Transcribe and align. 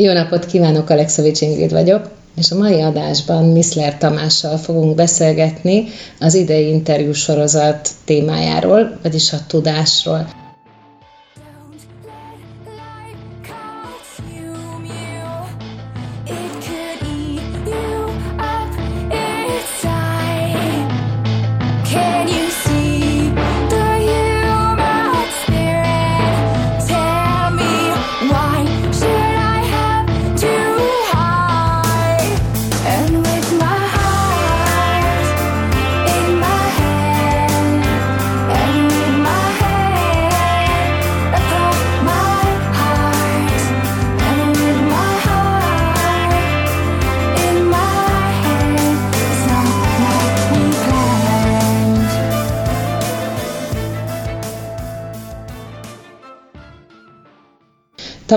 Jó 0.00 0.12
napot 0.12 0.46
kívánok, 0.46 0.90
Alexovics 0.90 1.40
Ingrid 1.40 1.72
vagyok, 1.72 2.10
és 2.36 2.50
a 2.50 2.56
mai 2.56 2.80
adásban 2.80 3.44
Miszler 3.44 3.98
Tamással 3.98 4.56
fogunk 4.56 4.94
beszélgetni 4.94 5.84
az 6.20 6.34
idei 6.34 6.68
interjú 6.68 7.12
sorozat 7.12 7.90
témájáról, 8.04 8.98
vagyis 9.02 9.32
a 9.32 9.46
tudásról. 9.46 10.28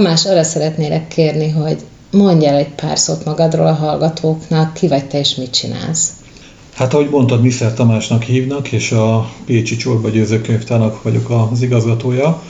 Tamás, 0.02 0.26
arra 0.26 0.44
szeretnélek 0.44 1.08
kérni, 1.08 1.50
hogy 1.50 1.78
mondj 2.12 2.46
el 2.46 2.56
egy 2.56 2.70
pár 2.70 2.98
szót 2.98 3.26
magadról 3.26 3.68
a 3.68 3.74
hallgatóknak, 3.74 4.74
ki 4.74 4.88
vagy 4.88 5.06
te 5.06 5.20
és 5.20 5.36
mit 5.36 5.52
csinálsz. 5.52 6.12
Hát 6.74 6.94
ahogy 6.94 7.10
mondtad, 7.10 7.42
Miszer 7.42 7.74
Tamásnak 7.74 8.24
hívnak, 8.24 8.72
és 8.72 8.92
a 8.92 9.32
Pécsi 9.46 9.76
Csorbagyőző 9.76 10.42
Könyvtárnak 10.42 11.04
vagyok 11.04 11.30
az 11.52 11.62
igazgatója. 11.62 12.42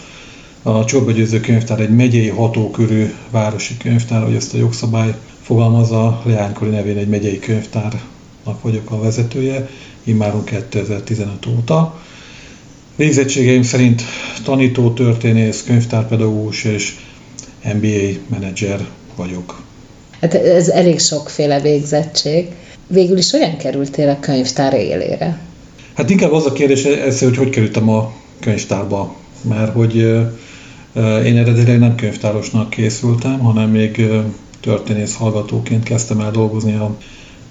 A 0.63 0.85
Csorbagyőző 0.85 1.39
Könyvtár 1.39 1.79
egy 1.79 1.95
megyei 1.95 2.27
hatókörű 2.27 3.13
városi 3.29 3.77
könyvtár, 3.77 4.23
hogy 4.23 4.35
ezt 4.35 4.53
a 4.53 4.57
jogszabály 4.57 5.15
fogalmazza, 5.41 6.21
leánykori 6.25 6.69
nevén 6.69 6.97
egy 6.97 7.09
megyei 7.09 7.39
könyvtárnak 7.39 8.61
vagyok 8.61 8.91
a 8.91 8.99
vezetője, 8.99 9.69
immáron 10.03 10.43
2015 10.43 11.45
óta. 11.45 12.01
Végzettségeim 12.95 13.63
szerint 13.63 14.01
tanító, 14.43 14.91
történész, 14.91 15.63
könyvtárpedagógus 15.63 16.63
és 16.63 16.95
MBA 17.63 18.19
menedzser 18.27 18.87
vagyok. 19.15 19.61
Hát 20.21 20.33
ez 20.33 20.69
elég 20.69 20.99
sokféle 20.99 21.61
végzettség. 21.61 22.47
Végül 22.87 23.17
is 23.17 23.33
olyan 23.33 23.57
kerültél 23.57 24.09
a 24.09 24.19
könyvtár 24.19 24.73
élére? 24.73 25.39
Hát 25.93 26.09
inkább 26.09 26.31
az 26.31 26.45
a 26.45 26.51
kérdés, 26.51 26.83
ez, 26.83 27.19
hogy 27.19 27.37
hogy 27.37 27.49
kerültem 27.49 27.89
a 27.89 28.13
könyvtárba. 28.39 29.15
Mert 29.41 29.73
hogy 29.73 29.95
én 31.25 31.37
eredetileg 31.37 31.79
nem 31.79 31.95
könyvtárosnak 31.95 32.69
készültem, 32.69 33.39
hanem 33.39 33.69
még 33.69 34.05
történész 34.59 35.15
hallgatóként 35.15 35.83
kezdtem 35.83 36.19
el 36.19 36.31
dolgozni 36.31 36.79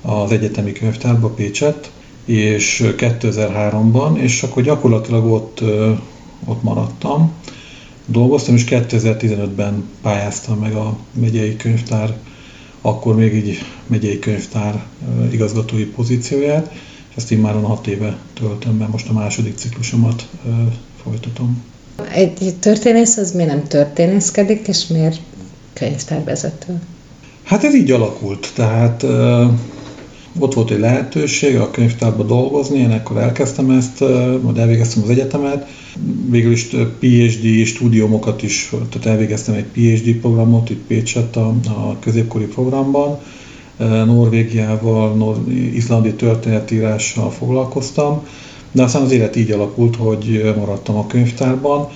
az 0.02 0.32
egyetemi 0.32 0.72
könyvtárba 0.72 1.28
Pécset, 1.28 1.90
és 2.24 2.84
2003-ban, 2.96 4.18
és 4.18 4.42
akkor 4.42 4.62
gyakorlatilag 4.62 5.32
ott, 5.32 5.60
ott 6.44 6.62
maradtam 6.62 7.32
dolgoztam, 8.10 8.54
és 8.54 8.64
2015-ben 8.68 9.84
pályáztam 10.02 10.58
meg 10.58 10.74
a 10.74 10.96
megyei 11.12 11.56
könyvtár, 11.56 12.16
akkor 12.80 13.14
még 13.14 13.34
így 13.34 13.58
megyei 13.86 14.18
könyvtár 14.18 14.84
igazgatói 15.30 15.84
pozícióját, 15.84 16.72
és 17.08 17.16
ezt 17.16 17.40
már 17.40 17.54
6 17.62 17.86
éve 17.86 18.18
töltöm 18.34 18.78
be, 18.78 18.86
most 18.86 19.08
a 19.08 19.12
második 19.12 19.56
ciklusomat 19.56 20.28
folytatom. 21.02 21.62
Egy 22.12 22.54
történész 22.60 23.16
az 23.16 23.32
miért 23.32 23.50
nem 23.50 23.66
történészkedik, 23.66 24.68
és 24.68 24.86
miért 24.86 25.20
könyvtárvezető? 25.72 26.80
Hát 27.42 27.64
ez 27.64 27.74
így 27.74 27.90
alakult, 27.90 28.50
tehát 28.54 29.06
ott 30.38 30.54
volt 30.54 30.70
egy 30.70 30.78
lehetőség 30.78 31.56
a 31.56 31.70
könyvtárban 31.70 32.26
dolgozni, 32.26 32.78
én 32.78 32.90
akkor 32.90 33.16
elkezdtem 33.16 33.70
ezt, 33.70 34.00
majd 34.42 34.58
elvégeztem 34.58 35.02
az 35.02 35.10
egyetemet, 35.10 35.66
végül 36.30 36.52
is 36.52 36.66
PhD 36.98 37.66
stúdiumokat 37.66 38.42
is, 38.42 38.72
tehát 38.90 39.06
elvégeztem 39.06 39.54
egy 39.54 39.64
PhD 39.64 40.14
programot 40.14 40.70
itt 40.70 40.86
Pécset 40.86 41.36
a, 41.36 41.54
a 41.64 41.96
középkori 42.00 42.44
programban, 42.44 43.18
Norvégiával, 44.06 45.14
Nor- 45.14 45.48
izlandi 45.74 46.12
történetírással 46.12 47.30
foglalkoztam, 47.30 48.26
de 48.72 48.82
aztán 48.82 49.02
az 49.02 49.12
élet 49.12 49.36
így 49.36 49.50
alakult, 49.50 49.96
hogy 49.96 50.54
maradtam 50.56 50.96
a 50.96 51.06
könyvtárban, 51.06 51.88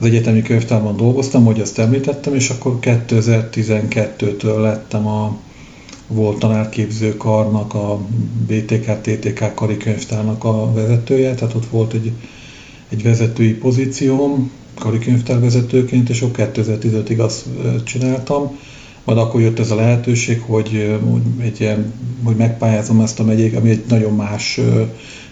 az 0.00 0.06
egyetemi 0.06 0.42
könyvtárban 0.42 0.96
dolgoztam, 0.96 1.44
hogy 1.44 1.60
azt 1.60 1.78
említettem, 1.78 2.34
és 2.34 2.50
akkor 2.50 2.78
2012-től 2.80 4.60
lettem 4.60 5.06
a 5.06 5.36
volt 6.10 6.38
tanárképző 6.38 7.16
karnak, 7.16 7.74
a 7.74 8.00
BTK-TTK 8.46 9.54
karikönyvtárnak 9.54 10.44
a 10.44 10.72
vezetője, 10.72 11.34
tehát 11.34 11.54
ott 11.54 11.66
volt 11.66 11.92
egy, 11.92 12.12
egy 12.88 13.02
vezetői 13.02 13.52
pozícióm, 13.52 14.50
karikönyvtárvezetőként, 14.78 16.08
és 16.08 16.22
ott 16.22 16.34
2015-ig 16.38 17.18
azt 17.18 17.46
csináltam. 17.84 18.58
Majd 19.04 19.18
akkor 19.18 19.40
jött 19.40 19.58
ez 19.58 19.70
a 19.70 19.74
lehetőség, 19.74 20.40
hogy, 20.40 20.98
egy 21.40 21.60
ilyen, 21.60 21.92
hogy 22.24 22.36
megpályázom 22.36 23.00
ezt 23.00 23.20
a 23.20 23.24
megyék, 23.24 23.56
ami 23.56 23.70
egy 23.70 23.84
nagyon 23.88 24.12
más 24.12 24.60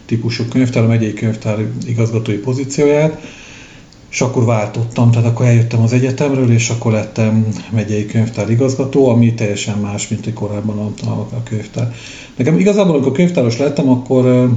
típusú 0.07 0.45
könyvtár, 0.45 0.85
a 0.85 0.87
megyei 0.87 1.15
könyvtár 1.15 1.67
igazgatói 1.87 2.37
pozícióját, 2.37 3.21
és 4.11 4.21
akkor 4.21 4.45
váltottam, 4.45 5.11
tehát 5.11 5.27
akkor 5.27 5.47
eljöttem 5.47 5.83
az 5.83 5.93
egyetemről, 5.93 6.53
és 6.53 6.71
akkor 6.71 6.93
lettem 6.93 7.47
megyei 7.71 8.07
könyvtár 8.07 8.51
igazgató, 8.51 9.09
ami 9.09 9.35
teljesen 9.35 9.79
más, 9.79 10.09
mint 10.09 10.27
egy 10.27 10.33
korábban 10.33 10.79
a, 10.79 11.07
a, 11.07 11.29
a 11.33 11.43
könyvtár. 11.43 11.95
Nekem 12.37 12.59
igazából, 12.59 12.95
amikor 12.95 13.13
könyvtáros 13.13 13.59
lettem, 13.59 13.89
akkor 13.89 14.51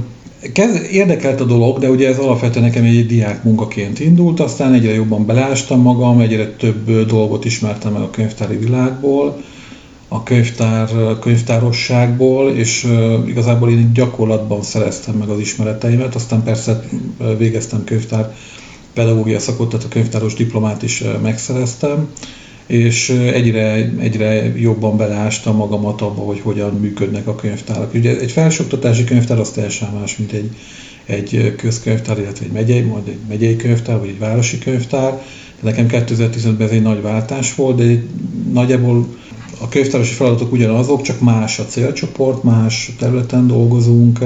kezd, 0.52 0.86
érdekelt 0.90 1.40
a 1.40 1.44
dolog, 1.44 1.78
de 1.78 1.90
ugye 1.90 2.08
ez 2.08 2.18
alapvetően 2.18 2.64
nekem 2.64 2.84
egy 2.84 3.06
diák 3.06 3.44
munkaként 3.44 4.00
indult, 4.00 4.40
aztán 4.40 4.72
egyre 4.72 4.94
jobban 4.94 5.26
beleástam 5.26 5.80
magam, 5.80 6.20
egyre 6.20 6.46
több 6.46 7.06
dolgot 7.06 7.44
ismertem 7.44 7.92
meg 7.92 8.02
a 8.02 8.10
könyvtári 8.10 8.56
világból, 8.56 9.42
a 10.08 10.22
könyvtár, 10.22 10.96
a 10.96 11.18
könyvtárosságból, 11.18 12.50
és 12.50 12.86
igazából 13.26 13.70
én 13.70 13.90
gyakorlatban 13.94 14.62
szereztem 14.62 15.14
meg 15.14 15.28
az 15.28 15.38
ismereteimet, 15.38 16.14
aztán 16.14 16.42
persze 16.42 16.84
végeztem 17.38 17.84
könyvtár 17.84 18.34
pedagógia 18.94 19.38
szakot, 19.38 19.68
tehát 19.68 19.84
a 19.84 19.88
könyvtáros 19.88 20.34
diplomát 20.34 20.82
is 20.82 21.02
megszereztem, 21.22 22.08
és 22.66 23.08
egyre, 23.08 23.90
egyre 23.98 24.58
jobban 24.58 24.96
beleástam 24.96 25.56
magamat 25.56 26.00
abba, 26.00 26.22
hogy 26.22 26.40
hogyan 26.40 26.74
működnek 26.74 27.26
a 27.26 27.34
könyvtárak. 27.34 27.94
Ugye 27.94 28.18
egy 28.18 28.30
felsőoktatási 28.30 29.04
könyvtár 29.04 29.38
az 29.38 29.50
teljesen 29.50 29.92
más, 30.00 30.16
mint 30.16 30.32
egy, 30.32 30.50
egy 31.04 31.54
közkönyvtár, 31.56 32.18
illetve 32.18 32.44
egy 32.44 32.52
megyei, 32.52 32.80
majd 32.80 33.08
egy 33.08 33.18
megyei 33.28 33.56
könyvtár, 33.56 33.98
vagy 33.98 34.08
egy 34.08 34.18
városi 34.18 34.58
könyvtár. 34.58 35.22
Nekem 35.60 35.86
2015-ben 35.88 36.66
ez 36.66 36.70
egy 36.70 36.82
nagy 36.82 37.02
váltás 37.02 37.54
volt, 37.54 37.76
de 37.76 38.02
nagyjából 38.52 39.06
a 39.60 39.68
könyvtárosi 39.68 40.14
feladatok 40.14 40.52
ugyanazok, 40.52 41.02
csak 41.02 41.20
más 41.20 41.58
a 41.58 41.64
célcsoport, 41.64 42.42
más 42.42 42.90
területen 42.98 43.46
dolgozunk, 43.46 44.18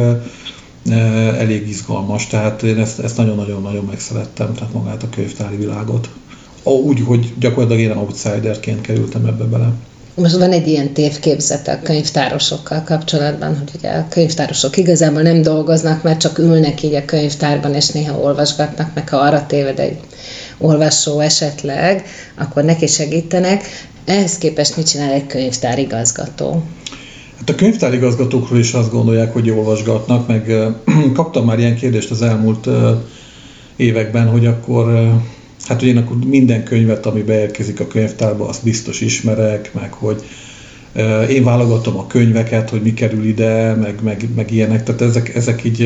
elég 1.39 1.69
izgalmas, 1.69 2.27
tehát 2.27 2.63
én 2.63 2.79
ezt, 2.79 2.99
ezt 2.99 3.17
nagyon-nagyon-nagyon 3.17 3.85
megszerettem, 3.85 4.55
tehát 4.55 4.73
magát 4.73 5.03
a 5.03 5.09
könyvtári 5.09 5.57
világot. 5.57 6.09
Úgy, 6.63 7.01
hogy 7.01 7.33
gyakorlatilag 7.39 7.83
én 7.91 7.97
outsiderként 7.97 8.81
kerültem 8.81 9.27
ebbe 9.27 9.45
bele. 9.45 9.73
Most 10.15 10.37
van 10.37 10.53
egy 10.53 10.67
ilyen 10.67 10.93
tévképzete 10.93 11.73
a 11.73 11.83
könyvtárosokkal 11.83 12.83
kapcsolatban, 12.83 13.59
hogy 13.59 13.71
ugye 13.79 13.91
a 13.91 14.07
könyvtárosok 14.09 14.77
igazából 14.77 15.23
nem 15.23 15.43
dolgoznak, 15.43 16.03
mert 16.03 16.21
csak 16.21 16.39
ülnek 16.39 16.83
így 16.83 16.95
a 16.95 17.05
könyvtárban, 17.05 17.75
és 17.75 17.89
néha 17.89 18.19
olvasgatnak, 18.19 18.95
meg 18.95 19.09
ha 19.09 19.17
arra 19.17 19.47
téved 19.47 19.79
egy 19.79 19.99
olvasó 20.59 21.21
esetleg, 21.21 22.05
akkor 22.35 22.65
neki 22.65 22.87
segítenek. 22.87 23.63
Ehhez 24.05 24.39
képest 24.39 24.77
mit 24.77 24.89
csinál 24.89 25.13
egy 25.13 25.27
könyvtár 25.27 25.79
igazgató? 25.79 26.63
Hát 27.39 27.51
a 27.51 27.55
könyvtárigazgatókról 27.55 28.59
is 28.59 28.73
azt 28.73 28.91
gondolják, 28.91 29.33
hogy 29.33 29.51
olvasgatnak, 29.51 30.27
meg 30.27 30.55
kaptam 31.15 31.45
már 31.45 31.59
ilyen 31.59 31.77
kérdést 31.77 32.11
az 32.11 32.23
elmúlt 32.23 32.69
években, 33.77 34.29
hogy 34.29 34.47
akkor 34.47 35.13
hát 35.65 35.81
hogy 35.81 35.89
én 35.89 35.97
akkor 35.97 36.17
minden 36.27 36.65
könyvet, 36.65 37.07
ami 37.07 37.23
beérkezik 37.23 37.81
a 37.81 37.87
könyvtárba, 37.87 38.49
azt 38.49 38.65
biztos 38.65 39.01
ismerek, 39.01 39.71
meg 39.75 39.93
hogy 39.93 40.23
én 41.31 41.45
válogatom 41.45 41.97
a 41.97 42.07
könyveket, 42.07 42.71
hogy 42.71 42.83
mi 42.83 42.95
kerül 42.95 43.25
ide, 43.25 43.75
meg, 43.75 43.95
meg, 44.03 44.29
meg 44.37 44.53
ilyenek, 44.53 44.83
tehát 44.83 45.01
ezek, 45.01 45.35
ezek 45.35 45.65
így, 45.65 45.81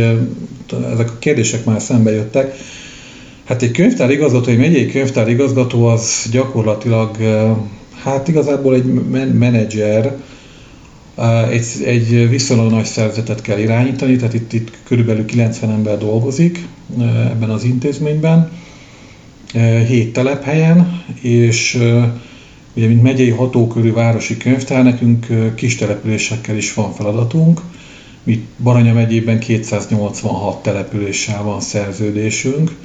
ezek 0.93 1.11
a 1.11 1.19
kérdések 1.19 1.65
már 1.65 1.81
szembe 1.81 2.11
jöttek. 2.11 2.55
Hát 3.45 3.63
egy 3.63 3.71
könyvtár 3.71 4.11
igazgató, 4.11 4.51
egy 4.51 4.59
megyei 4.59 4.87
könyvtár 4.87 5.29
igazgató 5.29 5.87
az 5.87 6.29
gyakorlatilag 6.31 7.17
Hát 8.03 8.29
igazából 8.29 8.75
egy 8.75 8.85
menedzser 9.33 10.17
egy, 11.51 11.67
egy 11.85 12.29
viszonylag 12.29 12.71
nagy 12.71 12.85
szervezetet 12.85 13.43
kell 13.43 13.59
irányítani, 13.59 14.17
tehát 14.17 14.35
itt, 14.35 14.53
itt 14.53 14.79
körülbelül 14.85 15.25
90 15.25 15.71
ember 15.71 15.99
dolgozik 15.99 16.67
ebben 17.01 17.51
az 17.51 17.65
intézményben, 17.65 18.51
hét 19.87 20.13
telephelyen, 20.13 21.03
és 21.21 21.75
ugye, 22.75 22.87
mint 22.87 23.03
megyei 23.03 23.31
hatókörű 23.31 23.93
városi 23.93 24.37
könyvtár, 24.37 24.83
nekünk 24.83 25.27
kis 25.55 25.77
településekkel 25.77 26.57
is 26.57 26.75
van 26.75 26.93
feladatunk. 26.93 27.61
Mi 28.23 28.47
Baranya 28.63 28.93
megyében 28.93 29.39
286 29.39 30.63
településsel 30.63 31.43
van 31.43 31.61
szerződésünk, 31.61 32.77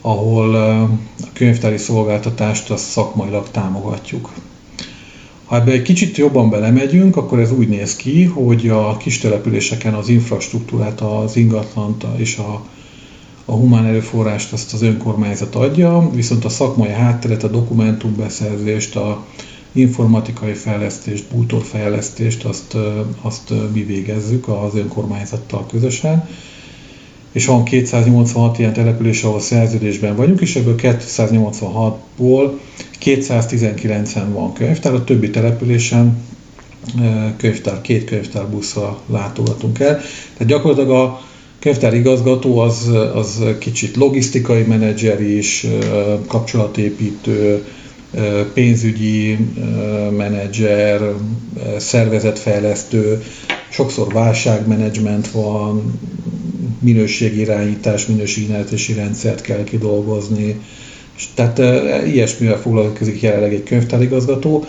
ahol 0.00 0.54
a 0.54 0.90
könyvtári 1.32 1.76
szolgáltatást 1.76 2.70
azt 2.70 2.84
szakmailag 2.84 3.50
támogatjuk. 3.50 4.30
Ha 5.50 5.56
ebbe 5.56 5.72
egy 5.72 5.82
kicsit 5.82 6.16
jobban 6.16 6.50
belemegyünk, 6.50 7.16
akkor 7.16 7.40
ez 7.40 7.52
úgy 7.52 7.68
néz 7.68 7.96
ki, 7.96 8.24
hogy 8.24 8.68
a 8.68 8.96
kis 8.96 9.18
településeken 9.18 9.94
az 9.94 10.08
infrastruktúrát, 10.08 11.00
az 11.00 11.36
ingatlant 11.36 12.06
és 12.16 12.36
a, 12.36 12.64
a 13.44 13.52
humán 13.52 13.84
erőforrást 13.84 14.52
azt 14.52 14.72
az 14.72 14.82
önkormányzat 14.82 15.54
adja, 15.54 16.10
viszont 16.14 16.44
a 16.44 16.48
szakmai 16.48 16.88
hátteret, 16.88 17.42
a 17.42 17.48
dokumentumbeszerzést, 17.48 18.96
a 18.96 19.24
informatikai 19.72 20.52
fejlesztést, 20.52 21.24
bútorfejlesztést, 21.34 22.44
azt, 22.44 22.76
azt 23.20 23.52
mi 23.72 23.82
végezzük 23.82 24.48
az 24.48 24.74
önkormányzattal 24.74 25.66
közösen. 25.66 26.28
És 27.32 27.46
van 27.46 27.64
286 27.64 28.58
ilyen 28.58 28.72
település, 28.72 29.22
ahol 29.22 29.40
szerződésben 29.40 30.16
vagyunk, 30.16 30.40
és 30.40 30.56
ebből 30.56 30.74
286-ból 30.78 32.50
219-en 33.04 34.26
van 34.32 34.52
könyvtár, 34.52 34.94
a 34.94 35.04
többi 35.04 35.30
településen 35.30 36.18
könyvtár, 37.36 37.80
két 37.80 38.04
könyvtár 38.04 38.46
buszra 38.48 39.00
látogatunk 39.06 39.78
el. 39.78 39.96
Tehát 40.36 40.46
gyakorlatilag 40.46 40.90
a 40.90 41.20
könyvtár 41.58 41.94
igazgató 41.94 42.58
az, 42.58 42.90
az 43.14 43.44
kicsit 43.58 43.96
logisztikai 43.96 44.62
menedzser 44.62 45.20
is, 45.20 45.66
kapcsolatépítő, 46.26 47.64
pénzügyi 48.54 49.36
menedzser, 50.16 51.14
szervezetfejlesztő, 51.78 53.22
sokszor 53.68 54.12
válságmenedzsment 54.12 55.30
van, 55.30 56.00
minőségirányítás, 56.80 58.06
minőségirányítási 58.06 58.92
rendszert 58.92 59.40
kell 59.40 59.64
kidolgozni. 59.64 60.60
És 61.20 61.26
tehát 61.34 61.58
e, 61.58 62.06
ilyesmivel 62.06 62.58
foglalkozik 62.58 63.22
jelenleg 63.22 63.54
egy 63.54 63.62
könyvtárigazgató. 63.62 64.64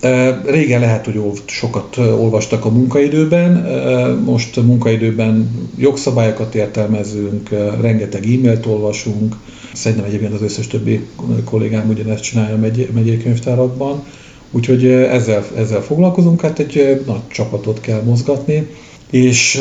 E, 0.00 0.40
régen 0.46 0.80
lehet, 0.80 1.04
hogy 1.04 1.20
sokat 1.46 1.96
olvastak 1.96 2.64
a 2.64 2.70
munkaidőben, 2.70 3.66
e, 3.66 4.06
most 4.14 4.56
munkaidőben 4.56 5.50
jogszabályokat 5.76 6.54
értelmezünk, 6.54 7.48
rengeteg 7.80 8.24
e-mailt 8.24 8.66
olvasunk, 8.66 9.36
szerintem 9.72 10.06
egyébként 10.06 10.34
az 10.34 10.42
összes 10.42 10.66
többi 10.66 11.06
kollégám 11.44 11.88
ugyanezt 11.88 12.22
csinálja 12.22 12.54
a 12.54 12.92
megyei 12.92 13.22
könyvtárakban, 13.22 14.04
úgyhogy 14.50 14.86
ezzel, 14.86 15.44
ezzel 15.56 15.82
foglalkozunk, 15.82 16.40
hát 16.40 16.58
egy 16.58 17.02
nagy 17.06 17.28
csapatot 17.28 17.80
kell 17.80 18.02
mozgatni. 18.02 18.66
És, 19.10 19.60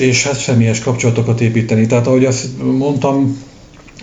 és 0.00 0.24
hát 0.24 0.38
személyes 0.38 0.80
kapcsolatokat 0.80 1.40
építeni. 1.40 1.86
Tehát 1.86 2.06
ahogy 2.06 2.24
azt 2.24 2.48
mondtam, 2.78 3.36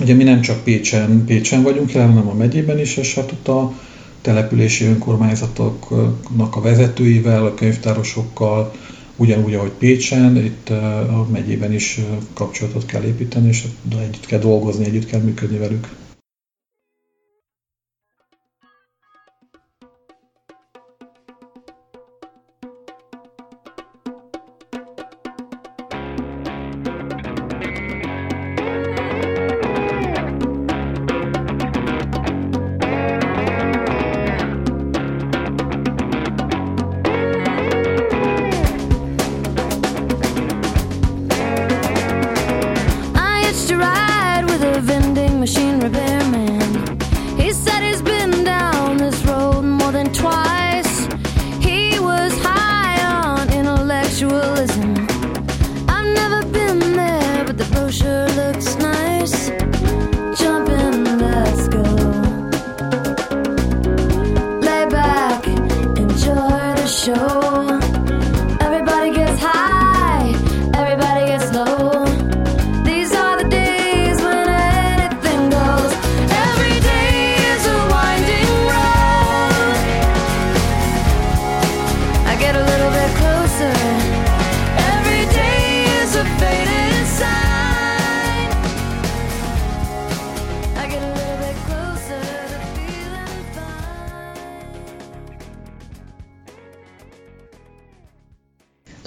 ugye 0.02 0.14
mi 0.14 0.24
nem 0.24 0.42
csak 0.42 0.64
Pécsen, 0.64 1.26
Pécsen 1.26 1.64
vagyunk 1.64 1.92
jelen, 1.92 2.10
hanem 2.10 2.28
a 2.28 2.34
megyében 2.34 2.80
is, 2.80 2.98
és 2.98 3.16
hát 3.16 3.32
ott 3.32 3.48
a 3.48 3.74
települési 4.22 4.86
önkormányzatoknak 4.86 6.56
a 6.56 6.62
vezetőivel, 6.62 7.46
a 7.46 7.54
könyvtárosokkal, 7.54 8.74
ugyanúgy, 9.16 9.54
ahogy 9.54 9.72
Pécsen, 9.72 10.36
itt 10.38 10.70
a 11.10 11.28
megyében 11.32 11.74
is 11.74 12.00
kapcsolatot 12.34 12.86
kell 12.86 13.04
építeni, 13.04 13.48
és 13.48 13.64
együtt 14.00 14.26
kell 14.26 14.40
dolgozni, 14.40 14.86
együtt 14.86 15.06
kell 15.06 15.20
működni 15.20 15.58
velük. 15.58 15.88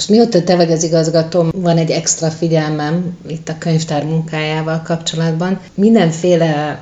Mióta 0.08 0.42
te 0.42 0.56
vagy 0.56 0.72
az 0.72 0.82
igazgatóm, 0.82 1.50
van 1.56 1.76
egy 1.76 1.90
extra 1.90 2.30
figyelmem 2.30 3.18
itt 3.26 3.48
a 3.48 3.58
könyvtár 3.58 4.04
munkájával 4.04 4.82
kapcsolatban. 4.82 5.60
Mindenféle 5.74 6.80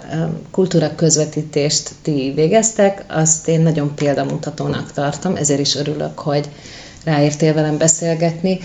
kultúra 0.50 0.95
közvetítést 0.95 1.91
ti 2.02 2.33
végeztek, 2.35 3.05
azt 3.09 3.49
én 3.49 3.61
nagyon 3.61 3.95
példamutatónak 3.95 4.93
tartom, 4.93 5.37
ezért 5.37 5.61
is 5.61 5.76
örülök, 5.76 6.19
hogy 6.19 6.49
ráértél 7.05 7.55
velem 7.55 7.79
beszélgetni, 7.79 8.59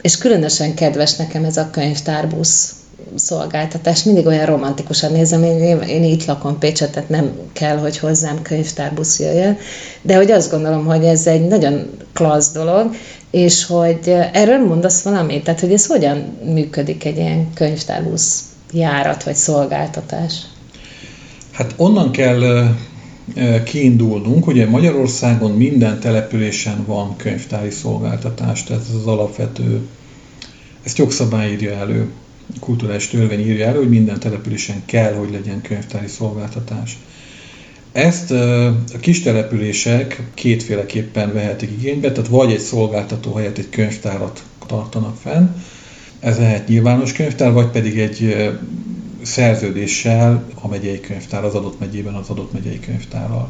és 0.00 0.18
különösen 0.18 0.74
kedves 0.74 1.16
nekem 1.16 1.44
ez 1.44 1.56
a 1.56 1.70
könyvtárbusz 1.70 2.74
szolgáltatás. 3.14 4.02
Mindig 4.02 4.26
olyan 4.26 4.46
romantikusan 4.46 5.12
nézem, 5.12 5.42
én, 5.42 5.78
én 5.80 6.04
itt 6.04 6.24
lakom 6.24 6.58
Pécset, 6.58 6.90
tehát 6.90 7.08
nem 7.08 7.30
kell, 7.52 7.76
hogy 7.76 7.98
hozzám 7.98 8.42
könyvtárbusz 8.42 9.20
jöjjön, 9.20 9.56
de 10.02 10.16
hogy 10.16 10.30
azt 10.30 10.50
gondolom, 10.50 10.84
hogy 10.84 11.04
ez 11.04 11.26
egy 11.26 11.46
nagyon 11.46 11.90
klassz 12.12 12.52
dolog, 12.52 12.94
és 13.30 13.64
hogy 13.64 14.16
erről 14.32 14.66
mondasz 14.66 15.02
valamit? 15.02 15.44
Tehát, 15.44 15.60
hogy 15.60 15.72
ez 15.72 15.86
hogyan 15.86 16.38
működik 16.44 17.04
egy 17.04 17.16
ilyen 17.16 17.52
könyvtárbusz 17.54 18.42
járat 18.72 19.22
vagy 19.24 19.34
szolgáltatás? 19.34 20.34
Hát 21.50 21.74
onnan 21.76 22.10
kell 22.10 22.68
kiindulnunk, 23.64 24.46
ugye 24.46 24.66
Magyarországon 24.66 25.50
minden 25.50 26.00
településen 26.00 26.84
van 26.86 27.16
könyvtári 27.16 27.70
szolgáltatás, 27.70 28.64
tehát 28.64 28.82
ez 28.82 28.94
az 28.94 29.06
alapvető, 29.06 29.80
ezt 30.82 30.98
jogszabály 30.98 31.50
írja 31.50 31.72
elő, 31.72 32.10
kulturális 32.60 33.08
törvény 33.08 33.40
írja 33.40 33.66
elő, 33.66 33.78
hogy 33.78 33.88
minden 33.88 34.18
településen 34.18 34.82
kell, 34.84 35.14
hogy 35.14 35.30
legyen 35.30 35.60
könyvtári 35.62 36.08
szolgáltatás. 36.08 36.98
Ezt 37.92 38.30
a 38.30 38.98
kis 39.00 39.22
települések 39.22 40.22
kétféleképpen 40.34 41.32
vehetik 41.32 41.70
igénybe, 41.70 42.12
tehát 42.12 42.30
vagy 42.30 42.52
egy 42.52 42.60
szolgáltató 42.60 43.34
helyett 43.34 43.58
egy 43.58 43.70
könyvtárat 43.70 44.42
tartanak 44.66 45.16
fenn, 45.16 45.48
ez 46.24 46.38
lehet 46.38 46.68
nyilvános 46.68 47.12
könyvtár, 47.12 47.52
vagy 47.52 47.66
pedig 47.66 47.98
egy 47.98 48.36
szerződéssel 49.22 50.44
a 50.60 50.68
megyei 50.68 51.00
könyvtár 51.00 51.44
az 51.44 51.54
adott 51.54 51.80
megyében 51.80 52.14
az 52.14 52.28
adott 52.28 52.52
megyei 52.52 52.80
könyvtárral. 52.80 53.48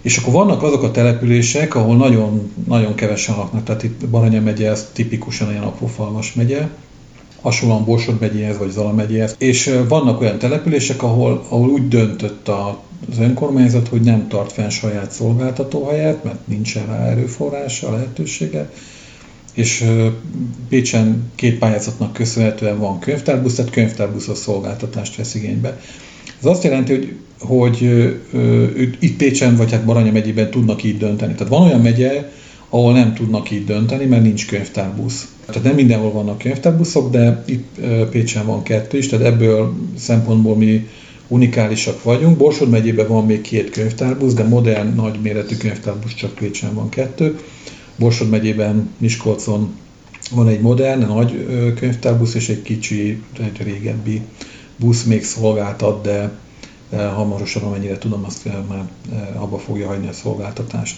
És 0.00 0.16
akkor 0.16 0.32
vannak 0.32 0.62
azok 0.62 0.82
a 0.82 0.90
települések, 0.90 1.74
ahol 1.74 1.96
nagyon, 1.96 2.52
nagyon 2.66 2.94
kevesen 2.94 3.36
laknak, 3.36 3.64
tehát 3.64 3.82
itt 3.82 4.08
Baranya 4.08 4.40
megye, 4.40 4.70
ez 4.70 4.90
tipikusan 4.92 5.50
ilyen 5.50 5.62
aprófalmas 5.62 6.34
megye, 6.34 6.68
hasonlóan 7.40 7.84
Borsod 7.84 8.20
megyéhez 8.20 8.58
vagy 8.58 8.70
Zala 8.70 8.92
megyéhez. 8.92 9.34
És 9.38 9.74
vannak 9.88 10.20
olyan 10.20 10.38
települések, 10.38 11.02
ahol, 11.02 11.44
ahol 11.48 11.68
úgy 11.68 11.88
döntött 11.88 12.48
a 12.48 12.82
az 13.10 13.18
önkormányzat, 13.18 13.88
hogy 13.88 14.00
nem 14.00 14.28
tart 14.28 14.52
fenn 14.52 14.68
saját 14.68 15.10
szolgáltatóhelyet, 15.10 16.24
mert 16.24 16.46
nincsen 16.46 16.86
rá 16.86 17.06
erőforrása, 17.06 17.92
lehetősége, 17.92 18.70
és 19.54 19.84
Pécsen 20.68 21.30
két 21.34 21.58
pályázatnak 21.58 22.12
köszönhetően 22.12 22.78
van 22.78 22.98
könyvtárbusz, 22.98 23.54
tehát 23.54 23.70
könyvtárbuszos 23.70 24.38
szolgáltatást 24.38 25.16
vesz 25.16 25.34
igénybe. 25.34 25.80
Ez 26.38 26.46
azt 26.46 26.64
jelenti, 26.64 26.92
hogy, 26.92 27.16
hogy 27.40 28.96
itt 28.98 29.16
Pécsen 29.16 29.56
vagy 29.56 29.70
hát 29.70 29.84
Baranya 29.84 30.12
megyében 30.12 30.50
tudnak 30.50 30.82
így 30.82 30.98
dönteni. 30.98 31.34
Tehát 31.34 31.52
van 31.52 31.66
olyan 31.66 31.80
megye, 31.80 32.30
ahol 32.70 32.92
nem 32.92 33.14
tudnak 33.14 33.50
így 33.50 33.64
dönteni, 33.64 34.04
mert 34.04 34.22
nincs 34.22 34.46
könyvtárbusz. 34.46 35.28
Tehát 35.46 35.62
nem 35.62 35.74
mindenhol 35.74 36.12
vannak 36.12 36.38
könyvtárbuszok, 36.38 37.10
de 37.10 37.44
itt 37.46 37.78
Pécsen 38.10 38.46
van 38.46 38.62
kettő 38.62 38.98
is, 38.98 39.08
tehát 39.08 39.26
ebből 39.26 39.74
szempontból 39.98 40.56
mi 40.56 40.88
unikálisak 41.28 42.02
vagyunk. 42.02 42.36
Borsod 42.36 42.70
megyében 42.70 43.08
van 43.08 43.26
még 43.26 43.40
két 43.40 43.70
könyvtárbusz, 43.70 44.34
de 44.34 44.44
modern, 44.44 44.94
nagyméretű 44.94 45.56
könyvtárbusz 45.56 46.14
csak 46.14 46.34
Pécsen 46.34 46.74
van 46.74 46.88
kettő. 46.88 47.38
Borsod 47.96 48.28
megyében, 48.28 48.90
Miskolcon 48.98 49.74
van 50.30 50.48
egy 50.48 50.60
modern, 50.60 51.06
nagy 51.06 51.46
könyvtárbusz, 51.74 52.34
és 52.34 52.48
egy 52.48 52.62
kicsi, 52.62 53.22
egy 53.40 53.62
régebbi 53.62 54.20
busz 54.76 55.02
még 55.02 55.24
szolgáltat, 55.24 56.02
de 56.02 56.30
hamarosan, 57.14 57.62
amennyire 57.62 57.98
tudom, 57.98 58.24
azt 58.24 58.44
már 58.68 58.88
abba 59.34 59.58
fogja 59.58 59.86
hagyni 59.86 60.08
a 60.08 60.12
szolgáltatást. 60.12 60.96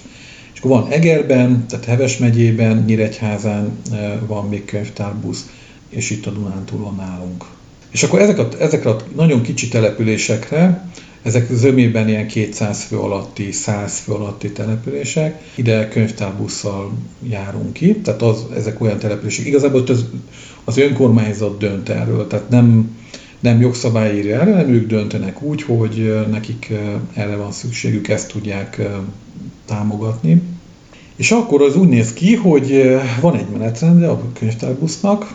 Akkor 0.62 0.81
van 0.81 0.90
Egerben, 0.90 1.66
tehát 1.69 1.85
Heves 1.85 2.19
megyében, 2.19 2.85
Nyíregyházán 2.87 3.78
van 4.26 4.49
még 4.49 4.64
könyvtárbusz, 4.64 5.50
és 5.88 6.11
itt 6.11 6.26
a 6.26 6.31
Dunántúlon 6.31 6.95
nálunk. 6.97 7.45
És 7.90 8.02
akkor 8.02 8.21
ezek 8.21 8.38
a, 8.38 8.49
ezekre 8.59 8.90
a 8.90 9.00
nagyon 9.16 9.42
kicsi 9.42 9.69
településekre, 9.69 10.90
ezek 11.23 11.52
zömében 11.52 12.09
ilyen 12.09 12.26
200 12.26 12.83
fő 12.83 12.99
alatti, 12.99 13.52
100 13.52 13.99
fő 13.99 14.12
alatti 14.12 14.52
települések, 14.52 15.42
ide 15.54 15.88
könyvtárbusszal 15.88 16.92
járunk 17.28 17.73
ki, 17.73 17.95
tehát 17.95 18.23
az, 18.23 18.45
ezek 18.57 18.81
olyan 18.81 18.99
települések. 18.99 19.47
Igazából 19.47 19.83
az, 19.87 20.04
az 20.64 20.78
önkormányzat 20.78 21.59
dönt 21.59 21.88
erről, 21.88 22.26
tehát 22.26 22.49
nem, 22.49 22.97
nem 23.40 23.61
jogszabály 23.61 24.16
írja 24.16 24.40
erre, 24.40 24.50
hanem 24.50 24.73
ők 24.73 24.88
döntenek 24.88 25.42
úgy, 25.42 25.62
hogy 25.62 26.26
nekik 26.31 26.73
erre 27.14 27.37
van 27.37 27.52
szükségük, 27.52 28.09
ezt 28.09 28.33
tudják 28.33 28.81
támogatni. 29.66 30.51
És 31.23 31.31
akkor 31.31 31.62
az 31.62 31.76
úgy 31.76 31.88
néz 31.88 32.12
ki, 32.12 32.35
hogy 32.35 32.97
van 33.21 33.37
egy 33.37 33.47
menetrendje 33.52 34.11
a 34.11 34.23
könyvtárbusznak, 34.38 35.35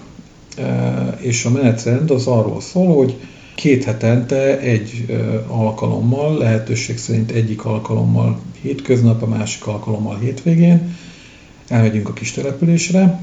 és 1.18 1.46
a 1.46 1.50
menetrend 1.50 2.12
az 2.12 2.28
arról 2.28 2.62
szól, 2.62 2.96
hogy 2.96 3.16
két 3.56 3.84
hetente 3.84 4.60
egy 4.60 5.06
alkalommal, 5.48 6.38
lehetőség 6.38 6.98
szerint 6.98 7.32
egyik 7.32 7.66
alkalommal 7.66 8.40
hétköznap, 8.62 9.22
a 9.22 9.28
másik 9.28 9.68
alkalommal 9.68 10.18
hétvégén 10.18 10.96
elmegyünk 11.68 12.10
a 12.10 12.14
kis 12.14 12.32
településre, 12.32 13.20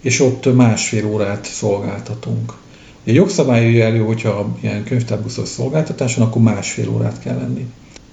és 0.00 0.20
ott 0.20 0.54
másfél 0.54 1.06
órát 1.06 1.44
szolgáltatunk. 1.44 2.52
A 3.06 3.10
jogszabály 3.10 3.80
elő, 3.80 3.98
hogyha 3.98 4.56
ilyen 4.60 4.84
könyvtárbuszos 4.84 5.48
szolgáltatáson, 5.48 6.24
akkor 6.24 6.42
másfél 6.42 6.88
órát 6.88 7.20
kell 7.20 7.36
lenni. 7.36 7.66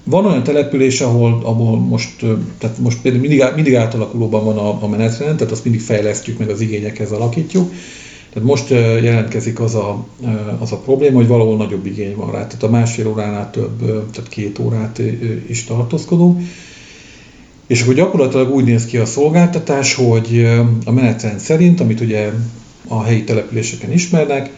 Van 0.08 0.26
olyan 0.26 0.44
település, 0.44 1.02
ahol, 1.02 1.42
ahol 1.44 1.78
most, 1.80 2.26
tehát 2.58 2.78
most 2.78 3.02
például 3.02 3.28
mindig, 3.28 3.46
mindig 3.56 3.76
átalakulóban 3.76 4.46
van 4.46 4.58
a, 4.58 4.84
a 4.84 4.88
menetrend, 4.88 5.38
tehát 5.38 5.54
azt 5.54 5.64
mindig 5.64 5.82
fejlesztjük, 5.82 6.38
meg 6.38 6.50
az 6.50 6.62
igényekhez 6.62 7.12
alakítjuk, 7.12 7.72
tehát 8.34 8.50
most 8.50 8.70
jelentkezik 9.02 9.60
az 9.60 9.76
a, 9.76 10.06
az 10.60 10.72
a 10.72 10.78
probléma, 10.78 11.16
hogy 11.16 11.28
valahol 11.28 11.58
nagyobb 11.58 11.86
igény 11.86 12.16
van 12.16 12.32
rá. 12.32 12.48
Tehát 12.48 12.64
a 12.64 12.70
másfél 12.70 13.08
óránál 13.08 13.52
több, 13.52 13.80
tehát 14.12 14.30
két 14.30 14.60
órát 14.60 15.02
is 15.48 15.64
tartózkodunk. 15.64 16.42
És 17.68 17.82
akkor 17.82 17.94
gyakorlatilag 17.94 18.54
úgy 18.54 18.64
néz 18.64 18.86
ki 18.86 18.98
a 18.98 19.06
szolgáltatás, 19.06 19.94
hogy 19.94 20.46
a 20.86 20.92
menetrend 20.92 21.40
szerint, 21.40 21.80
amit 21.80 22.02
ugye 22.02 22.32
a 22.88 23.04
helyi 23.04 23.24
településeken 23.24 23.92
ismernek, 23.92 24.52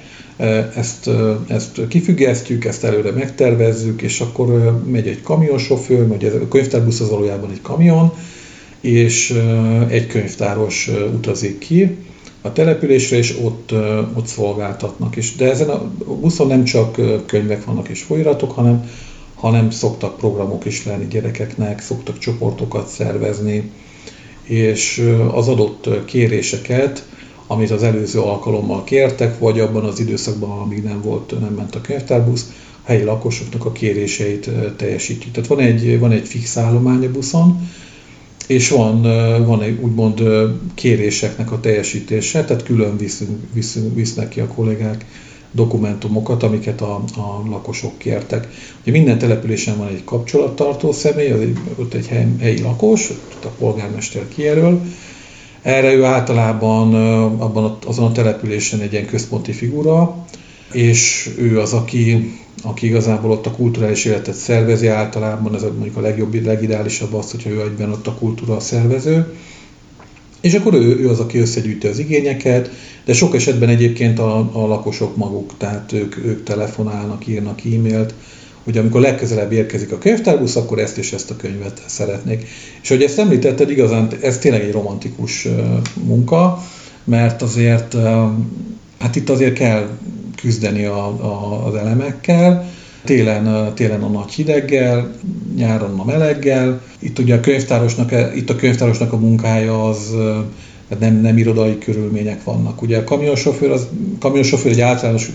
ezt, 0.75 1.09
ezt 1.47 1.87
kifüggesztjük, 1.87 2.65
ezt 2.65 2.83
előre 2.83 3.11
megtervezzük, 3.11 4.01
és 4.01 4.19
akkor 4.19 4.79
megy 4.85 5.07
egy 5.07 5.21
kamionsofőr, 5.21 6.07
vagy 6.07 6.25
a 6.25 6.47
könyvtárbusz 6.47 6.99
az 6.99 7.09
valójában 7.09 7.51
egy 7.51 7.61
kamion, 7.61 8.13
és 8.81 9.41
egy 9.87 10.07
könyvtáros 10.07 10.91
utazik 11.13 11.57
ki, 11.57 11.97
a 12.41 12.53
településre, 12.53 13.17
és 13.17 13.37
ott, 13.41 13.71
ott 14.13 14.27
szolgáltatnak 14.27 15.15
is. 15.15 15.35
De 15.35 15.49
ezen 15.49 15.69
a 15.69 15.91
buszon 16.21 16.47
nem 16.47 16.63
csak 16.63 16.97
könyvek 17.25 17.65
vannak 17.65 17.87
és 17.87 18.01
folyiratok, 18.01 18.51
hanem, 18.51 18.89
hanem 19.35 19.69
szoktak 19.69 20.17
programok 20.17 20.65
is 20.65 20.85
lenni 20.85 21.07
gyerekeknek, 21.07 21.81
szoktak 21.81 22.17
csoportokat 22.17 22.87
szervezni, 22.87 23.71
és 24.43 25.11
az 25.31 25.47
adott 25.47 26.05
kéréseket, 26.05 27.07
amit 27.47 27.71
az 27.71 27.83
előző 27.83 28.19
alkalommal 28.19 28.83
kértek, 28.83 29.39
vagy 29.39 29.59
abban 29.59 29.83
az 29.83 29.99
időszakban, 29.99 30.59
amíg 30.59 30.83
nem 30.83 31.01
volt, 31.01 31.39
nem 31.39 31.53
ment 31.53 31.75
a 31.75 31.81
könyvtárbusz, 31.81 32.51
a 32.83 32.87
helyi 32.87 33.03
lakosoknak 33.03 33.65
a 33.65 33.71
kéréseit 33.71 34.49
teljesítjük. 34.75 35.33
Tehát 35.33 35.49
van 35.49 35.59
egy, 35.59 35.99
van 35.99 36.11
egy 36.11 36.27
fix 36.27 36.57
állomány 36.57 37.05
a 37.05 37.11
buszon, 37.11 37.69
és 38.47 38.69
van, 38.69 39.01
van 39.45 39.61
egy 39.61 39.79
úgymond 39.81 40.21
kéréseknek 40.73 41.51
a 41.51 41.59
teljesítése, 41.59 42.45
tehát 42.45 42.63
külön 42.63 42.97
viszünk, 42.97 43.39
viszünk, 43.53 43.95
visznek 43.95 44.29
ki 44.29 44.39
a 44.39 44.47
kollégák 44.47 45.05
dokumentumokat, 45.51 46.43
amiket 46.43 46.81
a, 46.81 46.95
a 46.95 47.43
lakosok 47.49 47.97
kértek. 47.97 48.47
Ugye 48.81 48.91
minden 48.91 49.17
településen 49.17 49.77
van 49.77 49.87
egy 49.87 50.03
kapcsolattartó 50.03 50.91
személy, 50.91 51.31
az 51.31 51.39
egy, 51.39 51.57
ott 51.75 51.93
egy 51.93 52.07
hely, 52.07 52.27
helyi 52.39 52.61
lakos, 52.61 53.09
ott 53.09 53.45
a 53.45 53.53
polgármester 53.57 54.27
kijelöl. 54.27 54.81
Erre 55.61 55.93
ő 55.93 56.03
általában 56.03 56.95
abban 57.39 57.77
azon 57.85 58.05
a 58.05 58.11
településen 58.11 58.79
egy 58.79 58.91
ilyen 58.91 59.05
központi 59.05 59.51
figura, 59.51 60.25
és 60.71 61.29
ő 61.37 61.59
az, 61.59 61.73
aki 61.73 62.31
aki 62.63 62.85
igazából 62.85 63.31
ott 63.31 63.45
a 63.45 63.51
kulturális 63.51 64.05
életet 64.05 64.35
szervezi, 64.35 64.87
általában 64.87 65.55
ez 65.55 65.61
mondjuk 65.61 65.97
a 65.97 66.01
legjobb, 66.01 66.45
legideálisabb 66.45 67.13
az, 67.13 67.31
hogyha 67.31 67.49
ő 67.49 67.61
egyben 67.61 67.91
ott 67.91 68.07
a 68.07 68.13
kultúra 68.13 68.59
szervező. 68.59 69.33
És 70.41 70.53
akkor 70.53 70.73
ő, 70.73 70.99
ő 70.99 71.09
az, 71.09 71.19
aki 71.19 71.37
összegyűjti 71.37 71.87
az 71.87 71.99
igényeket, 71.99 72.69
de 73.05 73.13
sok 73.13 73.35
esetben 73.35 73.69
egyébként 73.69 74.19
a, 74.19 74.49
a 74.51 74.67
lakosok 74.67 75.15
maguk, 75.15 75.53
tehát 75.57 75.91
ők, 75.91 76.17
ők 76.25 76.43
telefonálnak, 76.43 77.27
írnak 77.27 77.59
e-mailt, 77.65 78.13
hogy 78.67 78.77
amikor 78.77 79.01
legközelebb 79.01 79.51
érkezik 79.51 79.91
a 79.91 79.97
könyvtárbusz, 79.97 80.55
akkor 80.55 80.79
ezt 80.79 80.97
és 80.97 81.13
ezt 81.13 81.31
a 81.31 81.35
könyvet 81.35 81.81
szeretnék. 81.85 82.47
És 82.81 82.89
hogy 82.89 83.03
ezt 83.03 83.19
említetted, 83.19 83.69
igazán 83.69 84.07
ez 84.21 84.37
tényleg 84.37 84.61
egy 84.61 84.71
romantikus 84.71 85.47
munka, 85.93 86.63
mert 87.03 87.41
azért, 87.41 87.95
hát 88.99 89.15
itt 89.15 89.29
azért 89.29 89.53
kell 89.53 89.89
küzdeni 90.35 90.85
a, 90.85 91.05
a, 91.05 91.65
az 91.67 91.75
elemekkel, 91.75 92.69
télen, 93.03 93.73
télen 93.73 94.03
a 94.03 94.07
nagy 94.07 94.31
hideggel, 94.31 95.11
nyáron 95.55 95.99
a 95.99 96.05
meleggel. 96.05 96.81
Itt 96.99 97.19
ugye 97.19 97.35
a 97.35 97.39
könyvtárosnak, 97.39 98.11
itt 98.35 98.49
a 98.49 98.55
könyvtárosnak 98.55 99.13
a 99.13 99.17
munkája 99.17 99.89
az 99.89 100.15
nem, 100.99 101.21
nem 101.21 101.37
irodai 101.37 101.77
körülmények 101.77 102.43
vannak. 102.43 102.81
Ugye 102.81 102.97
a 102.97 103.03
kamionsofőr, 103.03 103.71
az, 103.71 103.87
kamionsofőr 104.19 104.71
egy 104.71 104.81
általános 104.81 105.29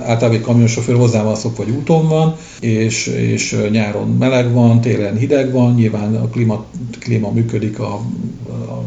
általában 0.00 0.38
egy 0.38 0.44
kamionsofőr 0.44 0.96
hozzá 0.96 1.22
van 1.22 1.34
szokva, 1.34 1.64
hogy 1.64 1.72
úton 1.72 2.08
van, 2.08 2.36
és, 2.60 3.06
és 3.06 3.56
nyáron 3.70 4.08
meleg 4.08 4.52
van, 4.52 4.80
télen 4.80 5.16
hideg 5.16 5.52
van, 5.52 5.74
nyilván 5.74 6.14
a 6.14 6.28
klíma, 6.28 6.64
klíma 6.98 7.30
működik 7.30 7.78
a, 7.78 8.00
a, 8.48 8.84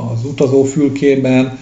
az 0.00 0.24
utazófülkében, 0.24 1.58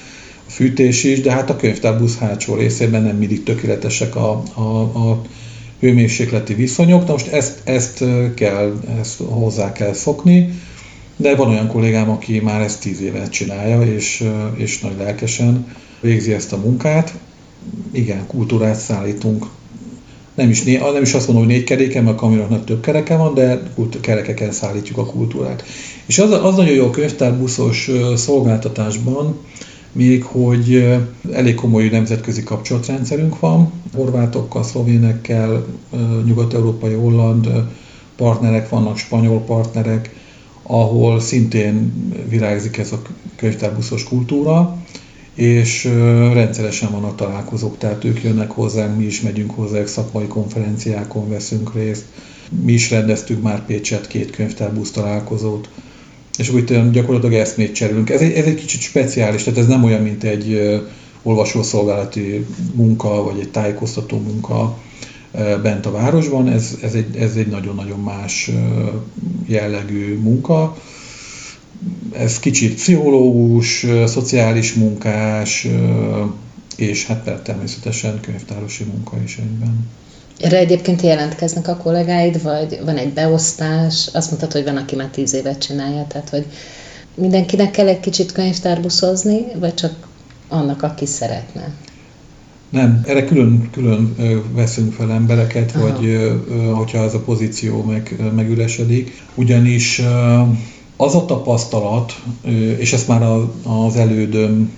fűtés 0.46 1.04
is, 1.04 1.20
de 1.20 1.32
hát 1.32 1.50
a 1.50 1.56
könyvtárbusz 1.56 2.18
hátsó 2.18 2.54
részében 2.54 3.02
nem 3.02 3.16
mindig 3.16 3.42
tökéletesek 3.42 4.16
a, 4.16 4.42
a, 4.54 4.80
a 4.80 5.22
hőmérsékleti 5.80 6.54
viszonyok. 6.54 7.06
Na 7.06 7.12
most 7.12 7.26
ezt, 7.26 7.60
ezt 7.64 8.04
kell, 8.34 8.80
ezt 9.00 9.20
hozzá 9.28 9.72
kell 9.72 9.92
szokni, 9.92 10.52
de 11.16 11.36
van 11.36 11.48
olyan 11.48 11.68
kollégám, 11.68 12.10
aki 12.10 12.40
már 12.40 12.60
ezt 12.60 12.80
tíz 12.80 13.00
évet 13.00 13.30
csinálja, 13.30 13.82
és, 13.82 14.24
és 14.56 14.80
nagy 14.80 14.96
lelkesen 14.98 15.66
végzi 16.00 16.32
ezt 16.32 16.52
a 16.52 16.56
munkát. 16.56 17.14
Igen, 17.90 18.26
kultúrát 18.26 18.78
szállítunk. 18.78 19.46
Nem 20.34 20.50
is, 20.50 20.62
nem 20.62 21.02
is 21.02 21.14
azt 21.14 21.26
mondom, 21.26 21.44
hogy 21.44 21.54
négy 21.54 21.64
keréken, 21.64 22.04
mert 22.04 22.16
a 22.16 22.20
kamionoknak 22.20 22.64
több 22.64 22.80
kereke 22.80 23.16
van, 23.16 23.34
de 23.34 23.62
kerekeken 24.00 24.52
szállítjuk 24.52 24.98
a 24.98 25.06
kultúrát. 25.06 25.64
És 26.06 26.18
az, 26.18 26.30
az 26.30 26.56
nagyon 26.56 26.74
jó 26.74 26.86
a 26.86 26.90
könyvtárbuszos 26.90 27.90
szolgáltatásban, 28.14 29.36
még 29.92 30.24
hogy 30.24 30.86
elég 31.32 31.54
komoly 31.54 31.88
nemzetközi 31.88 32.42
kapcsolatrendszerünk 32.42 33.38
van, 33.38 33.72
horvátokkal, 33.94 34.62
szlovénekkel, 34.62 35.66
nyugat-európai, 36.24 36.92
holland 36.92 37.48
partnerek 38.16 38.68
vannak, 38.68 38.98
spanyol 38.98 39.40
partnerek, 39.40 40.14
ahol 40.62 41.20
szintén 41.20 41.92
virágzik 42.28 42.76
ez 42.76 42.92
a 42.92 43.02
könyvtárbuszos 43.36 44.04
kultúra, 44.04 44.81
és 45.34 45.84
rendszeresen 46.32 46.90
vannak 46.90 47.16
találkozók, 47.16 47.78
tehát 47.78 48.04
ők 48.04 48.22
jönnek 48.22 48.50
hozzánk, 48.50 48.96
mi 48.96 49.04
is 49.04 49.20
megyünk 49.20 49.50
hozzá, 49.50 49.86
szakmai 49.86 50.26
konferenciákon 50.26 51.28
veszünk 51.28 51.74
részt, 51.74 52.04
mi 52.64 52.72
is 52.72 52.90
rendeztünk 52.90 53.42
már 53.42 53.66
Pécset 53.66 54.06
két 54.06 54.30
könyvtárbusz 54.30 54.90
találkozót, 54.90 55.68
és 56.38 56.50
úgy 56.50 56.90
gyakorlatilag 56.90 57.34
eszmét 57.34 57.74
cserélünk. 57.74 58.10
Ez 58.10 58.20
egy, 58.20 58.32
ez 58.32 58.44
egy 58.44 58.54
kicsit 58.54 58.80
speciális, 58.80 59.42
tehát 59.42 59.58
ez 59.58 59.66
nem 59.66 59.84
olyan, 59.84 60.02
mint 60.02 60.24
egy 60.24 60.80
olvasószolgálati 61.22 62.46
munka, 62.74 63.22
vagy 63.22 63.40
egy 63.40 63.50
tájékoztató 63.50 64.18
munka 64.18 64.78
bent 65.62 65.86
a 65.86 65.90
városban, 65.90 66.48
ez, 66.48 66.78
ez, 66.82 66.94
egy, 66.94 67.16
ez 67.16 67.36
egy 67.36 67.46
nagyon-nagyon 67.46 68.00
más 68.00 68.50
jellegű 69.46 70.18
munka. 70.18 70.76
Ez 72.12 72.38
kicsit 72.38 72.74
pszichológus, 72.74 73.86
szociális 74.06 74.74
munkás, 74.74 75.68
és 76.76 77.06
hát 77.06 77.42
természetesen 77.42 78.20
könyvtárosi 78.20 78.84
munka 78.84 79.16
is 79.24 79.36
egyben. 79.36 79.88
Erre 80.40 80.58
egyébként 80.58 81.00
jelentkeznek 81.00 81.68
a 81.68 81.76
kollégáid, 81.76 82.42
vagy 82.42 82.80
van 82.84 82.96
egy 82.96 83.12
beosztás? 83.12 84.08
Azt 84.12 84.28
mondtad, 84.30 84.52
hogy 84.52 84.64
van, 84.64 84.76
aki 84.76 84.96
már 84.96 85.08
tíz 85.08 85.34
évet 85.34 85.58
csinálja, 85.58 86.06
tehát 86.08 86.28
hogy 86.28 86.46
mindenkinek 87.14 87.70
kell 87.70 87.88
egy 87.88 88.00
kicsit 88.00 88.32
könyvtárbuszozni, 88.32 89.40
vagy 89.58 89.74
csak 89.74 89.92
annak, 90.48 90.82
aki 90.82 91.06
szeretne? 91.06 91.74
Nem, 92.70 93.02
erre 93.06 93.24
külön, 93.24 93.68
külön 93.70 94.16
veszünk 94.52 94.92
fel 94.92 95.12
embereket, 95.12 95.72
Aha. 95.74 95.88
vagy 95.88 96.18
hogyha 96.72 97.04
ez 97.04 97.14
a 97.14 97.20
pozíció 97.20 97.82
meg, 97.82 98.16
megüresedik. 98.34 99.22
Ugyanis 99.34 100.02
az 100.96 101.14
a 101.14 101.24
tapasztalat, 101.24 102.22
és 102.78 102.92
ezt 102.92 103.08
már 103.08 103.22
az 103.62 103.96
elődöm 103.96 104.72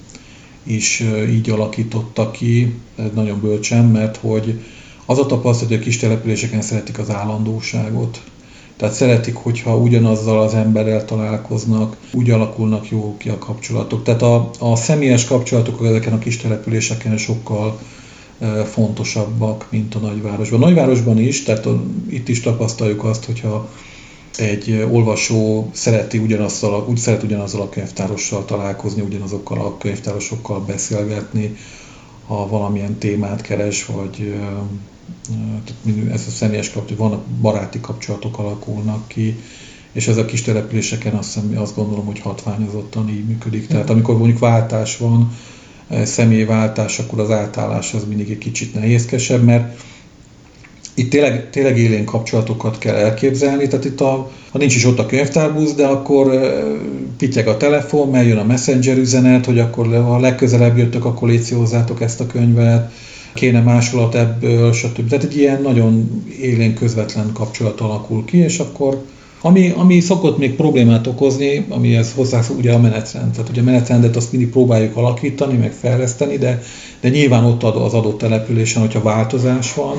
is 0.63 1.05
így 1.29 1.51
alakította 1.51 2.31
ki, 2.31 2.75
nagyon 3.15 3.41
bölcsen, 3.41 3.85
mert 3.85 4.17
hogy 4.17 4.61
az 5.07 5.19
a 5.19 5.27
tapasztalat, 5.27 5.73
hogy 5.73 5.81
a 5.81 5.85
kis 5.85 5.97
településeken 5.97 6.63
szeretik 6.63 6.99
az 6.99 7.11
állandóságot. 7.11 8.23
Tehát 8.77 8.95
szeretik, 8.95 9.35
hogyha 9.35 9.77
ugyanazzal 9.77 10.41
az 10.41 10.55
emberrel 10.55 11.05
találkoznak, 11.05 11.97
úgy 12.13 12.31
alakulnak 12.31 12.91
jó 12.91 13.17
ki 13.19 13.29
a 13.29 13.39
kapcsolatok. 13.39 14.03
Tehát 14.03 14.23
a, 14.23 14.51
a 14.59 14.77
személyes 14.77 15.25
kapcsolatok 15.25 15.87
ezeken 15.87 16.13
a 16.13 16.19
kis 16.19 16.37
településeken 16.37 17.17
sokkal 17.17 17.79
fontosabbak, 18.65 19.67
mint 19.71 19.95
a 19.95 19.99
nagyvárosban. 19.99 20.63
A 20.63 20.65
nagyvárosban 20.65 21.19
is, 21.19 21.43
tehát 21.43 21.69
itt 22.09 22.29
is 22.29 22.41
tapasztaljuk 22.41 23.05
azt, 23.05 23.25
hogyha 23.25 23.69
egy 24.39 24.87
olvasó 24.91 25.71
szereti 25.73 26.19
ugyanazzal, 26.19 26.87
úgy 26.89 26.97
szeret 26.97 27.23
ugyanazzal 27.23 27.61
a 27.61 27.69
könyvtárossal 27.69 28.45
találkozni, 28.45 29.03
ugyanazokkal 29.03 29.61
a 29.61 29.79
könyvtárosokkal 29.79 30.61
beszélgetni, 30.61 31.57
ha 32.27 32.49
valamilyen 32.49 32.99
témát 32.99 33.41
keres, 33.41 33.87
vagy 33.87 34.35
ez 36.13 36.25
a 36.27 36.31
személyes 36.31 36.71
kapcsolat, 36.71 36.99
vannak 36.99 37.25
baráti 37.27 37.81
kapcsolatok 37.81 38.39
alakulnak 38.39 39.09
ki, 39.09 39.37
és 39.93 40.09
ez 40.09 40.17
a 40.17 40.25
kis 40.25 40.43
településeken 40.43 41.15
azt, 41.15 41.35
hiszem, 41.35 41.59
azt 41.63 41.75
gondolom, 41.75 42.07
hogy 42.07 42.21
hatványozottan 42.21 43.09
így 43.09 43.25
működik. 43.25 43.67
Tehát 43.67 43.91
amikor 43.91 44.17
mondjuk 44.17 44.39
váltás 44.39 44.97
van, 44.97 45.33
személyváltás, 46.03 46.99
akkor 46.99 47.21
az 47.21 47.31
átállás 47.31 47.95
az 47.95 48.05
mindig 48.05 48.31
egy 48.31 48.39
kicsit 48.39 48.75
nehézkesebb, 48.75 49.43
mert 49.43 49.81
itt 50.95 51.11
tényleg, 51.11 51.51
tényleg 51.51 51.79
élén 51.79 52.05
kapcsolatokat 52.05 52.79
kell 52.79 52.95
elképzelni, 52.95 53.67
tehát 53.67 53.85
itt 53.85 54.01
a, 54.01 54.31
ha 54.51 54.59
nincs 54.59 54.75
is 54.75 54.85
ott 54.85 54.99
a 54.99 55.07
könyvtárbusz, 55.07 55.75
de 55.75 55.87
akkor 55.87 56.41
pityeg 57.19 57.49
a 57.49 57.57
telefon, 57.57 58.09
mert 58.09 58.27
jön 58.27 58.39
a 58.39 58.45
messenger 58.45 58.99
üzenet, 58.99 59.45
hogy 59.47 59.59
akkor 59.59 59.87
ha 59.87 60.21
legközelebb 60.21 60.77
jöttök, 60.79 61.05
akkor 61.05 61.29
légy 61.29 61.49
hozzátok 61.49 62.01
ezt 62.01 62.21
a 62.21 62.27
könyvet, 62.27 62.93
kéne 63.35 63.61
másolat 63.61 64.15
ebből, 64.15 64.73
stb. 64.73 65.09
Tehát 65.09 65.25
egy 65.25 65.37
ilyen 65.37 65.63
nagyon 65.63 66.25
élén 66.41 66.75
közvetlen 66.75 67.31
kapcsolat 67.33 67.81
alakul 67.81 68.25
ki, 68.25 68.37
és 68.37 68.59
akkor 68.59 69.05
ami, 69.41 69.73
ami 69.77 70.01
szokott 70.01 70.39
még 70.39 70.55
problémát 70.55 71.07
okozni, 71.07 71.67
amihez 71.69 72.13
hozzá 72.15 72.41
ugye 72.59 72.73
a 72.73 72.79
menetrend. 72.79 73.33
Tehát 73.33 73.49
ugye 73.49 73.61
a 73.61 73.65
menetrendet 73.65 74.17
azt 74.17 74.33
mindig 74.33 74.51
próbáljuk 74.51 74.97
alakítani, 74.97 75.57
meg 75.57 75.73
fejleszteni, 75.73 76.39
de, 76.39 76.63
de 77.01 77.09
nyilván 77.09 77.45
ott 77.45 77.63
az 77.63 77.95
adott 77.95 78.19
településen, 78.19 78.81
hogyha 78.81 79.03
változás 79.03 79.75
van, 79.75 79.97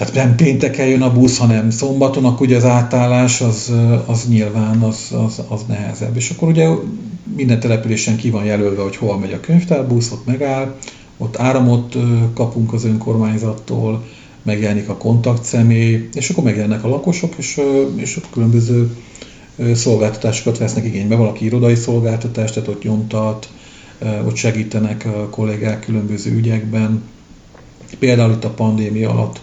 tehát 0.00 0.14
nem 0.14 0.36
pénteken 0.36 0.86
jön 0.86 1.02
a 1.02 1.12
busz, 1.12 1.38
hanem 1.38 1.70
szombaton, 1.70 2.24
akkor 2.24 2.46
ugye 2.46 2.56
az 2.56 2.64
átállás 2.64 3.40
az, 3.40 3.72
az 4.06 4.28
nyilván 4.28 4.80
az, 4.80 5.12
az, 5.26 5.42
az 5.48 5.64
nehezebb. 5.68 6.16
És 6.16 6.30
akkor 6.30 6.48
ugye 6.48 6.68
minden 7.36 7.60
településen 7.60 8.16
ki 8.16 8.30
van 8.30 8.44
jelölve, 8.44 8.82
hogy 8.82 8.96
hol 8.96 9.18
megy 9.18 9.32
a 9.32 9.40
könyvtárbusz, 9.40 10.10
ott 10.10 10.26
megáll, 10.26 10.76
ott 11.16 11.38
áramot 11.38 11.96
kapunk 12.34 12.72
az 12.72 12.84
önkormányzattól, 12.84 14.04
megjelenik 14.42 14.88
a 14.88 14.96
kontaktszemély, 14.96 16.08
és 16.14 16.30
akkor 16.30 16.44
megjelennek 16.44 16.84
a 16.84 16.88
lakosok, 16.88 17.34
és, 17.36 17.60
és 17.96 18.16
ott 18.16 18.30
különböző 18.30 18.96
szolgáltatásokat 19.74 20.58
vesznek 20.58 20.84
igénybe. 20.84 21.16
Valaki 21.16 21.44
irodai 21.44 21.74
szolgáltatást, 21.74 22.54
tehát 22.54 22.68
ott 22.68 22.82
nyomtat, 22.82 23.50
ott 24.26 24.36
segítenek 24.36 25.04
a 25.04 25.28
kollégák 25.28 25.80
különböző 25.80 26.32
ügyekben. 26.34 27.02
Például 27.98 28.32
itt 28.32 28.44
a 28.44 28.50
pandémia 28.50 29.10
alatt 29.10 29.40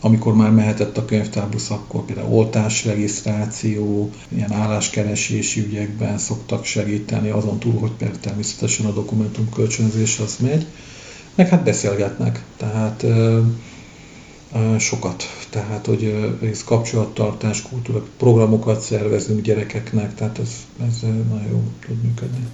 amikor 0.00 0.34
már 0.34 0.50
mehetett 0.50 0.96
a 0.96 1.04
könyvtárbusz, 1.04 1.70
akkor 1.70 2.04
például 2.04 2.32
oltásregisztráció, 2.32 4.10
ilyen 4.28 4.52
álláskeresési 4.52 5.60
ügyekben 5.60 6.18
szoktak 6.18 6.64
segíteni, 6.64 7.28
azon 7.28 7.58
túl, 7.58 7.78
hogy 7.78 7.90
például 7.90 8.20
természetesen 8.20 8.86
a 8.86 8.92
dokumentum 8.92 9.48
kölcsönzés 9.50 10.18
az 10.18 10.36
megy, 10.40 10.66
meg 11.34 11.48
hát 11.48 11.64
beszélgetnek, 11.64 12.44
tehát 12.56 13.02
ö, 13.02 13.40
ö, 14.54 14.78
sokat, 14.78 15.24
tehát 15.50 15.86
hogy 15.86 16.34
ez 16.42 16.64
kapcsolattartás, 16.64 17.62
kultúra, 17.62 18.02
programokat 18.16 18.80
szervezünk 18.80 19.40
gyerekeknek, 19.40 20.14
tehát 20.14 20.38
ez, 20.38 20.50
ez 20.88 21.00
nagyon 21.00 21.46
jó 21.50 21.62
tud 21.86 22.02
működni. 22.02 22.46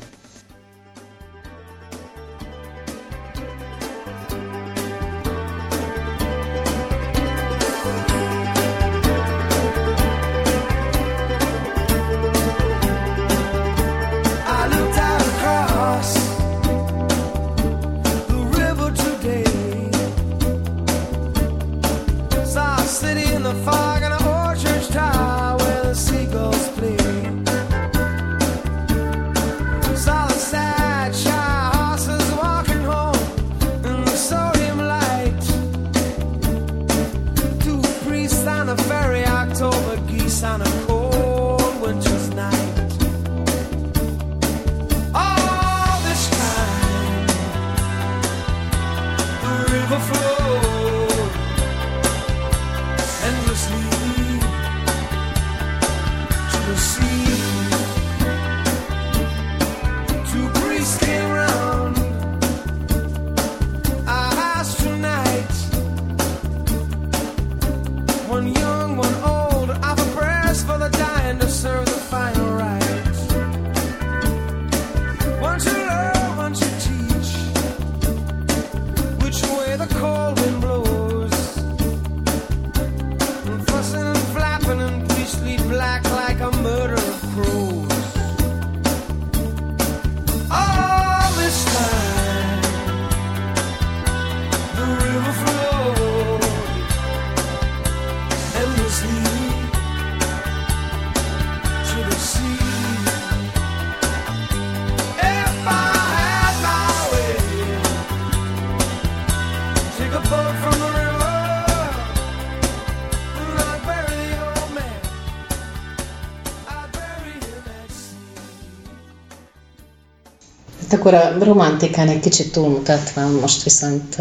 Akkor 121.05 121.15
a 121.15 121.45
romantikán 121.45 122.09
egy 122.09 122.21
kicsit 122.21 122.53
túlmutatva, 122.53 123.29
most 123.41 123.63
viszont 123.63 124.17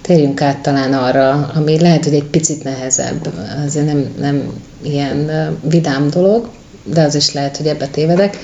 térjünk 0.00 0.40
át 0.40 0.58
talán 0.58 0.92
arra, 0.92 1.50
ami 1.54 1.80
lehet, 1.80 2.04
hogy 2.04 2.14
egy 2.14 2.24
picit 2.24 2.64
nehezebb, 2.64 3.32
azért 3.66 3.86
nem, 3.86 4.14
nem 4.18 4.52
ilyen 4.82 5.30
vidám 5.62 6.10
dolog, 6.10 6.48
de 6.84 7.02
az 7.02 7.14
is 7.14 7.32
lehet, 7.32 7.56
hogy 7.56 7.66
ebbe 7.66 7.86
tévedek. 7.86 8.38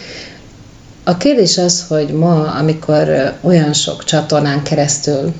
A 1.04 1.16
kérdés 1.16 1.58
az, 1.58 1.84
hogy 1.88 2.08
ma, 2.12 2.52
amikor 2.52 3.34
olyan 3.40 3.72
sok 3.72 4.04
csatornán 4.04 4.62
keresztül 4.62 5.32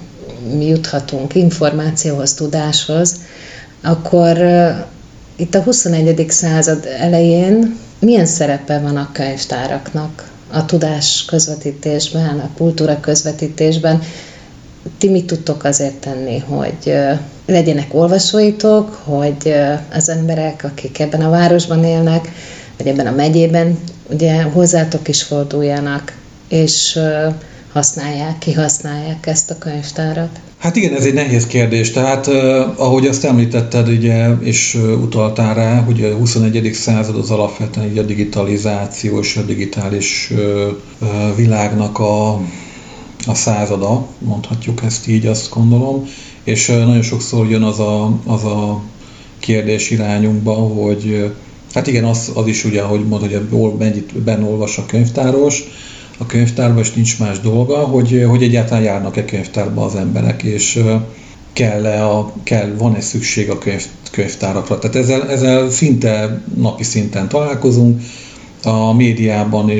juthatunk 0.61 1.35
információhoz, 1.35 2.35
tudáshoz, 2.35 3.17
akkor 3.83 4.39
itt 5.37 5.55
a 5.55 5.63
21. 5.63 6.31
század 6.31 6.87
elején 6.99 7.77
milyen 7.99 8.27
szerepe 8.27 8.79
van 8.79 8.97
a 8.97 9.09
könyvtáraknak 9.13 10.37
a 10.51 10.65
tudás 10.65 11.25
közvetítésben, 11.25 12.39
a 12.39 12.51
kultúra 12.57 13.01
közvetítésben? 13.01 14.03
Ti 14.99 15.09
mit 15.09 15.27
tudtok 15.27 15.65
azért 15.65 15.95
tenni, 15.95 16.39
hogy 16.39 16.95
legyenek 17.47 17.95
olvasóitok, 17.95 18.95
hogy 19.05 19.55
az 19.93 20.09
emberek, 20.09 20.65
akik 20.65 20.99
ebben 20.99 21.21
a 21.21 21.31
városban 21.31 21.85
élnek, 21.85 22.29
vagy 22.77 22.87
ebben 22.87 23.07
a 23.07 23.11
megyében, 23.15 23.79
ugye 24.11 24.43
hozzátok 24.43 25.09
is 25.09 25.23
forduljanak, 25.23 26.17
és 26.49 26.99
használják, 27.73 28.39
kihasználják 28.39 29.27
ezt 29.27 29.51
a 29.51 29.59
könyvtárat? 29.59 30.41
Hát 30.59 30.77
igen, 30.77 30.95
ez 30.95 31.05
egy 31.05 31.15
nehéz 31.15 31.47
kérdés. 31.47 31.91
Tehát, 31.91 32.29
eh, 32.29 32.81
ahogy 32.81 33.07
azt 33.07 33.25
említetted, 33.25 33.89
ugye, 33.89 34.29
és 34.41 34.75
utaltál 34.75 35.55
rá, 35.55 35.81
hogy 35.81 36.05
a 36.05 36.15
21. 36.15 36.71
század 36.75 37.17
az 37.17 37.31
alapvetően 37.31 37.99
a 37.99 38.03
digitalizáció 38.03 39.19
és 39.19 39.37
a 39.37 39.43
digitális 39.43 40.31
eh, 40.31 41.37
világnak 41.37 41.99
a, 41.99 42.33
a 43.27 43.35
százada, 43.35 44.07
mondhatjuk 44.19 44.83
ezt 44.83 45.09
így, 45.09 45.27
azt 45.27 45.51
gondolom. 45.51 46.09
És 46.45 46.67
nagyon 46.67 47.03
sokszor 47.03 47.51
jön 47.51 47.63
az 47.63 47.79
a, 47.79 48.19
az 48.27 48.45
a 48.45 48.83
kérdés 49.39 49.91
irányunkba, 49.91 50.53
hogy 50.53 51.33
hát 51.75 51.87
igen, 51.87 52.05
az, 52.05 52.31
az 52.35 52.47
is 52.47 52.65
ugye, 52.65 52.83
hogy 52.83 53.07
mondod, 53.07 53.33
hogy 53.51 53.73
mennyit 53.79 54.19
benne 54.19 54.45
olvas 54.45 54.79
a 54.79 54.87
könyvtáros, 54.87 55.65
a 56.19 56.27
könyvtárban, 56.27 56.83
és 56.83 56.93
nincs 56.93 57.19
más 57.19 57.41
dolga, 57.41 57.77
hogy, 57.77 58.25
hogy 58.29 58.43
egyáltalán 58.43 58.83
járnak-e 58.83 59.25
könyvtárba 59.25 59.85
az 59.85 59.95
emberek, 59.95 60.43
és 60.43 60.83
kell-e 61.53 62.07
a, 62.07 62.33
kell, 62.43 62.75
van-e 62.79 63.01
szükség 63.01 63.51
a 63.51 63.59
könyv, 63.59 63.85
könyvtárakra. 64.11 64.79
Tehát 64.79 64.97
ezzel, 64.97 65.31
ezzel 65.31 65.71
szinte 65.71 66.43
napi 66.55 66.83
szinten 66.83 67.29
találkozunk, 67.29 68.01
a 68.63 68.93
médiában 68.93 69.71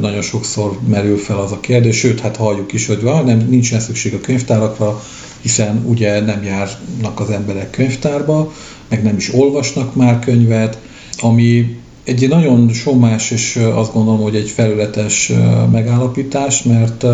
nagyon 0.00 0.22
sokszor 0.22 0.78
merül 0.88 1.16
fel 1.16 1.38
az 1.38 1.52
a 1.52 1.60
kérdés, 1.60 1.96
sőt, 1.96 2.20
hát 2.20 2.36
halljuk 2.36 2.72
is, 2.72 2.86
hogy 2.86 3.02
van, 3.02 3.24
nem, 3.24 3.46
nincsen 3.48 3.80
szükség 3.80 4.14
a 4.14 4.20
könyvtárakra, 4.20 5.02
hiszen 5.40 5.84
ugye 5.86 6.20
nem 6.20 6.42
járnak 6.42 7.20
az 7.20 7.30
emberek 7.30 7.70
könyvtárba, 7.70 8.52
meg 8.88 9.02
nem 9.02 9.16
is 9.16 9.34
olvasnak 9.34 9.94
már 9.94 10.18
könyvet, 10.18 10.78
ami 11.18 11.79
egy 12.10 12.28
nagyon 12.28 12.68
somás, 12.68 13.30
és 13.30 13.60
azt 13.74 13.92
gondolom, 13.92 14.20
hogy 14.20 14.34
egy 14.34 14.48
felületes 14.48 15.32
megállapítás, 15.70 16.62
mert 16.62 17.04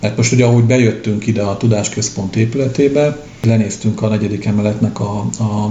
mert 0.00 0.16
most 0.16 0.32
ugye, 0.32 0.44
ahogy 0.44 0.64
bejöttünk 0.64 1.26
ide 1.26 1.42
a 1.42 1.56
Tudásközpont 1.56 2.36
épületébe, 2.36 3.16
lenéztünk 3.42 4.02
a 4.02 4.08
negyedik 4.08 4.44
emeletnek 4.44 5.00
a, 5.00 5.18
a, 5.38 5.70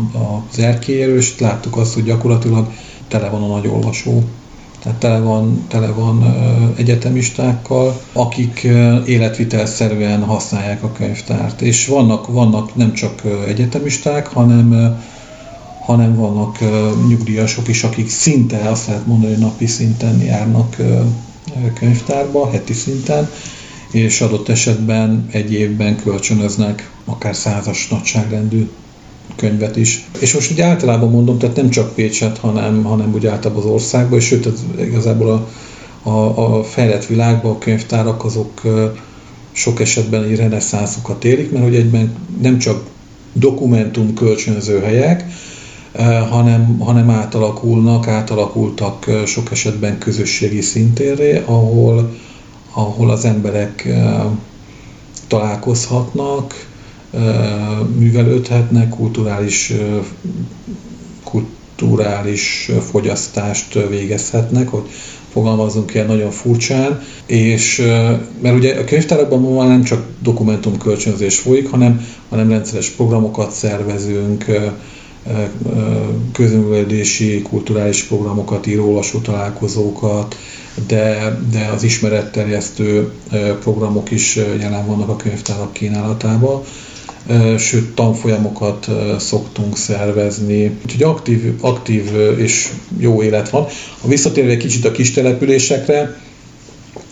az 0.52 0.60
erkélyéről, 0.60 1.18
és 1.18 1.40
láttuk 1.40 1.78
azt, 1.78 1.94
hogy 1.94 2.04
gyakorlatilag 2.04 2.72
tele 3.08 3.30
van 3.30 3.44
a 3.44 3.48
nagy 3.48 3.68
olvasó. 3.68 4.24
Tehát 4.84 4.98
tele 4.98 5.20
van, 5.20 5.66
tele 5.68 5.88
van 5.88 6.36
egyetemistákkal, 6.78 8.02
akik 8.14 8.68
életvitelszerűen 9.06 10.24
használják 10.24 10.84
a 10.84 10.92
könyvtárt. 10.92 11.62
És 11.62 11.88
vannak, 11.88 12.28
vannak 12.28 12.76
nem 12.76 12.94
csak 12.94 13.22
egyetemisták, 13.48 14.28
hanem 14.28 14.98
hanem 15.90 16.16
vannak 16.16 16.60
nyugdíjasok 17.08 17.68
is, 17.68 17.84
akik 17.84 18.10
szinte, 18.10 18.58
azt 18.58 18.88
lehet 18.88 19.06
mondani, 19.06 19.34
hogy 19.34 19.42
napi 19.42 19.66
szinten 19.66 20.22
járnak 20.22 20.76
könyvtárba, 21.74 22.50
heti 22.50 22.74
szinten, 22.74 23.30
és 23.92 24.22
adott 24.22 24.50
esetben 24.50 25.28
egy 25.32 25.54
évben 25.54 25.96
kölcsönöznek 25.96 26.92
akár 27.06 27.36
százas 27.36 27.88
nagyságrendű 27.88 28.70
könyvet 29.36 29.76
is. 29.76 30.10
És 30.20 30.34
most 30.34 30.52
ugye 30.52 30.66
általában 30.66 31.10
mondom, 31.10 31.38
tehát 31.38 31.56
nem 31.56 31.70
csak 31.70 31.94
Pécset, 31.96 32.38
hanem, 32.38 32.84
hanem 32.84 33.14
úgy 33.14 33.28
általában 33.28 33.64
az 33.64 33.70
országban, 33.70 34.20
és 34.20 34.26
sőt, 34.26 34.46
ez 34.46 34.64
igazából 34.80 35.30
a, 36.04 36.10
a, 36.10 36.58
a 36.58 36.64
fejlett 36.64 37.06
világban 37.06 37.52
a 37.52 37.58
könyvtárak 37.58 38.26
azok 38.26 38.62
sok 39.52 39.80
esetben 39.80 40.24
egy 40.24 40.36
reneszánszukat 40.36 41.26
élik, 41.26 41.52
mert 41.52 41.64
hogy 41.64 41.76
egyben 41.76 42.16
nem 42.42 42.58
csak 42.58 42.84
dokumentum 43.34 44.14
kölcsönző 44.14 44.80
helyek, 44.80 45.26
hanem, 46.30 46.80
hanem 46.80 47.10
átalakulnak, 47.10 48.08
átalakultak 48.08 49.06
sok 49.26 49.52
esetben 49.52 49.98
közösségi 49.98 50.62
szintérre, 50.62 51.44
ahol, 51.46 52.14
ahol 52.74 53.10
az 53.10 53.26
emberek 53.26 53.88
találkozhatnak, 55.28 56.68
művelődhetnek, 57.98 58.90
kulturális, 58.90 59.74
kulturális 61.24 62.72
fogyasztást 62.92 63.74
végezhetnek, 63.90 64.68
hogy 64.70 64.90
fogalmazunk 65.32 65.94
ilyen 65.94 66.06
nagyon 66.06 66.32
furcsán, 66.32 67.02
és 67.26 67.78
mert 68.42 68.56
ugye 68.56 68.80
a 68.80 68.84
könyvtárakban 68.84 69.42
ma 69.42 69.64
nem 69.64 69.84
csak 69.84 70.06
dokumentumkölcsönzés 70.22 71.40
folyik, 71.40 71.70
hanem, 71.70 72.06
hanem 72.30 72.50
rendszeres 72.50 72.90
programokat 72.90 73.52
szervezünk, 73.52 74.46
közművelési, 76.34 77.42
kulturális 77.42 78.04
programokat, 78.04 78.68
író-olvasó 78.68 79.20
találkozókat, 79.20 80.36
de, 80.88 81.38
de 81.52 81.70
az 81.76 81.84
ismeretterjesztő 81.84 83.12
programok 83.60 84.12
is 84.12 84.36
jelen 84.36 84.86
vannak 84.86 85.10
a 85.10 85.16
könyvtárak 85.16 85.74
kínálatában 85.74 86.64
sőt 87.58 87.90
tanfolyamokat 87.96 88.88
szoktunk 89.18 89.78
szervezni. 89.78 90.78
Úgyhogy 90.84 91.04
aktív, 91.04 91.54
aktív 91.62 92.04
és 92.38 92.70
jó 92.98 93.24
élet 93.24 93.50
van. 93.50 93.66
Ha 94.02 94.08
visszatérve 94.08 94.52
egy 94.52 94.58
kicsit 94.58 94.86
a 94.86 94.92
kis 94.92 95.12
településekre, 95.12 96.18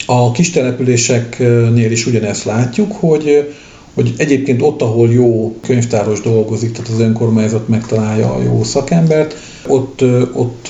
a 0.06 0.32
kis 0.32 0.50
településeknél 0.50 1.92
is 1.92 2.06
ugyanezt 2.06 2.44
látjuk, 2.44 2.92
hogy 2.92 3.54
hogy 3.98 4.14
egyébként 4.18 4.62
ott, 4.62 4.82
ahol 4.82 5.12
jó 5.12 5.56
könyvtáros 5.62 6.22
dolgozik, 6.22 6.72
tehát 6.72 6.90
az 6.90 7.00
önkormányzat 7.00 7.68
megtalálja 7.68 8.34
a 8.34 8.42
jó 8.44 8.64
szakembert, 8.64 9.36
ott, 9.68 10.02
ott 10.34 10.68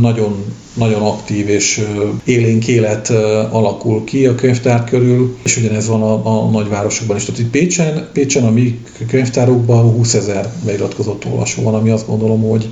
nagyon, 0.00 0.44
nagyon 0.74 1.02
aktív 1.02 1.48
és 1.48 1.86
élénk 2.24 2.68
élet 2.68 3.10
alakul 3.50 4.04
ki 4.04 4.26
a 4.26 4.34
könyvtár 4.34 4.84
körül, 4.84 5.36
és 5.44 5.56
ugyanez 5.56 5.88
van 5.88 6.02
a, 6.02 6.46
a 6.46 6.50
nagyvárosokban 6.50 7.16
is. 7.16 7.24
Tehát 7.24 7.40
itt 7.40 7.50
Pécsen, 7.50 8.08
Pécsen 8.12 8.44
a 8.44 8.50
mi 8.50 8.80
könyvtárokban 9.08 9.90
20 9.90 10.14
ezer 10.14 10.52
beiratkozott 10.64 11.24
olvasó 11.26 11.62
van, 11.62 11.74
ami 11.74 11.90
azt 11.90 12.06
gondolom, 12.06 12.42
hogy, 12.42 12.68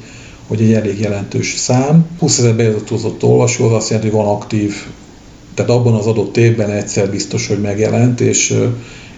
hogy 0.46 0.60
egy 0.60 0.72
elég 0.72 1.00
jelentős 1.00 1.54
szám. 1.56 2.06
20 2.18 2.38
ezer 2.38 2.54
beiratkozott 2.54 3.24
olvasó 3.24 3.64
az 3.64 3.72
azt 3.72 3.90
jelenti, 3.90 4.10
hogy 4.10 4.24
van 4.24 4.34
aktív, 4.34 4.74
tehát 5.54 5.70
abban 5.70 5.94
az 5.94 6.06
adott 6.06 6.36
évben 6.36 6.70
egyszer 6.70 7.10
biztos, 7.10 7.46
hogy 7.46 7.60
megjelent, 7.60 8.20
és 8.20 8.54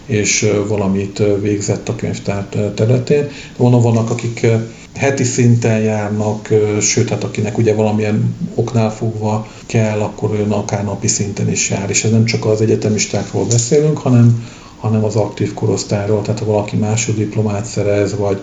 és 0.06 0.50
valamit 0.68 1.22
végzett 1.40 1.88
a 1.88 1.96
könyvtár 1.96 2.44
területén. 2.74 3.28
Vonal 3.56 3.80
vannak, 3.80 4.10
akik 4.10 4.46
heti 4.94 5.24
szinten 5.24 5.78
járnak, 5.78 6.48
sőt, 6.80 7.08
hát 7.08 7.24
akinek 7.24 7.58
ugye 7.58 7.74
valamilyen 7.74 8.36
oknál 8.54 8.90
fogva 8.90 9.46
kell, 9.66 10.00
akkor 10.00 10.30
olyan 10.30 10.52
akár 10.52 10.84
napi 10.84 11.08
szinten 11.08 11.50
is 11.50 11.70
jár. 11.70 11.90
És 11.90 12.04
ez 12.04 12.10
nem 12.10 12.24
csak 12.24 12.44
az 12.44 12.60
egyetemistákról 12.60 13.44
beszélünk, 13.44 13.98
hanem, 13.98 14.48
hanem 14.80 15.04
az 15.04 15.16
aktív 15.16 15.54
korosztályról, 15.54 16.22
tehát 16.22 16.40
ha 16.40 16.46
valaki 16.46 16.76
másoddiplomát 16.76 17.64
szerez, 17.64 18.16
vagy, 18.16 18.40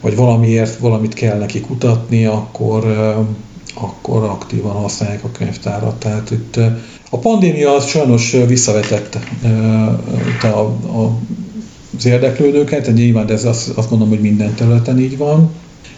vagy 0.00 0.16
valamiért 0.16 0.78
valamit 0.78 1.14
kell 1.14 1.38
neki 1.38 1.60
kutatni, 1.60 2.24
akkor, 2.26 2.84
akkor 3.74 4.22
aktívan 4.22 4.72
használják 4.72 5.24
a 5.24 5.32
könyvtárat. 5.32 5.98
Tehát 5.98 6.30
itt 6.30 6.58
a 7.10 7.18
pandémia 7.18 7.74
az 7.74 7.86
sajnos 7.86 8.36
visszavetette 8.46 9.20
a, 10.42 10.46
a, 10.46 11.18
az 11.96 12.06
érdeklődőket, 12.06 12.92
nyilván 12.94 13.30
ez 13.30 13.44
azt, 13.44 13.68
azt 13.68 13.90
mondom, 13.90 14.08
hogy 14.08 14.20
minden 14.20 14.54
területen 14.54 14.98
így 14.98 15.16
van. 15.16 15.50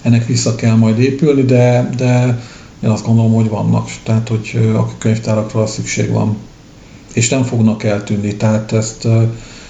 Ennek 0.03 0.27
vissza 0.27 0.55
kell 0.55 0.75
majd 0.75 0.99
épülni, 0.99 1.43
de, 1.43 1.91
de 1.97 2.43
én 2.83 2.91
azt 2.91 3.07
gondolom, 3.07 3.33
hogy 3.33 3.49
vannak, 3.49 3.91
tehát 4.03 4.29
hogy 4.29 4.71
a 4.75 4.99
könyvtárakra 4.99 5.67
szükség 5.67 6.11
van. 6.11 6.37
És 7.13 7.29
nem 7.29 7.43
fognak 7.43 7.85
eltűnni, 7.85 8.37
tehát 8.37 8.73
ezt 8.73 9.09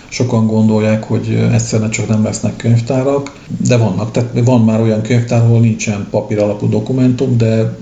sokan 0.08 0.46
gondolják, 0.46 1.04
hogy 1.04 1.48
egyszerűen 1.52 1.90
csak 1.90 2.08
nem 2.08 2.24
lesznek 2.24 2.56
könyvtárak, 2.56 3.34
de 3.66 3.76
vannak. 3.76 4.10
Tehát 4.10 4.40
van 4.44 4.64
már 4.64 4.80
olyan 4.80 5.02
könyvtár, 5.02 5.40
ahol 5.40 5.60
nincsen 5.60 6.06
papír 6.10 6.38
alapú 6.38 6.68
dokumentum, 6.68 7.36
de 7.36 7.76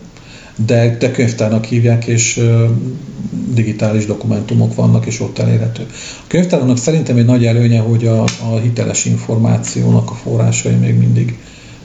de, 0.57 0.97
de 0.99 1.11
könyvtárnak 1.11 1.65
hívják, 1.65 2.07
és 2.07 2.41
digitális 3.55 4.07
dokumentumok 4.07 4.75
vannak, 4.75 5.07
és 5.07 5.21
ott 5.21 5.39
elérhető. 5.39 5.87
A 6.19 6.25
könyvtáraknak 6.27 6.79
szerintem 6.79 7.17
egy 7.17 7.25
nagy 7.25 7.45
előnye, 7.45 7.81
hogy 7.81 8.07
a, 8.07 8.23
a 8.23 8.59
hiteles 8.63 9.05
információnak 9.05 10.11
a 10.11 10.15
forrásai 10.15 10.75
még 10.75 10.99
mindig 10.99 11.39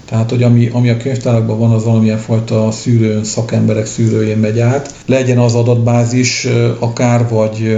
tehát, 0.10 0.30
hogy 0.30 0.44
ami, 0.44 0.70
ami 0.74 0.90
a 0.90 0.98
könyvtárakban 0.98 1.60
van, 1.60 1.72
az 1.72 1.84
valamilyen 1.84 2.18
fajta 2.18 2.72
szűrőn, 2.72 3.24
szakemberek 3.24 3.86
szűrőjén 3.86 4.38
megy 4.38 4.60
át. 4.60 4.94
Legyen 5.06 5.38
az 5.38 5.56
adatbázis 5.56 6.48
akár, 6.80 7.30
vagy, 7.30 7.78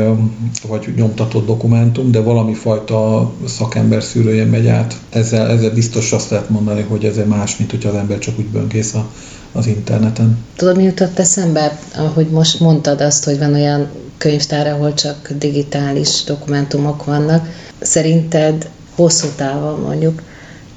vagy 0.67 0.93
nyomtatott 0.95 1.45
dokumentum, 1.45 2.11
de 2.11 2.21
valami 2.21 2.53
fajta 2.53 3.31
szakember 3.45 4.03
szűrőjén 4.03 4.47
megy 4.47 4.67
át. 4.67 4.97
Ezzel, 5.09 5.49
ezzel 5.49 5.73
biztos 5.73 6.11
azt 6.11 6.29
lehet 6.29 6.49
mondani, 6.49 6.81
hogy 6.81 7.05
ez 7.05 7.19
más, 7.27 7.57
mint 7.57 7.71
hogy 7.71 7.85
az 7.85 7.95
ember 7.95 8.19
csak 8.19 8.39
úgy 8.39 8.45
böngész 8.45 8.93
a, 8.93 9.09
az 9.51 9.67
interneten. 9.67 10.37
Tudod, 10.55 10.75
mi 10.75 10.83
jutott 10.83 11.19
eszembe, 11.19 11.79
ahogy 11.95 12.27
most 12.27 12.59
mondtad 12.59 13.01
azt, 13.01 13.23
hogy 13.23 13.37
van 13.37 13.53
olyan 13.53 13.87
könyvtár, 14.17 14.67
ahol 14.67 14.93
csak 14.93 15.31
digitális 15.39 16.23
dokumentumok 16.23 17.05
vannak. 17.05 17.47
Szerinted 17.79 18.69
hosszú 18.95 19.27
távon 19.35 19.79
mondjuk 19.79 20.21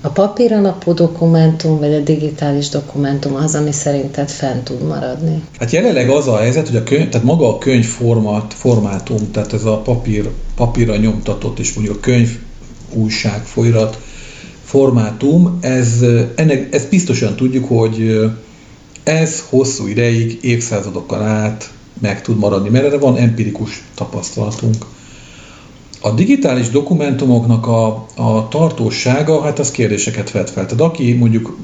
a 0.00 0.08
papír 0.08 0.52
alapú 0.52 0.94
dokumentum, 0.94 1.78
vagy 1.78 1.94
a 1.94 2.00
digitális 2.00 2.68
dokumentum 2.68 3.34
az, 3.34 3.54
ami 3.54 3.72
szerinted 3.72 4.28
fent 4.28 4.64
tud 4.64 4.87
maradni? 4.87 5.42
Hát 5.58 5.70
jelenleg 5.70 6.08
az 6.08 6.28
a 6.28 6.37
helyzet, 6.37 6.68
hogy 6.68 6.76
a 6.76 6.82
könyv, 6.82 7.08
tehát 7.08 7.26
maga 7.26 7.48
a 7.48 7.58
könyv 7.58 7.84
format, 7.84 8.54
formátum, 8.54 9.30
tehát 9.30 9.52
ez 9.52 9.64
a 9.64 9.76
papír, 9.76 10.30
papírra 10.54 10.96
nyomtatott, 10.96 11.58
és 11.58 11.72
mondjuk 11.72 11.96
a 11.96 12.00
könyv, 12.00 12.38
újság, 12.92 13.44
folyrat, 13.44 13.98
formátum, 14.64 15.58
ez, 15.60 16.04
ennek, 16.34 16.74
ezt 16.74 16.88
biztosan 16.88 17.37
tudjuk, 17.37 17.68
hogy 17.68 18.20
ez 19.04 19.44
hosszú 19.48 19.86
ideig, 19.86 20.38
évszázadokkal 20.42 21.22
át 21.22 21.70
meg 22.00 22.22
tud 22.22 22.38
maradni, 22.38 22.68
mert 22.68 22.84
erre 22.84 22.98
van 22.98 23.16
empirikus 23.16 23.82
tapasztalatunk. 23.94 24.86
A 26.00 26.10
digitális 26.10 26.68
dokumentumoknak 26.68 27.66
a, 27.66 28.06
a 28.16 28.48
tartósága, 28.48 29.42
hát 29.42 29.58
az 29.58 29.70
kérdéseket 29.70 30.30
vet 30.30 30.50
fel. 30.50 30.64
Tehát 30.64 30.80
aki 30.80 31.12
mondjuk 31.12 31.56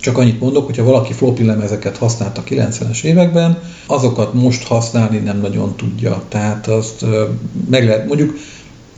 csak 0.00 0.18
annyit 0.18 0.40
mondok, 0.40 0.66
hogyha 0.66 0.84
valaki 0.84 1.12
floppy 1.12 1.44
lemezeket 1.44 1.96
használt 1.96 2.38
a 2.38 2.44
90-es 2.44 3.02
években, 3.02 3.62
azokat 3.86 4.34
most 4.34 4.66
használni 4.66 5.18
nem 5.18 5.40
nagyon 5.40 5.76
tudja. 5.76 6.22
Tehát 6.28 6.66
azt 6.66 7.04
meg 7.70 7.84
lehet, 7.84 8.06
mondjuk 8.06 8.36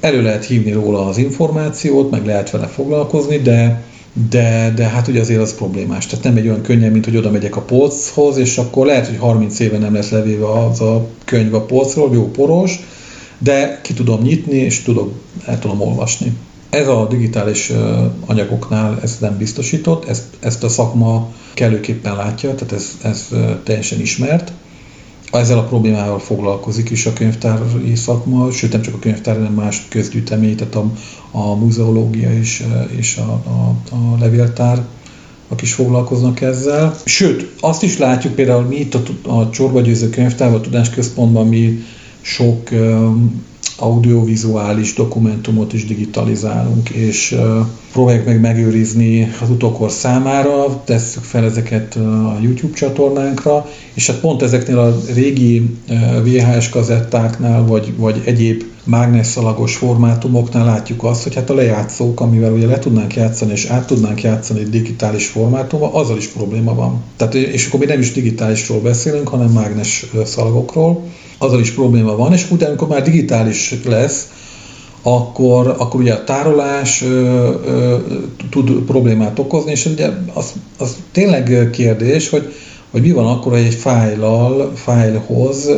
elő 0.01 0.23
lehet 0.23 0.45
hívni 0.45 0.73
róla 0.73 1.07
az 1.07 1.19
információt, 1.19 2.11
meg 2.11 2.27
lehet 2.27 2.51
vele 2.51 2.67
foglalkozni, 2.67 3.39
de 3.39 3.85
de, 4.13 4.73
de 4.77 4.85
hát 4.85 5.09
ugye 5.09 5.21
azért 5.21 5.41
az 5.41 5.55
problémás. 5.55 6.07
Tehát 6.07 6.25
nem 6.25 6.37
egy 6.37 6.47
olyan 6.47 6.63
könnyen, 6.63 6.93
mint 6.93 7.05
hogy 7.05 7.17
oda 7.17 7.31
megyek 7.31 7.57
a 7.57 7.61
polchoz, 7.61 8.37
és 8.37 8.59
akkor 8.59 8.87
lehet, 8.87 9.07
hogy 9.07 9.19
30 9.19 9.59
éve 9.59 9.79
nem 9.79 9.95
lesz 9.95 10.11
levéve 10.11 10.51
az 10.51 10.81
a 10.81 11.09
könyv 11.25 11.55
a 11.55 11.61
polcról, 11.61 12.15
jó 12.15 12.31
poros, 12.31 12.81
de 13.39 13.81
ki 13.83 13.93
tudom 13.93 14.23
nyitni, 14.23 14.57
és 14.57 14.83
tudok, 14.83 15.13
el 15.47 15.59
tudom 15.59 15.81
olvasni. 15.81 16.33
Ez 16.71 16.89
a 16.89 17.07
digitális 17.11 17.73
anyagoknál 18.27 18.99
ez 19.03 19.17
nem 19.21 19.37
biztosított, 19.37 20.09
ezt, 20.09 20.25
ezt 20.41 20.65
a 20.65 20.69
szakma 20.69 21.33
kellőképpen 21.55 22.17
látja, 22.17 22.55
tehát 22.55 22.73
ez, 22.73 22.99
ez 23.03 23.29
teljesen 23.65 24.01
ismert. 24.01 24.53
Ezzel 25.33 25.59
a 25.59 25.65
problémával 25.65 26.19
foglalkozik 26.19 26.91
is 26.91 27.07
a 27.07 27.13
könyvtári 27.13 27.95
szakma, 27.95 28.51
sőt 28.51 28.73
nem 28.73 28.83
csak 28.83 28.95
a 28.95 28.99
könyvtár, 28.99 29.35
hanem 29.35 29.53
más 29.53 29.87
közgyűjtemény, 29.89 30.57
tehát 30.57 30.75
a, 30.75 30.93
a 31.31 31.55
muzeológia 31.55 32.33
és, 32.33 32.65
és 32.97 33.17
a, 33.17 33.33
a, 33.33 33.95
a 33.95 34.19
levéltár 34.21 34.85
akik 35.49 35.67
is 35.67 35.75
foglalkoznak 35.75 36.41
ezzel. 36.41 36.97
Sőt, 37.05 37.53
azt 37.61 37.83
is 37.83 37.99
látjuk 37.99 38.35
például 38.35 38.63
mi 38.63 38.77
itt 38.77 38.95
a, 38.95 39.03
a 39.23 39.51
Csorba 39.51 39.81
Győző 39.81 40.11
Könyvtárban, 40.11 40.59
a 40.59 40.63
Tudásközpontban 40.63 41.47
mi 41.47 41.83
sok 42.21 42.71
audiovizuális 43.77 44.95
dokumentumot 44.95 45.73
is 45.73 45.85
digitalizálunk, 45.85 46.89
és 46.89 47.37
próbáljuk 47.93 48.25
meg 48.25 48.41
megőrizni 48.41 49.33
az 49.43 49.51
utókor 49.51 49.91
számára, 49.91 50.83
tesszük 50.85 51.23
fel 51.23 51.45
ezeket 51.45 51.95
a 51.97 52.39
YouTube 52.43 52.75
csatornánkra, 52.75 53.67
és 53.95 54.07
hát 54.07 54.21
pont 54.21 54.43
ezeknél 54.43 54.79
a 54.79 54.97
régi 55.15 55.77
VHS 56.23 56.69
kazettáknál, 56.69 57.67
vagy, 57.67 57.93
vagy 57.97 58.23
egyéb 58.25 58.63
mágnesszalagos 58.85 59.77
formátumoknál 59.77 60.65
látjuk 60.65 61.05
azt, 61.05 61.23
hogy 61.23 61.35
hát 61.35 61.51
a 61.51 61.55
lejátszók, 61.55 62.21
amivel 62.21 62.53
ugye 62.53 62.67
le 62.67 62.79
tudnánk 62.79 63.15
játszani, 63.15 63.53
és 63.53 63.65
át 63.65 63.87
tudnánk 63.87 64.23
játszani 64.23 64.63
digitális 64.63 65.27
formátumba, 65.27 65.95
azzal 65.95 66.17
is 66.17 66.27
probléma 66.27 66.75
van. 66.75 67.03
Tehát, 67.17 67.35
és 67.35 67.67
akkor 67.67 67.81
mi 67.81 67.87
nem 67.87 68.01
is 68.01 68.13
digitálisról 68.13 68.81
beszélünk, 68.81 69.29
hanem 69.29 69.49
mágnes 69.49 70.07
szalagokról 70.25 71.05
azzal 71.43 71.61
is 71.61 71.71
probléma 71.71 72.17
van, 72.17 72.33
és 72.33 72.51
utána, 72.51 72.69
amikor 72.69 72.89
már 72.89 73.03
digitális 73.03 73.75
lesz, 73.85 74.29
akkor, 75.03 75.75
akkor 75.79 76.01
ugye 76.01 76.13
a 76.13 76.25
tárolás 76.25 77.03
ö, 77.03 77.07
ö, 77.67 77.97
tud 78.51 78.71
problémát 78.71 79.39
okozni, 79.39 79.71
és 79.71 79.87
ugye 79.87 80.11
az, 80.33 80.53
az 80.79 80.97
tényleg 81.13 81.69
kérdés, 81.73 82.29
hogy, 82.29 82.55
hogy 82.91 83.01
mi 83.03 83.13
van 83.13 83.27
akkor, 83.27 83.53
hogy 83.53 83.61
egy 83.61 83.75
fájlal, 83.75 84.73
fájlhoz 84.75 85.69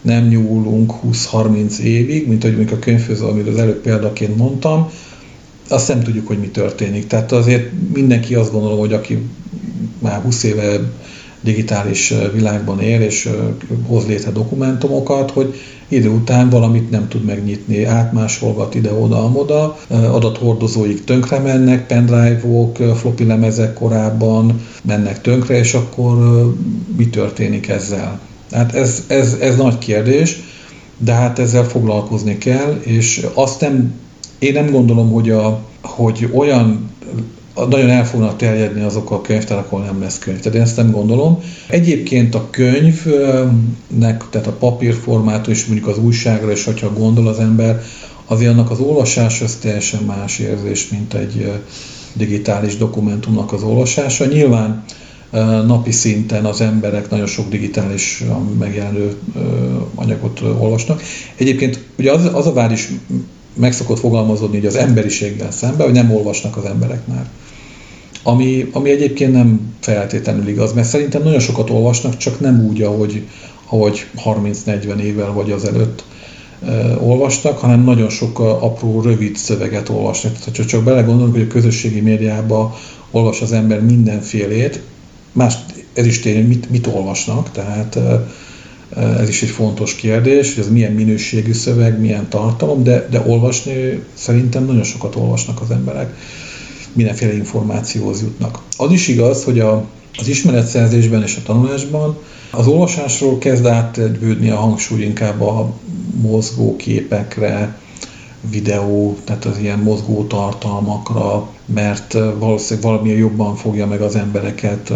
nem 0.00 0.26
nyúlunk 0.26 0.92
20-30 1.32 1.78
évig, 1.78 2.28
mint 2.28 2.44
ahogy 2.44 2.68
a 2.72 2.78
könyvfőző, 2.78 3.24
amit 3.24 3.48
az 3.48 3.56
előbb 3.56 3.80
példaként 3.80 4.36
mondtam, 4.36 4.90
azt 5.68 5.88
nem 5.88 6.02
tudjuk, 6.02 6.26
hogy 6.26 6.38
mi 6.38 6.48
történik. 6.48 7.06
Tehát 7.06 7.32
azért 7.32 7.70
mindenki 7.94 8.34
azt 8.34 8.52
gondolom, 8.52 8.78
hogy 8.78 8.92
aki 8.92 9.18
már 9.98 10.20
20 10.22 10.42
éve 10.42 10.80
digitális 11.44 12.14
világban 12.32 12.80
él, 12.80 13.00
és 13.00 13.28
hoz 13.86 14.06
létre 14.06 14.30
dokumentumokat, 14.30 15.30
hogy 15.30 15.54
idő 15.88 16.08
után 16.08 16.48
valamit 16.50 16.90
nem 16.90 17.08
tud 17.08 17.24
megnyitni, 17.24 17.84
átmásolgat 17.84 18.74
ide-oda-amoda, 18.74 19.78
adathordozóik 19.88 21.04
tönkre 21.04 21.38
mennek, 21.38 21.86
pendrive-ok, 21.86 22.76
floppy 22.76 23.24
lemezek 23.24 23.74
korábban 23.74 24.60
mennek 24.82 25.20
tönkre, 25.20 25.58
és 25.58 25.74
akkor 25.74 26.16
mi 26.96 27.08
történik 27.08 27.68
ezzel? 27.68 28.20
Hát 28.52 28.74
ez, 28.74 29.04
ez, 29.06 29.36
ez 29.40 29.56
nagy 29.56 29.78
kérdés, 29.78 30.42
de 30.98 31.12
hát 31.12 31.38
ezzel 31.38 31.64
foglalkozni 31.64 32.38
kell, 32.38 32.80
és 32.80 33.26
azt 33.34 33.60
nem, 33.60 33.92
én 34.38 34.52
nem 34.52 34.70
gondolom, 34.70 35.10
hogy, 35.10 35.30
a, 35.30 35.60
hogy 35.82 36.28
olyan 36.32 36.90
nagyon 37.54 37.90
el 37.90 38.06
fognak 38.06 38.36
terjedni 38.36 38.82
azok 38.82 39.10
a 39.10 39.20
könyvtárak, 39.20 39.66
ahol 39.66 39.84
nem 39.84 40.00
lesz 40.00 40.18
könyv. 40.18 40.38
Tehát 40.38 40.58
én 40.58 40.64
ezt 40.64 40.76
nem 40.76 40.90
gondolom. 40.90 41.42
Egyébként 41.68 42.34
a 42.34 42.50
könyvnek, 42.50 44.24
tehát 44.30 44.46
a 44.46 44.52
papírformátum 44.58 45.52
és 45.52 45.66
mondjuk 45.66 45.88
az 45.88 45.98
újságra, 45.98 46.50
és 46.50 46.64
hogyha 46.64 46.92
gondol 46.92 47.28
az 47.28 47.38
ember, 47.38 47.82
azért 48.26 48.50
annak 48.50 48.70
az 48.70 48.78
olvasás 48.78 49.40
az 49.40 49.54
teljesen 49.54 50.02
más 50.02 50.38
érzés, 50.38 50.88
mint 50.88 51.14
egy 51.14 51.52
digitális 52.12 52.76
dokumentumnak 52.76 53.52
az 53.52 53.62
olvasása. 53.62 54.24
Nyilván 54.24 54.84
napi 55.66 55.90
szinten 55.90 56.44
az 56.44 56.60
emberek 56.60 57.10
nagyon 57.10 57.26
sok 57.26 57.48
digitális 57.48 58.24
megjelenő 58.58 59.16
anyagot 59.94 60.40
olvasnak. 60.40 61.02
Egyébként 61.36 61.84
ugye 61.98 62.12
az, 62.12 62.30
az 62.32 62.46
a 62.46 62.52
vár 62.52 62.72
is 62.72 62.88
meg 63.54 63.72
szokott 63.72 63.98
fogalmazódni 63.98 64.56
hogy 64.56 64.66
az 64.66 64.76
emberiséggel 64.76 65.50
szemben, 65.50 65.86
hogy 65.86 65.94
nem 65.94 66.14
olvasnak 66.14 66.56
az 66.56 66.64
emberek 66.64 67.06
már. 67.06 67.26
Ami, 68.26 68.68
ami 68.72 68.90
egyébként 68.90 69.32
nem 69.32 69.74
feltétlenül 69.80 70.48
igaz, 70.48 70.72
mert 70.72 70.88
szerintem 70.88 71.22
nagyon 71.22 71.40
sokat 71.40 71.70
olvasnak, 71.70 72.16
csak 72.16 72.40
nem 72.40 72.66
úgy, 72.68 72.82
ahogy, 72.82 73.26
ahogy 73.68 74.06
30-40 74.24 74.98
évvel 74.98 75.32
vagy 75.32 75.50
azelőtt 75.50 76.04
olvastak, 77.00 77.58
hanem 77.58 77.84
nagyon 77.84 78.08
sok 78.08 78.38
apró, 78.38 79.00
rövid 79.00 79.36
szöveget 79.36 79.88
olvasnak. 79.88 80.32
Tehát, 80.32 80.56
ha 80.56 80.64
csak 80.64 80.84
belegondolunk, 80.84 81.34
hogy 81.34 81.42
a 81.42 81.46
közösségi 81.46 82.00
médiában 82.00 82.72
olvas 83.10 83.40
az 83.40 83.52
ember 83.52 83.80
mindenfélét, 83.80 84.80
más, 85.32 85.54
ez 85.92 86.06
is 86.06 86.20
tényleg, 86.20 86.46
mit, 86.46 86.70
mit 86.70 86.86
olvasnak, 86.86 87.50
tehát 87.50 87.98
ez 88.96 89.28
is 89.28 89.42
egy 89.42 89.48
fontos 89.48 89.94
kérdés, 89.94 90.54
hogy 90.54 90.64
ez 90.64 90.70
milyen 90.70 90.92
minőségű 90.92 91.52
szöveg, 91.52 92.00
milyen 92.00 92.28
tartalom, 92.28 92.82
de, 92.82 93.08
de 93.10 93.22
olvasni 93.26 94.02
szerintem 94.14 94.64
nagyon 94.64 94.82
sokat 94.82 95.16
olvasnak 95.16 95.60
az 95.60 95.70
emberek 95.70 96.14
mindenféle 96.94 97.34
információhoz 97.34 98.20
jutnak. 98.20 98.62
Az 98.76 98.90
is 98.90 99.08
igaz, 99.08 99.44
hogy 99.44 99.60
a, 99.60 99.84
az 100.18 100.28
ismeretszerzésben 100.28 101.22
és 101.22 101.36
a 101.36 101.42
tanulásban 101.44 102.16
az 102.50 102.66
olvasásról 102.66 103.38
kezd 103.38 103.66
átvődni 103.66 104.50
a 104.50 104.56
hangsúly 104.56 105.02
inkább 105.02 105.40
a 105.40 105.72
mozgó 106.20 106.76
képekre, 106.76 107.78
videó, 108.50 109.16
tehát 109.24 109.44
az 109.44 109.58
ilyen 109.58 109.78
mozgó 109.78 110.24
tartalmakra, 110.24 111.48
mert 111.66 112.12
valószínűleg 112.38 112.90
valamilyen 112.90 113.18
jobban 113.18 113.56
fogja 113.56 113.86
meg 113.86 114.00
az 114.00 114.16
embereket. 114.16 114.92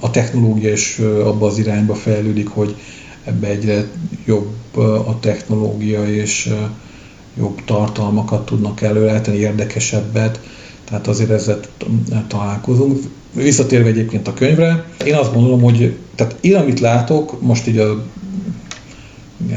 A 0.00 0.10
technológia 0.10 0.72
is 0.72 0.98
abba 1.24 1.46
az 1.46 1.58
irányba 1.58 1.94
fejlődik, 1.94 2.48
hogy 2.48 2.76
ebbe 3.24 3.46
egyre 3.46 3.84
jobb 4.24 4.76
a 5.06 5.18
technológia, 5.20 6.08
és 6.08 6.54
jobb 7.38 7.64
tartalmakat 7.64 8.46
tudnak 8.46 8.80
előállítani, 8.80 9.36
érdekesebbet 9.36 10.40
tehát 10.88 11.06
azért 11.06 11.30
ezzel 11.30 11.60
találkozunk. 12.28 12.98
Visszatérve 13.32 13.88
egyébként 13.88 14.28
a 14.28 14.34
könyvre, 14.34 14.84
én 15.04 15.14
azt 15.14 15.32
gondolom, 15.32 15.62
hogy 15.62 15.96
tehát 16.14 16.36
én 16.40 16.54
amit 16.54 16.80
látok, 16.80 17.42
most 17.42 17.66
így 17.66 17.78
a 17.78 18.04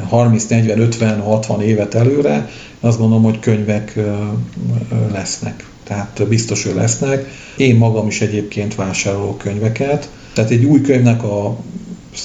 30, 0.07 0.45
40, 0.45 0.79
50, 0.79 1.19
60 1.19 1.61
évet 1.61 1.93
előre, 1.93 2.49
azt 2.79 2.97
gondolom, 2.97 3.23
hogy 3.23 3.39
könyvek 3.39 3.99
lesznek. 5.11 5.67
Tehát 5.83 6.27
biztos, 6.27 6.63
hogy 6.63 6.75
lesznek. 6.75 7.27
Én 7.57 7.75
magam 7.75 8.07
is 8.07 8.21
egyébként 8.21 8.75
vásárolok 8.75 9.37
könyveket. 9.37 10.09
Tehát 10.33 10.51
egy 10.51 10.63
új 10.63 10.81
könyvnek 10.81 11.23
a 11.23 11.57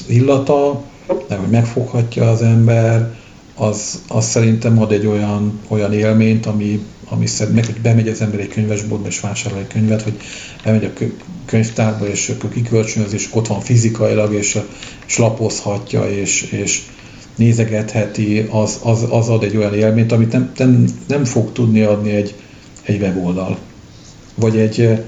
illata, 0.07 0.83
nem, 1.29 1.38
hogy 1.38 1.51
megfoghatja 1.51 2.31
az 2.31 2.43
ember, 2.43 3.14
az, 3.55 4.03
az 4.09 4.25
szerintem 4.25 4.81
ad 4.81 4.93
egy 4.93 5.07
olyan, 5.07 5.61
olyan 5.69 5.93
élményt, 5.93 6.47
ami, 6.47 6.85
ami 7.09 7.27
meg, 7.55 7.64
hogy 7.64 7.81
bemegy 7.83 8.09
az 8.09 8.21
ember 8.21 8.40
egy 8.40 8.49
könyvesboltba 8.49 9.09
és 9.09 9.21
vásárol 9.21 9.59
egy 9.59 9.67
könyvet, 9.67 10.03
hogy 10.03 10.14
bemegy 10.64 10.85
a 10.85 11.05
könyvtárba, 11.45 12.09
és 12.09 12.29
akkor 12.29 12.51
kikölcsönöz, 12.51 13.12
és 13.12 13.29
ott 13.31 13.47
van 13.47 13.61
fizikailag, 13.61 14.35
és, 14.35 14.59
és 15.07 15.19
lapozhatja, 15.19 16.11
és, 16.11 16.43
és 16.43 16.83
nézegetheti, 17.37 18.47
az, 18.51 18.79
az, 18.83 19.07
az 19.11 19.29
ad 19.29 19.43
egy 19.43 19.57
olyan 19.57 19.75
élményt, 19.75 20.12
amit 20.12 20.33
nem, 20.33 20.53
nem, 20.57 20.85
nem 21.07 21.25
fog 21.25 21.53
tudni 21.53 21.81
adni 21.81 22.11
egy, 22.11 22.35
egy 22.83 23.01
weboldal. 23.01 23.59
Vagy 24.35 24.57
egy, 24.57 25.05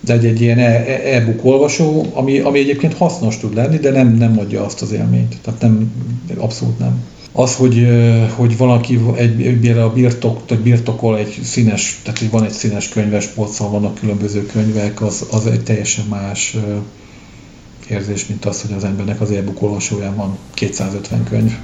de 0.00 0.12
egy, 0.12 0.26
egy 0.26 0.40
ilyen 0.40 0.58
e, 0.58 0.62
e, 0.62 1.14
e-book 1.14 1.44
olvasó, 1.44 2.06
ami, 2.12 2.38
ami 2.38 2.58
egyébként 2.58 2.94
hasznos 2.94 3.38
tud 3.38 3.54
lenni, 3.54 3.76
de 3.76 3.90
nem, 3.90 4.14
nem 4.14 4.38
adja 4.38 4.64
azt 4.64 4.82
az 4.82 4.92
élményt. 4.92 5.36
Tehát 5.42 5.60
nem, 5.60 5.92
abszolút 6.36 6.78
nem. 6.78 7.04
Az, 7.38 7.54
hogy, 7.54 7.86
hogy 8.36 8.56
valaki 8.56 9.00
egy, 9.14 9.46
egy 9.46 9.68
a 9.68 9.92
birtok, 9.92 10.46
tehát 10.46 10.62
birtokol 10.62 11.18
egy 11.18 11.40
színes, 11.42 12.00
tehát 12.02 12.18
hogy 12.18 12.30
van 12.30 12.44
egy 12.44 12.52
színes 12.52 12.88
könyves 12.88 13.26
polcon, 13.26 13.70
vannak 13.70 13.94
különböző 13.94 14.46
könyvek, 14.46 15.02
az, 15.02 15.26
az 15.30 15.46
egy 15.46 15.62
teljesen 15.62 16.04
más 16.04 16.56
érzés, 17.88 18.26
mint 18.26 18.44
az, 18.44 18.62
hogy 18.62 18.72
az 18.72 18.84
embernek 18.84 19.20
az 19.20 19.30
e-book 19.30 19.62
olvasóján 19.62 20.16
van 20.16 20.38
250 20.54 21.24
könyv. 21.24 21.56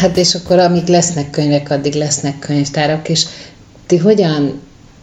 Hát 0.00 0.16
és 0.16 0.34
akkor 0.34 0.58
amíg 0.58 0.86
lesznek 0.86 1.30
könyvek, 1.30 1.70
addig 1.70 1.94
lesznek 1.94 2.38
könyvtárak, 2.38 3.08
és 3.08 3.26
ti 3.86 3.96
hogyan 3.96 4.60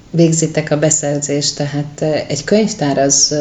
végzitek 0.09 0.71
a 0.71 0.79
beszerzést? 0.79 1.55
Tehát 1.55 2.01
egy 2.27 2.43
könyvtár 2.43 2.97
az 2.97 3.35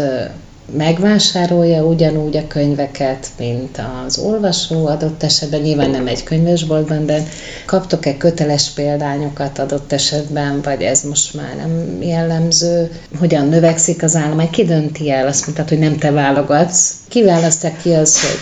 megvásárolja 0.77 1.85
ugyanúgy 1.85 2.37
a 2.37 2.47
könyveket, 2.47 3.29
mint 3.39 3.81
az 4.07 4.19
olvasó 4.19 4.87
adott 4.87 5.23
esetben, 5.23 5.61
nyilván 5.61 5.91
nem 5.91 6.07
egy 6.07 6.23
könyvesboltban, 6.23 7.07
de 7.07 7.23
kaptok-e 7.67 8.17
köteles 8.17 8.71
példányokat 8.71 9.59
adott 9.59 9.93
esetben, 9.93 10.61
vagy 10.63 10.83
ez 10.83 11.03
most 11.03 11.35
már 11.35 11.57
nem 11.57 12.03
jellemző? 12.03 12.91
Hogyan 13.19 13.49
növekszik 13.49 14.03
az 14.03 14.17
állomány? 14.17 14.51
Ki 14.51 14.65
dönti 14.65 15.11
el? 15.11 15.27
Azt 15.27 15.45
mondtad, 15.47 15.69
hogy 15.69 15.79
nem 15.79 15.97
te 15.97 16.11
válogatsz. 16.11 16.95
Ki 17.09 17.23
választja 17.23 17.73
ki 17.83 17.93
az, 17.93 18.21
hogy 18.21 18.39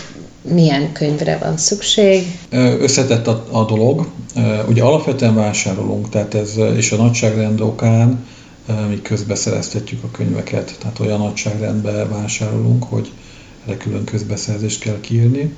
milyen 0.53 0.91
könyvre 0.91 1.37
van 1.37 1.57
szükség? 1.57 2.23
Összetett 2.79 3.27
a, 3.27 3.45
a 3.51 3.65
dolog. 3.65 4.07
Ugye 4.67 4.83
alapvetően 4.83 5.35
vásárolunk, 5.35 6.09
tehát 6.09 6.33
ez 6.33 6.57
és 6.75 6.91
a 6.91 6.95
nagyságrend 6.95 7.61
okán 7.61 8.25
mi 8.89 9.01
közbeszereztetjük 9.01 10.03
a 10.03 10.11
könyveket, 10.11 10.75
tehát 10.79 10.99
olyan 10.99 11.19
nagyságrendben 11.19 12.09
vásárolunk, 12.09 12.83
hogy 12.83 13.11
erre 13.65 13.77
külön 13.77 14.03
közbeszerzést 14.03 14.79
kell 14.79 14.99
kiírni. 15.01 15.53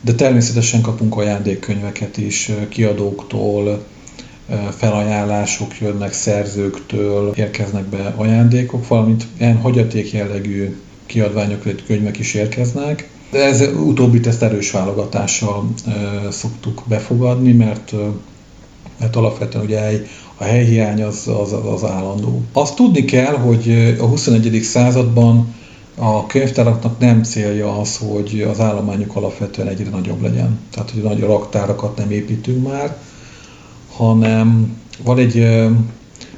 De 0.00 0.12
természetesen 0.12 0.80
kapunk 0.80 1.16
ajándékkönyveket 1.16 2.16
is 2.16 2.50
kiadóktól, 2.68 3.84
felajánlások 4.76 5.80
jönnek 5.80 6.12
szerzőktől, 6.12 7.32
érkeznek 7.36 7.84
be 7.84 8.14
ajándékok, 8.16 8.88
valamint 8.88 9.26
ilyen 9.38 9.56
hagyaték 9.56 10.12
jellegű 10.12 10.76
kiadványok, 11.06 11.62
könyvek 11.86 12.18
is 12.18 12.34
érkeznek. 12.34 13.08
De 13.34 13.44
ez 13.44 13.60
utóbbit 13.60 14.26
ezt 14.26 14.42
erős 14.42 14.70
válogatással 14.70 15.68
szoktuk 16.30 16.82
befogadni, 16.86 17.52
mert, 17.52 17.92
mert 18.98 19.16
alapvetően 19.16 19.64
ugye 19.64 19.80
a 20.36 20.44
helyhiány 20.44 21.02
az, 21.02 21.28
az, 21.42 21.52
az 21.52 21.84
állandó. 21.84 22.42
Azt 22.52 22.74
tudni 22.74 23.04
kell, 23.04 23.34
hogy 23.34 23.94
a 23.98 24.04
21. 24.04 24.62
században 24.62 25.54
a 25.96 26.26
könyvtáraknak 26.26 26.98
nem 26.98 27.22
célja 27.22 27.78
az, 27.78 27.96
hogy 27.96 28.46
az 28.50 28.60
állományuk 28.60 29.16
alapvetően 29.16 29.68
egyre 29.68 29.90
nagyobb 29.90 30.22
legyen. 30.22 30.58
Tehát, 30.70 30.90
hogy 30.90 31.02
nagy 31.02 31.20
raktárakat 31.20 31.96
nem 31.96 32.10
építünk 32.10 32.68
már, 32.68 32.96
hanem 33.92 34.76
van 35.04 35.18
egy, 35.18 35.40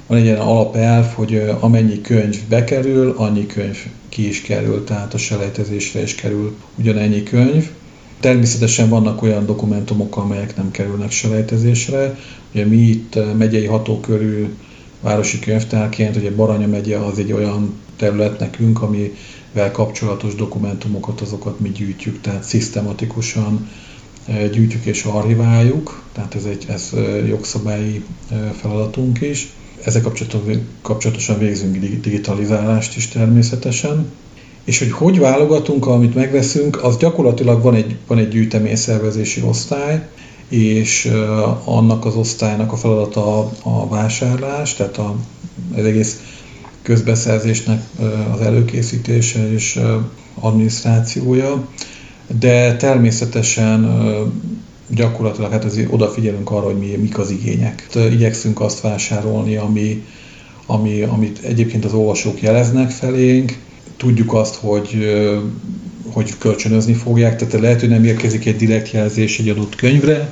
van 0.07 0.19
egy 0.19 0.25
ilyen 0.25 0.41
alapelv, 0.41 1.07
hogy 1.15 1.51
amennyi 1.61 2.01
könyv 2.01 2.39
bekerül, 2.49 3.15
annyi 3.17 3.47
könyv 3.47 3.77
ki 4.09 4.29
is 4.29 4.43
kerül, 4.43 4.85
tehát 4.85 5.15
a 5.15 5.19
selejtezésre 5.19 6.03
is 6.03 6.15
kerül 6.15 6.57
ugyanennyi 6.79 7.23
könyv. 7.23 7.71
Természetesen 8.21 8.89
vannak 8.89 9.23
olyan 9.23 9.47
dokumentumok, 9.47 10.17
amelyek 10.17 10.57
nem 10.57 10.71
kerülnek 10.71 11.11
selejtezésre. 11.11 12.19
Ugye 12.53 12.65
mi 12.65 12.77
itt 12.77 13.19
megyei 13.39 13.67
hatókörű 13.67 14.55
városi 15.01 15.39
könyvtárként, 15.39 16.17
ugye 16.17 16.31
Baranya 16.31 16.67
megye 16.67 16.99
az 16.99 17.19
egy 17.19 17.33
olyan 17.33 17.75
terület 17.97 18.39
nekünk, 18.39 18.83
amivel 18.83 19.71
kapcsolatos 19.73 20.35
dokumentumokat, 20.35 21.21
azokat 21.21 21.61
mi 21.61 21.69
gyűjtjük, 21.69 22.21
tehát 22.21 22.43
szisztematikusan 22.43 23.71
gyűjtjük 24.53 24.85
és 24.85 25.05
archiváljuk, 25.05 26.03
tehát 26.13 26.35
ez 26.35 26.45
egy 26.45 26.65
ez 26.69 26.91
jogszabályi 27.27 28.05
feladatunk 28.61 29.21
is. 29.21 29.53
Ezzel 29.85 30.03
kapcsolatosan 30.83 31.39
végzünk 31.39 31.77
digitalizálást 32.01 32.97
is 32.97 33.09
természetesen. 33.09 34.07
És 34.65 34.79
hogy 34.79 34.91
hogy 34.91 35.19
válogatunk, 35.19 35.87
amit 35.87 36.15
megveszünk, 36.15 36.85
az 36.85 36.97
gyakorlatilag 36.97 37.63
van 37.63 37.75
egy, 37.75 37.97
van 38.07 38.19
egy 38.19 38.29
gyűjteményszervezési 38.29 39.43
osztály, 39.43 40.09
és 40.49 41.13
annak 41.65 42.05
az 42.05 42.15
osztálynak 42.15 42.73
a 42.73 42.77
feladata 42.77 43.39
a, 43.39 43.53
a 43.63 43.89
vásárlás, 43.89 44.75
tehát 44.75 44.99
a, 44.99 45.15
az 45.77 45.85
egész 45.85 46.21
közbeszerzésnek 46.83 47.83
az 48.35 48.41
előkészítése 48.41 49.53
és 49.53 49.81
adminisztrációja, 50.35 51.69
de 52.39 52.77
természetesen 52.77 53.85
gyakorlatilag 54.91 55.51
hát 55.51 55.65
azért 55.65 55.93
odafigyelünk 55.93 56.51
arra, 56.51 56.65
hogy 56.65 56.79
mi, 56.79 56.97
mik 57.01 57.19
az 57.19 57.31
igények. 57.31 57.87
Igyekszünk 58.11 58.61
azt 58.61 58.81
vásárolni, 58.81 59.57
ami, 59.57 60.05
ami, 60.67 61.03
amit 61.03 61.39
egyébként 61.43 61.85
az 61.85 61.93
olvasók 61.93 62.43
jeleznek 62.43 62.91
felénk. 62.91 63.59
Tudjuk 63.97 64.35
azt, 64.35 64.55
hogy 64.55 65.07
hogy 66.13 66.39
kölcsönözni 66.39 66.93
fogják, 66.93 67.37
tehát 67.37 67.61
lehet, 67.61 67.81
hogy 67.81 67.89
nem 67.89 68.05
érkezik 68.05 68.47
egy 68.47 68.57
direkt 68.57 68.91
jelzés 68.91 69.39
egy 69.39 69.49
adott 69.49 69.75
könyvre, 69.75 70.31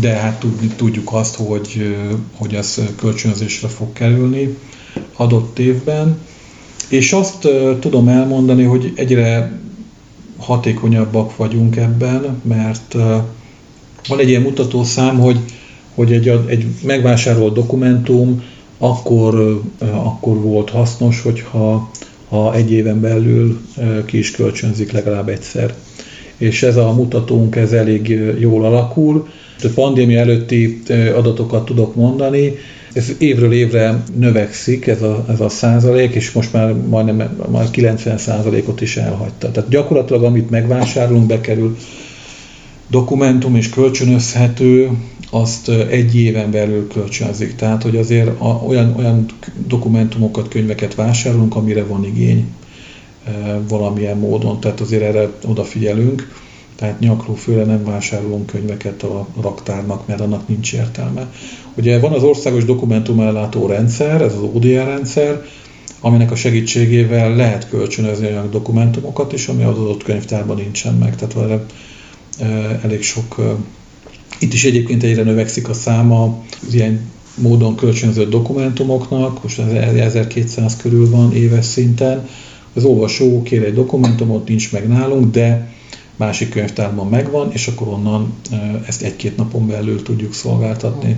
de 0.00 0.08
hát 0.08 0.44
tudjuk 0.76 1.12
azt, 1.12 1.34
hogy, 1.34 1.96
hogy 2.36 2.54
ez 2.54 2.80
kölcsönözésre 2.96 3.68
fog 3.68 3.92
kerülni 3.92 4.56
adott 5.16 5.58
évben. 5.58 6.18
És 6.88 7.12
azt 7.12 7.48
tudom 7.80 8.08
elmondani, 8.08 8.62
hogy 8.62 8.92
egyre 8.96 9.58
hatékonyabbak 10.38 11.36
vagyunk 11.36 11.76
ebben, 11.76 12.40
mert 12.44 12.96
van 14.08 14.18
egy 14.18 14.28
ilyen 14.28 14.42
mutatószám, 14.42 15.18
hogy, 15.18 15.38
hogy 15.94 16.12
egy, 16.12 16.28
egy 16.46 16.66
megvásárolt 16.82 17.54
dokumentum 17.54 18.42
akkor, 18.78 19.62
akkor 19.78 20.40
volt 20.40 20.70
hasznos, 20.70 21.22
hogyha 21.22 21.90
ha 22.28 22.54
egy 22.54 22.72
éven 22.72 23.00
belül 23.00 23.60
ki 24.06 24.18
is 24.18 24.30
kölcsönzik 24.30 24.92
legalább 24.92 25.28
egyszer. 25.28 25.74
És 26.36 26.62
ez 26.62 26.76
a 26.76 26.92
mutatónk 26.92 27.56
ez 27.56 27.72
elég 27.72 28.08
jól 28.38 28.64
alakul. 28.64 29.28
A 29.62 29.68
pandémia 29.74 30.18
előtti 30.18 30.82
adatokat 31.14 31.64
tudok 31.64 31.94
mondani, 31.94 32.52
ez 32.92 33.12
évről 33.18 33.52
évre 33.52 34.02
növekszik 34.18 34.86
ez 34.86 35.02
a, 35.02 35.24
ez 35.28 35.40
a 35.40 35.48
százalék, 35.48 36.14
és 36.14 36.32
most 36.32 36.52
már 36.52 36.72
majdnem 36.72 37.46
már 37.52 37.70
90 37.70 38.18
százalékot 38.18 38.80
is 38.80 38.96
elhagyta. 38.96 39.50
Tehát 39.50 39.70
gyakorlatilag 39.70 40.22
amit 40.22 40.50
megvásárolunk, 40.50 41.26
bekerül 41.26 41.76
dokumentum 42.92 43.56
és 43.56 43.68
kölcsönözhető, 43.68 44.90
azt 45.30 45.68
egy 45.68 46.16
éven 46.16 46.50
belül 46.50 46.88
kölcsönzik. 46.88 47.54
Tehát, 47.54 47.82
hogy 47.82 47.96
azért 47.96 48.30
olyan, 48.66 48.94
olyan 48.96 49.26
dokumentumokat, 49.66 50.48
könyveket 50.48 50.94
vásárolunk, 50.94 51.56
amire 51.56 51.84
van 51.84 52.04
igény 52.04 52.46
valamilyen 53.68 54.18
módon, 54.18 54.60
tehát 54.60 54.80
azért 54.80 55.02
erre 55.02 55.28
odafigyelünk. 55.46 56.40
Tehát 56.76 57.00
nyaklófőle 57.00 57.64
nem 57.64 57.84
vásárolunk 57.84 58.46
könyveket 58.46 59.02
a 59.02 59.26
raktárnak, 59.40 60.06
mert 60.06 60.20
annak 60.20 60.48
nincs 60.48 60.72
értelme. 60.72 61.32
Ugye 61.74 61.98
van 61.98 62.12
az 62.12 62.22
országos 62.22 62.64
dokumentumellátó 62.64 63.66
rendszer, 63.66 64.22
ez 64.22 64.34
az 64.34 64.42
ODR 64.52 64.84
rendszer, 64.84 65.44
aminek 66.00 66.30
a 66.30 66.34
segítségével 66.36 67.34
lehet 67.36 67.68
kölcsönözni 67.68 68.26
olyan 68.26 68.50
dokumentumokat 68.50 69.32
is, 69.32 69.48
ami 69.48 69.62
az 69.62 69.78
adott 69.78 70.02
könyvtárban 70.02 70.56
nincsen 70.56 70.94
meg. 70.94 71.16
Tehát 71.16 71.32
elég 72.82 73.02
sok 73.02 73.56
itt 74.38 74.52
is 74.52 74.64
egyébként 74.64 75.02
egyre 75.02 75.22
növekszik 75.22 75.68
a 75.68 75.74
száma 75.74 76.42
az 76.66 76.74
ilyen 76.74 77.10
módon 77.34 77.76
kölcsönzött 77.76 78.30
dokumentumoknak, 78.30 79.42
most 79.42 79.58
az 79.58 79.72
1200 79.72 80.76
körül 80.76 81.10
van 81.10 81.34
éves 81.34 81.64
szinten. 81.64 82.28
Az 82.74 82.84
olvasó 82.84 83.42
kér 83.42 83.64
egy 83.64 83.74
dokumentumot, 83.74 84.48
nincs 84.48 84.72
meg 84.72 84.88
nálunk, 84.88 85.30
de 85.32 85.72
másik 86.16 86.48
könyvtárban 86.48 87.08
megvan, 87.08 87.52
és 87.52 87.66
akkor 87.66 87.88
onnan 87.88 88.34
ezt 88.86 89.02
egy-két 89.02 89.36
napon 89.36 89.66
belül 89.66 90.02
tudjuk 90.02 90.34
szolgáltatni. 90.34 91.16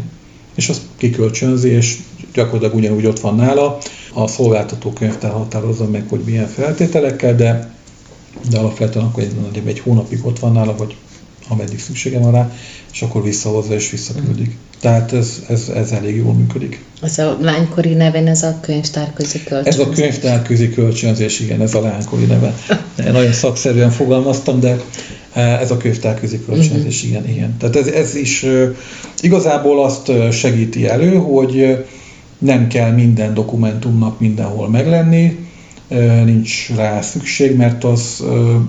És 0.54 0.68
azt 0.68 0.82
kikölcsönzi, 0.96 1.68
és 1.68 1.98
gyakorlatilag 2.32 2.74
ugyanúgy 2.74 3.06
ott 3.06 3.20
van 3.20 3.34
nála. 3.34 3.78
A 4.12 4.26
szolgáltató 4.26 4.92
könyvtár 4.92 5.32
határozza 5.32 5.88
meg, 5.88 6.08
hogy 6.08 6.20
milyen 6.24 6.48
feltételekkel, 6.48 7.36
de, 7.36 7.74
de 8.50 8.58
alapvetően 8.58 9.04
akkor 9.04 9.22
egy, 9.22 9.62
egy 9.64 9.78
hónapig 9.78 10.26
ott 10.26 10.38
van 10.38 10.52
nála, 10.52 10.76
vagy 10.76 10.96
ameddig 11.48 11.80
szüksége 11.80 12.18
van 12.18 12.32
rá, 12.32 12.52
és 12.92 13.02
akkor 13.02 13.22
visszahozza 13.22 13.74
és 13.74 13.90
visszaküldik. 13.90 14.48
Mm. 14.48 14.74
Tehát 14.80 15.12
ez, 15.12 15.42
ez, 15.48 15.68
ez 15.74 15.90
elég 15.90 16.16
jól 16.16 16.34
működik. 16.34 16.80
Ez 17.02 17.18
a 17.18 17.38
lánykori 17.40 17.94
neven 17.94 18.26
ez 18.26 18.42
a 18.42 18.58
könyvtárközi 18.60 19.42
kölcsönzés? 19.44 19.82
Ez 19.82 19.86
a 19.86 19.90
könyvtárközi 19.90 20.70
kölcsönzés, 20.70 21.40
igen, 21.40 21.60
ez 21.60 21.74
a 21.74 21.80
lánykori 21.80 22.24
neve. 22.24 22.54
Nagyon 23.12 23.32
szakszerűen 23.32 23.90
fogalmaztam, 23.90 24.60
de 24.60 24.80
e, 25.32 25.40
ez 25.40 25.70
a 25.70 25.76
könyvtárközi 25.76 26.40
kölcsönzés, 26.46 27.04
mm-hmm. 27.04 27.14
igen, 27.14 27.28
igen. 27.28 27.56
Tehát 27.58 27.76
ez, 27.76 27.86
ez 27.86 28.14
is 28.14 28.46
igazából 29.20 29.84
azt 29.84 30.12
segíti 30.30 30.86
elő, 30.88 31.16
hogy 31.16 31.84
nem 32.38 32.68
kell 32.68 32.90
minden 32.90 33.34
dokumentumnak 33.34 34.20
mindenhol 34.20 34.68
meglenni, 34.68 35.43
nincs 36.24 36.70
rá 36.76 37.00
szükség, 37.00 37.56
mert 37.56 37.84
az, 37.84 38.24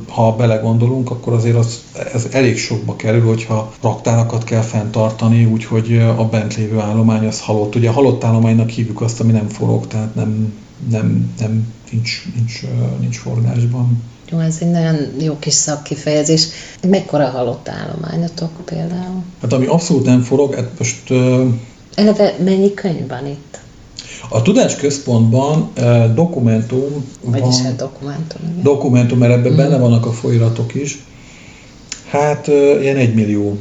ha 0.09 0.35
belegondolunk, 0.35 1.11
akkor 1.11 1.33
azért 1.33 1.55
az, 1.55 1.83
ez 2.13 2.27
elég 2.31 2.57
sokba 2.57 2.95
kerül, 2.95 3.25
hogyha 3.25 3.73
raktárakat 3.81 4.43
kell 4.43 4.61
fenntartani, 4.61 5.45
úgyhogy 5.45 5.97
a 6.17 6.25
bent 6.25 6.55
lévő 6.55 6.79
állomány 6.79 7.25
az 7.25 7.41
halott. 7.41 7.75
Ugye 7.75 7.89
a 7.89 7.93
halott 7.93 8.23
állománynak 8.23 8.69
hívjuk 8.69 9.01
azt, 9.01 9.19
ami 9.19 9.31
nem 9.31 9.47
forog, 9.47 9.87
tehát 9.87 10.15
nem, 10.15 10.53
nem, 10.89 11.35
nem 11.39 11.73
nincs, 11.91 12.23
nincs, 12.35 12.61
nincs 12.99 13.17
forgásban. 13.17 14.03
Jó, 14.31 14.39
ez 14.39 14.57
egy 14.59 14.71
nagyon 14.71 14.95
jó 15.21 15.39
kis 15.39 15.53
szakkifejezés. 15.53 16.47
Mekkora 16.87 17.29
halott 17.29 17.69
állományotok 17.69 18.65
például? 18.65 19.23
Hát 19.41 19.53
ami 19.53 19.65
abszolút 19.65 20.05
nem 20.05 20.21
forog, 20.21 20.55
hát 20.55 20.69
most... 20.77 21.11
Eleve 21.95 22.35
mennyi 22.43 22.73
könyv 22.73 23.07
van 23.07 23.27
itt? 23.27 23.59
A 24.29 24.41
tudásközpontban 24.41 25.69
uh, 25.77 26.13
dokumentum 26.13 27.05
Vagyis 27.21 27.55
van, 27.55 27.63
hát 27.63 27.75
dokumentum. 27.75 28.41
Igen. 28.51 28.63
Dokumentum, 28.63 29.17
mert 29.17 29.33
ebben 29.33 29.51
mm. 29.51 29.55
benne 29.55 29.77
vannak 29.77 30.05
a 30.05 30.11
folyiratok 30.11 30.75
is. 30.75 31.03
Hát 32.09 32.47
uh, 32.47 32.81
ilyen 32.81 32.97
egy 32.97 33.13
millió 33.13 33.57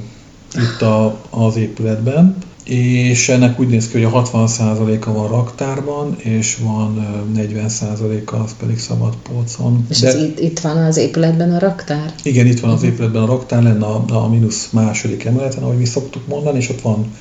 itt 0.54 0.82
a, 0.82 1.18
az 1.30 1.56
épületben, 1.56 2.36
és 2.64 3.28
ennek 3.28 3.60
úgy 3.60 3.68
néz 3.68 3.88
ki, 3.88 4.02
hogy 4.02 4.12
a 4.14 4.22
60%-a 4.22 5.12
van 5.12 5.28
raktárban, 5.28 6.16
és 6.18 6.56
van 6.56 7.06
40%-a 7.36 8.36
az 8.36 8.56
pedig 8.58 8.78
szabad 8.78 9.16
polcon. 9.16 9.86
És 9.90 9.98
De, 9.98 10.08
ez 10.08 10.22
itt, 10.22 10.40
itt 10.40 10.60
van 10.60 10.76
az 10.76 10.96
épületben 10.96 11.54
a 11.54 11.58
raktár? 11.58 12.14
Igen, 12.22 12.46
itt 12.46 12.60
van 12.60 12.70
az 12.70 12.80
mhm. 12.80 12.90
épületben 12.90 13.22
a 13.22 13.26
raktár, 13.26 13.62
lenne 13.62 13.84
a, 13.84 14.04
a 14.08 14.28
mínusz 14.28 14.68
második 14.70 15.24
emeleten, 15.24 15.62
ahogy 15.62 15.78
mi 15.78 15.84
szoktuk 15.84 16.26
mondani, 16.26 16.58
és 16.58 16.68
ott 16.68 16.80
van 16.80 17.12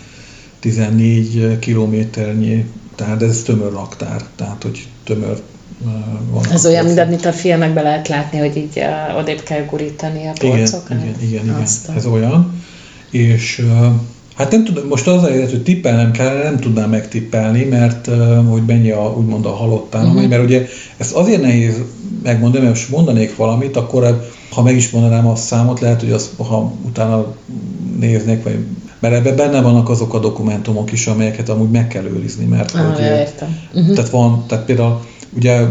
14 0.59 1.59
kilométernyi 1.59 2.65
tehát 2.95 3.21
ez 3.21 3.41
tömör 3.41 3.71
raktár, 3.71 4.21
tehát 4.35 4.63
hogy 4.63 4.87
tömör 5.03 5.41
van. 6.31 6.51
Ez 6.51 6.65
olyan, 6.65 6.85
mint 6.85 6.99
amit 6.99 7.25
a 7.25 7.31
filmekben 7.31 7.83
lehet 7.83 8.07
látni, 8.07 8.37
hogy 8.37 8.57
így 8.57 8.77
uh, 9.09 9.17
odébb 9.17 9.43
kell 9.43 9.65
gurítani 9.65 10.27
a 10.27 10.33
polcokat? 10.39 10.89
Igen, 10.89 11.15
igen, 11.21 11.21
igen, 11.21 11.45
igen. 11.45 11.95
ez 11.95 12.05
olyan. 12.05 12.61
És 13.09 13.59
uh, 13.59 13.85
hát 14.35 14.51
nem 14.51 14.63
tudom, 14.63 14.87
most 14.87 15.07
az 15.07 15.23
a 15.23 15.27
helyzet, 15.27 15.49
hogy 15.49 15.63
tippelnem 15.63 16.11
kell, 16.11 16.43
nem 16.43 16.59
tudnám 16.59 16.89
megtippelni, 16.89 17.63
mert 17.63 18.07
uh, 18.07 18.49
hogy 18.49 18.65
mennyi 18.65 18.91
a, 18.91 19.13
úgymond 19.17 19.45
a 19.45 19.55
halott 19.55 19.95
állomány, 19.95 20.15
uh-huh. 20.15 20.29
mert 20.29 20.43
ugye 20.43 20.67
ezt 20.97 21.13
azért 21.13 21.41
nehéz 21.41 21.81
megmondani, 22.23 22.63
mert 22.63 22.75
most 22.75 22.89
mondanék 22.89 23.35
valamit, 23.35 23.77
akkor 23.77 24.29
ha 24.49 24.61
meg 24.61 24.75
is 24.75 24.89
mondanám 24.89 25.27
a 25.27 25.35
számot, 25.35 25.79
lehet, 25.79 25.99
hogy 25.99 26.11
az, 26.11 26.29
ha 26.37 26.73
utána 26.85 27.35
néznék, 27.99 28.43
vagy 28.43 28.65
mert 29.03 29.15
ebben 29.15 29.35
benne 29.35 29.61
vannak 29.61 29.89
azok 29.89 30.13
a 30.13 30.19
dokumentumok 30.19 30.91
is, 30.91 31.07
amelyeket 31.07 31.49
amúgy 31.49 31.69
meg 31.69 31.87
kell 31.87 32.03
őrizni, 32.03 32.45
mert 32.45 32.75
ah, 32.75 32.93
hogy, 32.93 33.03
értem. 33.03 33.59
Uh-huh. 33.73 33.95
tehát 33.95 34.09
van, 34.09 34.43
tehát 34.47 34.65
például 34.65 35.01
ugye 35.35 35.65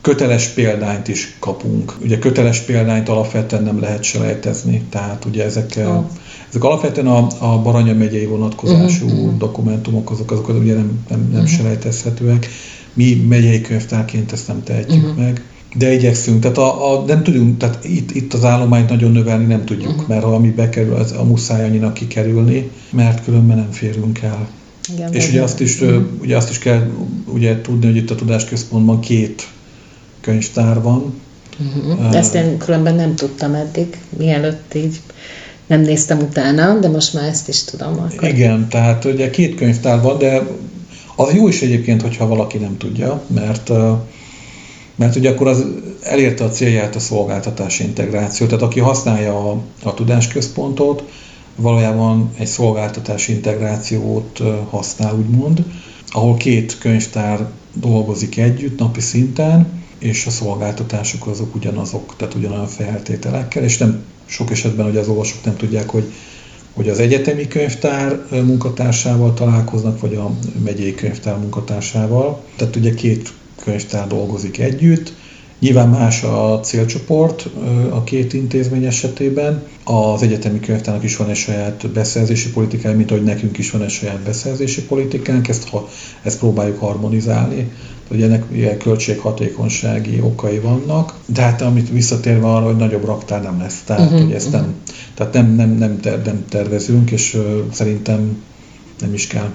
köteles 0.00 0.46
példányt 0.46 1.08
is 1.08 1.36
kapunk. 1.38 1.96
Ugye 2.02 2.18
köteles 2.18 2.60
példányt 2.60 3.08
alapvetően 3.08 3.62
nem 3.62 3.80
lehet 3.80 4.02
selejtezni, 4.02 4.82
tehát 4.90 5.24
ugye 5.24 5.44
ezek, 5.44 5.74
oh. 5.76 6.04
ezek 6.48 6.64
alapvetően 6.64 7.06
a, 7.06 7.26
a 7.38 7.62
Baranya 7.62 7.94
megyei 7.94 8.26
vonatkozású 8.26 9.06
uh-huh. 9.06 9.36
dokumentumok, 9.36 10.10
azok, 10.10 10.30
azok 10.30 10.48
ugye 10.48 10.74
nem, 10.74 11.04
nem, 11.08 11.28
nem 11.32 11.42
uh-huh. 11.42 11.56
selejtezhetőek. 11.56 12.48
Mi 12.92 13.14
megyei 13.28 13.60
könyvtárként 13.60 14.32
ezt 14.32 14.48
nem 14.48 14.62
tehetjük 14.62 15.04
uh-huh. 15.04 15.18
meg 15.18 15.44
de 15.78 15.92
igyekszünk. 15.92 16.40
Tehát 16.40 16.58
a, 16.58 16.92
a, 16.92 17.04
nem 17.04 17.22
tudunk, 17.22 17.58
tehát 17.58 17.84
itt, 17.84 18.10
itt 18.10 18.34
az 18.34 18.44
állományt 18.44 18.88
nagyon 18.88 19.12
növelni 19.12 19.44
nem 19.44 19.64
tudjuk, 19.64 19.92
uh-huh. 19.92 20.08
mert 20.08 20.22
ha 20.22 20.34
ami 20.34 20.50
bekerül, 20.50 20.94
az 20.94 21.12
a 21.12 21.24
muszáj 21.24 21.64
annyinak 21.64 21.94
kikerülni, 21.94 22.70
mert 22.90 23.24
különben 23.24 23.56
nem 23.56 23.70
férünk 23.70 24.20
el. 24.22 24.48
Igen, 24.94 25.12
és 25.12 25.28
ugye 25.28 25.42
azt, 25.42 25.60
is, 25.60 25.80
uh-huh. 25.80 26.02
ugye 26.20 26.36
azt 26.36 26.50
is 26.50 26.58
kell 26.58 26.90
ugye 27.26 27.60
tudni, 27.60 27.86
hogy 27.86 27.96
itt 27.96 28.10
a 28.10 28.14
Tudásközpontban 28.14 29.00
két 29.00 29.48
könyvtár 30.20 30.82
van. 30.82 31.14
Uh-huh. 31.58 32.06
Uh, 32.06 32.16
ezt 32.16 32.34
én 32.34 32.58
különben 32.58 32.94
nem 32.94 33.14
tudtam 33.14 33.54
eddig, 33.54 33.98
mielőtt 34.18 34.74
így 34.74 35.00
nem 35.66 35.80
néztem 35.80 36.18
utána, 36.18 36.78
de 36.78 36.88
most 36.88 37.14
már 37.14 37.28
ezt 37.28 37.48
is 37.48 37.64
tudom. 37.64 37.92
Akkor. 37.92 38.28
Igen, 38.28 38.68
tehát 38.68 39.04
ugye 39.04 39.30
két 39.30 39.54
könyvtár 39.54 40.02
van, 40.02 40.18
de 40.18 40.46
az 41.16 41.34
jó 41.34 41.48
is 41.48 41.62
egyébként, 41.62 42.02
hogyha 42.02 42.26
valaki 42.26 42.58
nem 42.58 42.76
tudja, 42.76 43.22
mert 43.26 43.70
mert 44.96 45.16
ugye 45.16 45.30
akkor 45.30 45.46
az 45.46 45.64
elérte 46.02 46.44
a 46.44 46.50
célját 46.50 46.94
a 46.94 47.00
szolgáltatási 47.00 47.84
integráció. 47.84 48.46
Tehát 48.46 48.62
aki 48.62 48.80
használja 48.80 49.50
a, 49.50 49.60
a 49.82 49.94
tudásközpontot, 49.94 51.02
valójában 51.56 52.30
egy 52.38 52.46
szolgáltatási 52.46 53.32
integrációt 53.32 54.42
használ, 54.70 55.14
úgymond, 55.14 55.64
ahol 56.08 56.36
két 56.36 56.78
könyvtár 56.78 57.46
dolgozik 57.74 58.36
együtt 58.36 58.78
napi 58.78 59.00
szinten, 59.00 59.84
és 59.98 60.26
a 60.26 60.30
szolgáltatások 60.30 61.26
azok 61.26 61.54
ugyanazok, 61.54 62.14
tehát 62.16 62.34
ugyanolyan 62.34 62.66
feltételekkel, 62.66 63.62
és 63.62 63.78
nem 63.78 64.02
sok 64.26 64.50
esetben, 64.50 64.86
hogy 64.86 64.96
az 64.96 65.08
olvasók 65.08 65.44
nem 65.44 65.56
tudják, 65.56 65.90
hogy, 65.90 66.12
hogy 66.74 66.88
az 66.88 66.98
egyetemi 66.98 67.48
könyvtár 67.48 68.26
munkatársával 68.30 69.34
találkoznak, 69.34 70.00
vagy 70.00 70.14
a 70.14 70.30
megyei 70.64 70.94
könyvtár 70.94 71.38
munkatársával. 71.38 72.44
Tehát 72.56 72.76
ugye 72.76 72.94
két 72.94 73.32
könyvtár 73.64 74.06
dolgozik 74.06 74.58
együtt, 74.58 75.12
Nyilván 75.58 75.88
más 75.88 76.22
a 76.22 76.60
célcsoport 76.60 77.48
a 77.90 78.04
két 78.04 78.32
intézmény 78.32 78.84
esetében. 78.84 79.62
Az 79.84 80.22
egyetemi 80.22 80.60
könyvtárnak 80.60 81.04
is 81.04 81.16
van 81.16 81.28
egy 81.28 81.36
saját 81.36 81.88
beszerzési 81.90 82.50
politikája, 82.50 82.96
mint 82.96 83.10
ahogy 83.10 83.22
nekünk 83.22 83.58
is 83.58 83.70
van 83.70 83.82
egy 83.82 83.90
saját 83.90 84.20
beszerzési 84.20 84.82
politikánk, 84.82 85.48
ezt, 85.48 85.68
ha, 85.68 85.88
ezt 86.22 86.38
próbáljuk 86.38 86.78
harmonizálni 86.78 87.70
hogy 88.08 88.22
ennek 88.22 88.44
ilyen 88.52 88.78
költséghatékonysági 88.78 90.20
okai 90.20 90.58
vannak, 90.58 91.14
de 91.26 91.42
hát 91.42 91.62
amit 91.62 91.90
visszatérve 91.90 92.46
arra, 92.46 92.64
hogy 92.64 92.76
nagyobb 92.76 93.04
raktár 93.04 93.42
nem 93.42 93.60
lesz, 93.60 93.82
tehát 93.84 94.02
uh-huh, 94.02 94.22
hogy 94.22 94.32
ezt 94.32 94.46
uh-huh. 94.46 94.62
nem, 94.62 94.74
tehát 95.14 95.32
nem, 95.32 95.54
nem, 95.54 95.70
nem, 95.70 96.00
ter, 96.00 96.22
nem 96.22 96.44
tervezünk, 96.48 97.10
és 97.10 97.34
uh, 97.34 97.42
szerintem 97.72 98.42
nem 99.00 99.14
is 99.14 99.26
kell. 99.26 99.50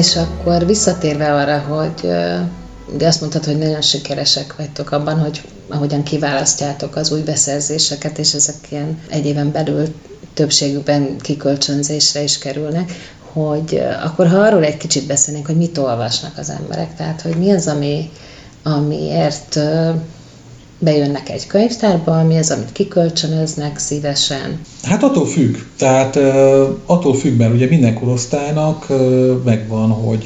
És 0.00 0.16
akkor 0.16 0.66
visszatérve 0.66 1.34
arra, 1.34 1.58
hogy 1.58 2.00
de 2.96 3.06
azt 3.06 3.20
mondtad, 3.20 3.44
hogy 3.44 3.58
nagyon 3.58 3.80
sikeresek 3.80 4.56
vagytok 4.56 4.90
abban, 4.90 5.18
hogy 5.18 5.42
ahogyan 5.68 6.02
kiválasztjátok 6.02 6.96
az 6.96 7.12
új 7.12 7.20
beszerzéseket, 7.20 8.18
és 8.18 8.34
ezek 8.34 8.54
ilyen 8.68 9.00
egy 9.08 9.26
éven 9.26 9.52
belül 9.52 9.94
többségükben 10.34 11.18
kikölcsönzésre 11.18 12.22
is 12.22 12.38
kerülnek, 12.38 12.92
hogy 13.32 13.82
akkor 14.04 14.28
ha 14.28 14.36
arról 14.38 14.64
egy 14.64 14.76
kicsit 14.76 15.06
beszélnénk, 15.06 15.46
hogy 15.46 15.56
mit 15.56 15.78
olvasnak 15.78 16.38
az 16.38 16.50
emberek, 16.50 16.96
tehát 16.96 17.20
hogy 17.20 17.36
mi 17.36 17.50
az, 17.50 17.66
ami, 17.66 18.10
amiért 18.62 19.58
bejönnek 20.80 21.28
egy 21.28 21.46
könyvtárba, 21.46 22.24
mi 22.24 22.36
az, 22.36 22.50
amit 22.50 22.72
kikölcsönöznek 22.72 23.78
szívesen? 23.78 24.60
Hát 24.82 25.02
attól 25.02 25.26
függ. 25.26 25.56
Tehát 25.76 26.16
attól 26.86 27.14
függ, 27.14 27.38
mert 27.38 27.54
ugye 27.54 27.66
minden 27.68 27.94
korosztálynak 27.94 28.86
megvan, 29.44 29.90
hogy 29.90 30.24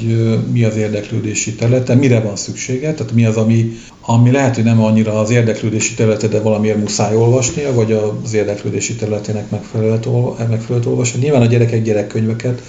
mi 0.51 0.63
az 0.63 0.75
érdeklődési 0.75 1.55
területe, 1.55 1.95
mire 1.95 2.19
van 2.19 2.35
szüksége, 2.35 2.93
tehát 2.93 3.13
mi 3.13 3.25
az, 3.25 3.35
ami, 3.35 3.71
ami 4.01 4.31
lehet, 4.31 4.55
hogy 4.55 4.63
nem 4.63 4.83
annyira 4.83 5.19
az 5.19 5.29
érdeklődési 5.29 5.93
területe, 5.93 6.27
de 6.27 6.41
valamiért 6.41 6.79
muszáj 6.79 7.15
olvasnia, 7.15 7.73
vagy 7.73 7.91
az 7.91 8.33
érdeklődési 8.33 8.95
területének 8.95 9.49
megfelelőt, 9.49 10.07
megfelelőt 10.49 10.85
olvasni. 10.85 11.19
Nyilván 11.19 11.41
a 11.41 11.45
gyerekek 11.45 11.83
gyerekkönyveket 11.83 12.61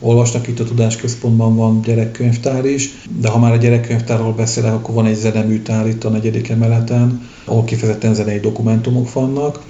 olvasnak, 0.00 0.48
itt 0.48 0.60
a 0.60 0.64
Tudásközpontban 0.64 1.56
van 1.56 1.80
gyerekkönyvtár 1.80 2.64
is, 2.64 2.90
de 3.20 3.28
ha 3.28 3.38
már 3.38 3.52
a 3.52 3.56
gyerekkönyvtárról 3.56 4.32
beszélek, 4.32 4.72
akkor 4.72 4.94
van 4.94 5.06
egy 5.06 5.16
zeneműtár 5.16 5.86
itt 5.86 6.04
a 6.04 6.08
negyedik 6.08 6.48
emeleten, 6.48 7.28
ahol 7.44 7.64
kifejezetten 7.64 8.14
zenei 8.14 8.40
dokumentumok 8.40 9.12
vannak. 9.12 9.64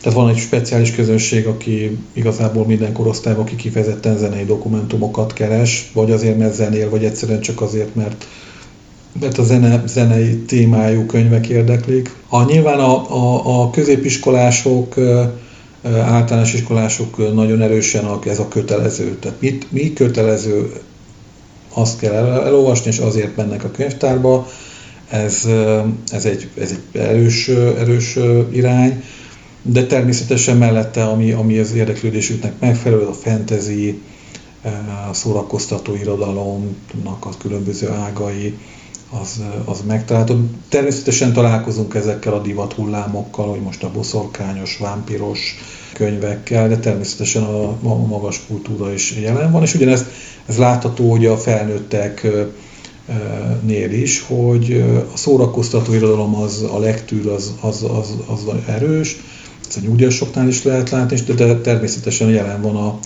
Tehát 0.00 0.18
van 0.18 0.28
egy 0.28 0.38
speciális 0.38 0.94
közönség, 0.94 1.46
aki 1.46 1.98
igazából 2.12 2.66
minden 2.66 2.92
korosztályban, 2.92 3.42
aki 3.44 3.56
kifejezetten 3.56 4.16
zenei 4.16 4.44
dokumentumokat 4.44 5.32
keres, 5.32 5.90
vagy 5.94 6.10
azért, 6.10 6.38
mert 6.38 6.54
zenél, 6.54 6.90
vagy 6.90 7.04
egyszerűen 7.04 7.40
csak 7.40 7.60
azért, 7.60 7.94
mert 7.94 8.26
mert 9.20 9.38
a 9.38 9.44
zene, 9.44 9.82
zenei 9.86 10.36
témájú 10.36 11.06
könyvek 11.06 11.48
érdeklik. 11.48 12.14
A, 12.28 12.44
nyilván 12.44 12.78
a, 12.78 13.10
a, 13.10 13.62
a 13.62 13.70
középiskolások 13.70 14.94
általános 15.82 16.54
iskolások 16.54 17.34
nagyon 17.34 17.62
erősen 17.62 18.18
ez 18.26 18.38
a 18.38 18.48
kötelező. 18.48 19.16
Tehát 19.20 19.40
mit, 19.40 19.72
mi 19.72 19.92
kötelező, 19.92 20.72
azt 21.72 21.98
kell 21.98 22.12
el, 22.14 22.44
elolvasni, 22.44 22.90
és 22.90 22.98
azért 22.98 23.36
mennek 23.36 23.64
a 23.64 23.70
könyvtárba. 23.70 24.46
Ez, 25.08 25.48
ez, 26.10 26.24
egy, 26.24 26.48
ez 26.58 26.70
egy 26.70 27.00
erős, 27.00 27.48
erős 27.78 28.18
irány, 28.52 29.02
de 29.62 29.86
természetesen 29.86 30.56
mellette, 30.56 31.04
ami, 31.04 31.32
ami 31.32 31.58
az 31.58 31.72
érdeklődésüknek 31.72 32.52
megfelelő, 32.60 33.06
a 33.06 33.12
fantasy, 33.12 34.00
a 35.10 35.14
szórakoztató 35.14 35.94
irodalomnak 35.94 37.24
a 37.24 37.30
különböző 37.38 37.88
ágai, 37.88 38.58
az, 39.10 39.42
az 39.64 39.82
megtalálható. 39.86 40.40
Természetesen 40.68 41.32
találkozunk 41.32 41.94
ezekkel 41.94 42.32
a 42.32 42.40
divat 42.40 42.72
hullámokkal, 42.72 43.48
hogy 43.48 43.60
most 43.60 43.82
a 43.82 43.90
boszorkányos, 43.90 44.78
vámpiros 44.78 45.56
könyvekkel, 45.92 46.68
de 46.68 46.78
természetesen 46.78 47.42
a, 47.42 47.68
a 47.68 48.06
magas 48.06 48.40
kultúra 48.46 48.92
is 48.92 49.16
jelen 49.20 49.52
van, 49.52 49.62
és 49.62 49.74
ugyanezt 49.74 50.06
ez 50.46 50.56
látható 50.56 51.10
hogy 51.10 51.26
a 51.26 51.36
felnőttek 51.36 52.26
nél 53.62 53.92
is, 53.92 54.22
hogy 54.26 54.84
a 55.14 55.16
szórakoztató 55.16 55.94
irodalom 55.94 56.34
az, 56.34 56.62
a 56.72 56.78
lektűr 56.78 57.26
az, 57.26 57.54
az, 57.60 57.82
az, 57.82 58.14
az 58.26 58.44
erős, 58.66 59.16
ez 59.68 59.76
a 59.76 59.80
nyugdíjasoknál 59.80 60.48
is 60.48 60.62
lehet 60.62 60.90
látni, 60.90 61.34
de 61.34 61.56
természetesen 61.56 62.28
jelen 62.28 62.62
van 62.62 62.76
a, 62.76 62.98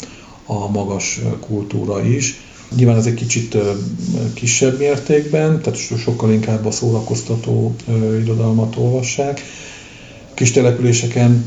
a 0.46 0.70
magas 0.70 1.20
kultúra 1.40 2.04
is. 2.04 2.43
Nyilván 2.76 2.96
ez 2.96 3.06
egy 3.06 3.14
kicsit 3.14 3.56
kisebb 4.34 4.78
mértékben, 4.78 5.60
tehát 5.62 5.78
sokkal 5.78 6.32
inkább 6.32 6.66
a 6.66 6.70
szórakoztató 6.70 7.74
irodalmat 8.22 8.76
olvassák. 8.76 9.40
Kis 10.34 10.50
településeken 10.50 11.44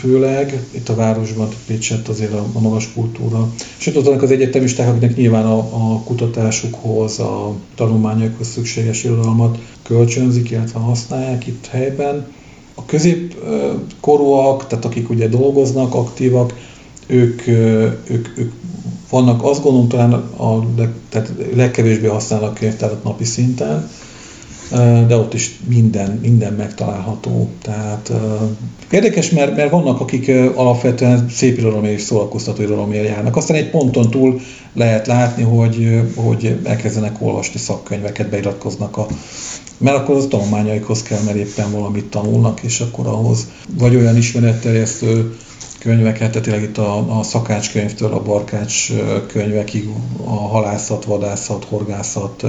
főleg, 0.00 0.60
itt 0.70 0.88
a 0.88 0.94
városban, 0.94 1.48
Pécset 1.66 2.08
azért 2.08 2.32
a, 2.32 2.46
a 2.52 2.60
magas 2.60 2.92
kultúra. 2.92 3.52
És 3.78 3.86
ott 3.86 4.04
vannak 4.04 4.22
az 4.22 4.30
egyetemisták, 4.30 4.88
akiknek 4.88 5.16
nyilván 5.16 5.44
a, 5.44 5.58
a 5.58 6.00
kutatásukhoz, 6.04 7.18
a 7.18 7.54
tanulmányokhoz 7.74 8.48
szükséges 8.48 9.04
irodalmat 9.04 9.58
kölcsönzik, 9.82 10.50
illetve 10.50 10.78
használják 10.78 11.46
itt 11.46 11.66
helyben. 11.66 12.26
A 12.74 12.84
középkorúak, 12.84 14.66
tehát 14.66 14.84
akik 14.84 15.10
ugye 15.10 15.28
dolgoznak, 15.28 15.94
aktívak, 15.94 16.54
ők, 17.06 17.46
ők, 17.46 18.28
ők 18.38 18.52
vannak, 19.10 19.44
azt 19.44 19.62
gondolom 19.62 19.88
talán 19.88 20.12
a 20.36 20.66
leg, 20.76 20.92
tehát 21.08 21.32
legkevésbé 21.54 22.06
használnak 22.06 22.54
könyvtárat 22.54 23.04
napi 23.04 23.24
szinten, 23.24 23.88
de 25.06 25.16
ott 25.16 25.34
is 25.34 25.58
minden, 25.68 26.18
minden 26.22 26.52
megtalálható. 26.52 27.48
Tehát 27.62 28.12
érdekes, 28.90 29.30
mert, 29.30 29.56
mert 29.56 29.70
vannak, 29.70 30.00
akik 30.00 30.30
alapvetően 30.54 31.28
szép 31.30 31.58
irodalomért 31.58 31.98
és 31.98 32.02
szórakoztató 32.02 32.62
irodalomért 32.62 33.08
járnak. 33.08 33.36
Aztán 33.36 33.56
egy 33.56 33.70
ponton 33.70 34.10
túl 34.10 34.40
lehet 34.72 35.06
látni, 35.06 35.42
hogy, 35.42 36.02
hogy 36.14 36.58
elkezdenek 36.64 37.16
olvasni 37.18 37.58
szakkönyveket, 37.58 38.28
beiratkoznak 38.28 38.96
a 38.96 39.06
mert 39.78 39.96
akkor 39.96 40.16
az 40.16 40.26
tanulmányaikhoz 40.30 41.02
kell, 41.02 41.22
mert 41.22 41.36
éppen 41.36 41.72
valamit 41.72 42.04
tanulnak, 42.04 42.62
és 42.62 42.80
akkor 42.80 43.06
ahhoz 43.06 43.46
vagy 43.78 43.96
olyan 43.96 44.16
ismeretterjesztő 44.16 45.36
könyveket, 45.86 46.30
tehát 46.30 46.42
tényleg 46.42 46.62
itt 46.62 46.78
a, 46.78 47.18
a 47.18 47.22
szakácskönyvtől 47.22 48.12
a 48.12 48.22
barkács 48.22 48.92
könyvekig, 49.26 49.88
a 50.24 50.34
halászat, 50.34 51.04
vadászat, 51.04 51.64
horgászat, 51.64 52.44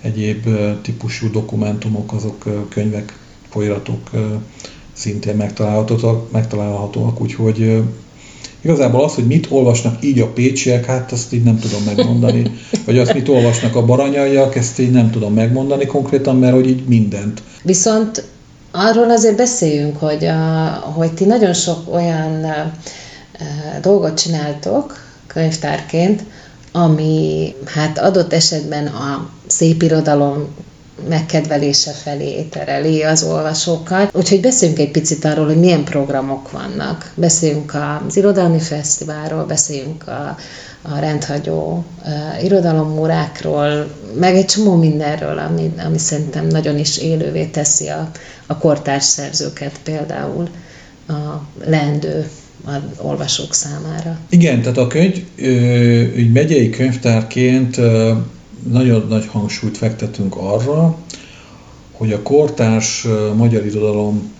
egyéb 0.00 0.46
típusú 0.82 1.30
dokumentumok, 1.30 2.12
azok 2.12 2.68
könyvek, 2.68 3.18
folyiratok 3.50 4.10
szintén 4.92 5.36
megtalálhatóak, 5.36 6.30
megtalálhatóak 6.30 7.20
úgyhogy 7.20 7.82
igazából 8.60 9.04
az, 9.04 9.14
hogy 9.14 9.26
mit 9.26 9.46
olvasnak 9.50 10.04
így 10.04 10.20
a 10.20 10.26
pécsiek, 10.26 10.84
hát 10.84 11.12
azt 11.12 11.32
így 11.32 11.42
nem 11.42 11.58
tudom 11.58 11.82
megmondani, 11.82 12.50
vagy 12.86 12.98
azt 12.98 13.14
mit 13.14 13.28
olvasnak 13.28 13.76
a 13.76 13.84
baranyaiak, 13.84 14.56
ezt 14.56 14.78
így 14.78 14.90
nem 14.90 15.10
tudom 15.10 15.34
megmondani 15.34 15.86
konkrétan, 15.86 16.36
mert 16.36 16.54
hogy 16.54 16.68
így 16.68 16.84
mindent. 16.86 17.42
Viszont 17.62 18.24
arról 18.72 19.10
azért 19.10 19.36
beszéljünk, 19.36 19.98
hogy, 19.98 20.30
hogy 20.94 21.12
ti 21.12 21.24
nagyon 21.24 21.52
sok 21.52 21.94
olyan 21.94 22.46
dolgot 23.80 24.20
csináltok 24.20 24.98
könyvtárként, 25.26 26.22
ami 26.72 27.54
hát 27.66 27.98
adott 27.98 28.32
esetben 28.32 28.86
a 28.86 29.28
szép 29.46 29.82
irodalom 29.82 30.48
megkedvelése 31.08 31.90
felé 31.90 32.42
tereli 32.42 33.02
az 33.02 33.22
olvasókat. 33.22 34.16
Úgyhogy 34.16 34.40
beszéljünk 34.40 34.80
egy 34.80 34.90
picit 34.90 35.24
arról, 35.24 35.46
hogy 35.46 35.58
milyen 35.58 35.84
programok 35.84 36.50
vannak. 36.50 37.12
Beszéljünk 37.14 37.74
az 38.06 38.16
Irodalmi 38.16 38.60
Fesztiválról, 38.60 39.44
beszéljünk 39.44 40.08
a, 40.08 40.36
a 40.82 40.98
rendhagyó 40.98 41.84
uh, 42.04 42.44
irodalomórákról, 42.44 43.90
meg 44.18 44.34
egy 44.34 44.46
csomó 44.46 44.76
mindenről, 44.76 45.38
ami, 45.38 45.72
ami 45.86 45.98
szerintem 45.98 46.46
nagyon 46.46 46.78
is 46.78 46.98
élővé 46.98 47.44
teszi 47.44 47.88
a, 47.88 48.10
a 48.46 48.58
kortárs 48.58 49.04
szerzőket 49.04 49.80
például 49.82 50.48
a 51.08 51.42
leendő 51.64 52.28
az 52.64 52.80
olvasók 52.96 53.54
számára. 53.54 54.18
Igen, 54.28 54.60
tehát 54.60 54.78
a 54.78 54.86
könyv, 54.86 55.24
egy 56.16 56.32
megyei 56.32 56.70
könyvtárként 56.70 57.76
nagyon 58.70 59.06
nagy 59.08 59.26
hangsúlyt 59.26 59.76
fektetünk 59.76 60.36
arra, 60.36 60.96
hogy 61.92 62.12
a 62.12 62.22
kortárs 62.22 63.06
magyar 63.36 63.66
irodalom 63.66 64.32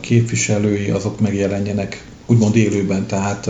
képviselői 0.00 0.90
azok 0.90 1.20
megjelenjenek 1.20 2.04
úgymond 2.26 2.56
élőben, 2.56 3.06
tehát 3.06 3.48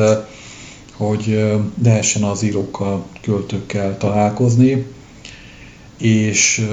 hogy 1.07 1.53
lehessen 1.83 2.23
az 2.23 2.43
írókkal, 2.43 3.05
költőkkel 3.21 3.99
találkozni, 3.99 4.87
és 5.99 6.69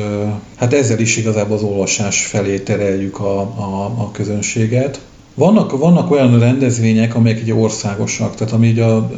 hát 0.56 0.74
ezzel 0.74 1.00
is 1.00 1.18
igazából 1.18 1.56
az 1.56 1.64
olvasás 1.64 2.26
felé 2.26 2.60
tereljük 2.60 3.20
a, 3.20 3.40
a, 3.40 3.86
a 3.98 4.12
közönséget. 4.12 5.02
Vannak, 5.34 5.78
vannak 5.78 6.12
olyan 6.12 6.40
rendezvények, 6.40 7.16
amelyek 7.16 7.40
egy 7.40 7.52
országosak, 7.52 8.36
tehát 8.36 8.54
ami 8.54 8.80
a, 8.80 9.12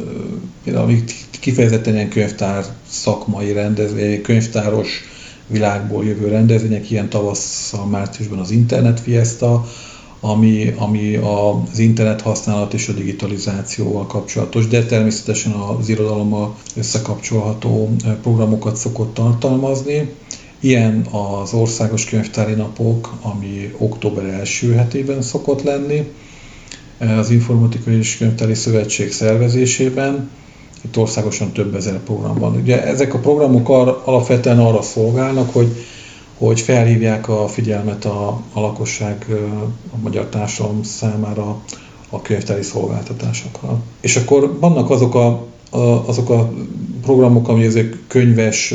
ami 0.74 1.04
kifejezetten 1.40 1.94
ilyen 1.94 2.08
könyvtár 2.08 2.64
szakmai 2.88 3.52
rendezvény, 3.52 4.22
könyvtáros 4.22 5.04
világból 5.46 6.04
jövő 6.04 6.28
rendezvények, 6.28 6.90
ilyen 6.90 7.08
tavasszal, 7.08 7.86
márciusban 7.86 8.38
az 8.38 8.50
Internet 8.50 9.00
Fiesta, 9.00 9.64
ami, 10.24 10.74
ami 10.76 11.16
az 11.16 11.78
internet 11.78 12.20
használat 12.20 12.74
és 12.74 12.88
a 12.88 12.92
digitalizációval 12.92 14.06
kapcsolatos, 14.06 14.66
de 14.68 14.84
természetesen 14.84 15.52
az 15.52 15.88
irodalommal 15.88 16.56
összekapcsolható 16.76 17.90
programokat 18.22 18.76
szokott 18.76 19.14
tartalmazni. 19.14 20.14
Ilyen 20.60 21.06
az 21.10 21.52
Országos 21.52 22.04
Könyvtári 22.04 22.54
Napok, 22.54 23.12
ami 23.22 23.74
október 23.78 24.24
első 24.24 24.72
hetében 24.72 25.22
szokott 25.22 25.62
lenni, 25.62 26.10
az 26.98 27.30
Informatikai 27.30 27.96
és 27.96 28.16
Könyvtári 28.16 28.54
Szövetség 28.54 29.12
szervezésében. 29.12 30.30
Itt 30.84 30.96
országosan 30.96 31.52
több 31.52 31.74
ezer 31.74 31.98
program 31.98 32.38
van. 32.38 32.56
Ugye 32.56 32.84
ezek 32.84 33.14
a 33.14 33.18
programok 33.18 33.68
ar, 33.68 34.02
alapvetően 34.04 34.58
arra 34.58 34.82
szolgálnak, 34.82 35.52
hogy, 35.52 35.72
hogy 36.46 36.60
felhívják 36.60 37.28
a 37.28 37.48
figyelmet 37.48 38.04
a, 38.04 38.28
a 38.52 38.60
lakosság, 38.60 39.26
a 39.92 39.96
magyar 40.02 40.26
társadalom 40.26 40.82
számára 40.82 41.62
a 42.10 42.22
könyvtári 42.22 42.62
szolgáltatásokra. 42.62 43.82
És 44.00 44.16
akkor 44.16 44.58
vannak 44.60 44.90
azok 44.90 45.14
a, 45.14 45.46
a, 45.70 46.08
azok 46.08 46.30
a 46.30 46.52
programok, 47.02 47.48
ami 47.48 47.64
ezek 47.64 47.98
könyves 48.06 48.74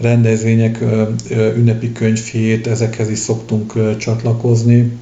rendezvények, 0.00 0.84
ünnepi 1.30 1.92
könyvhét, 1.92 2.66
ezekhez 2.66 3.10
is 3.10 3.18
szoktunk 3.18 3.96
csatlakozni. 3.98 4.98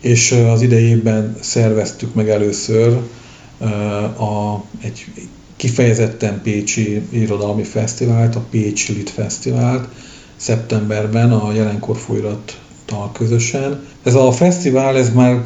És 0.00 0.32
az 0.32 0.62
idejében 0.62 1.36
szerveztük 1.40 2.14
meg 2.14 2.28
először 2.28 3.00
a, 4.18 4.62
egy 4.82 5.04
kifejezetten 5.64 6.40
Pécsi 6.42 7.00
Irodalmi 7.10 7.62
Fesztivált, 7.62 8.36
a 8.36 8.44
Pécsi 8.50 8.92
Lit 8.92 9.10
Fesztivált 9.10 9.88
szeptemberben 10.36 11.32
a 11.32 11.52
jelenkor 11.52 11.96
folyrattal 11.96 13.12
közösen. 13.12 13.86
Ez 14.02 14.14
a 14.14 14.32
fesztivál, 14.32 14.96
ez 14.96 15.12
már 15.12 15.42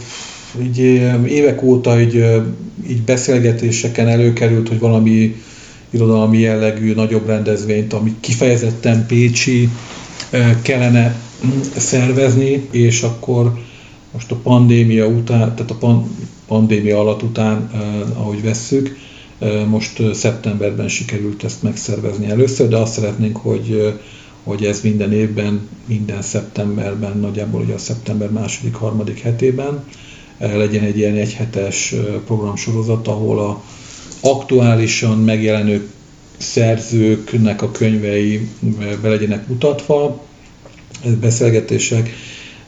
így 0.62 0.78
évek 1.26 1.62
óta 1.62 2.00
így, 2.00 2.24
így 2.88 3.02
beszélgetéseken 3.02 4.08
előkerült, 4.08 4.68
hogy 4.68 4.78
valami 4.78 5.36
irodalmi 5.90 6.38
jellegű 6.38 6.94
nagyobb 6.94 7.26
rendezvényt, 7.26 7.92
ami 7.92 8.14
kifejezetten 8.20 9.06
Pécsi 9.06 9.68
kellene 10.62 11.14
szervezni, 11.76 12.68
és 12.70 13.02
akkor 13.02 13.52
most 14.12 14.30
a 14.30 14.36
pandémia 14.36 15.06
után, 15.06 15.54
tehát 15.54 15.74
a 15.80 16.04
pandémia 16.46 16.98
alatt 16.98 17.22
után, 17.22 17.70
ahogy 18.14 18.42
vesszük, 18.42 18.96
most 19.68 20.14
szeptemberben 20.14 20.88
sikerült 20.88 21.44
ezt 21.44 21.62
megszervezni 21.62 22.30
először, 22.30 22.68
de 22.68 22.76
azt 22.76 22.92
szeretnénk, 22.92 23.36
hogy, 23.36 23.94
hogy 24.42 24.64
ez 24.64 24.80
minden 24.80 25.12
évben, 25.12 25.68
minden 25.86 26.22
szeptemberben, 26.22 27.18
nagyjából 27.18 27.60
ugye 27.60 27.74
a 27.74 27.78
szeptember 27.78 28.30
második, 28.30 28.74
harmadik 28.74 29.20
hetében 29.20 29.84
legyen 30.38 30.84
egy 30.84 30.96
ilyen 30.98 31.14
egyhetes 31.14 31.94
programsorozat, 32.26 33.08
ahol 33.08 33.38
a 33.38 33.62
aktuálisan 34.20 35.18
megjelenő 35.18 35.88
szerzőknek 36.36 37.62
a 37.62 37.70
könyvei 37.70 38.48
be 39.02 39.08
legyenek 39.08 39.48
mutatva, 39.48 40.26
beszélgetések, 41.20 42.10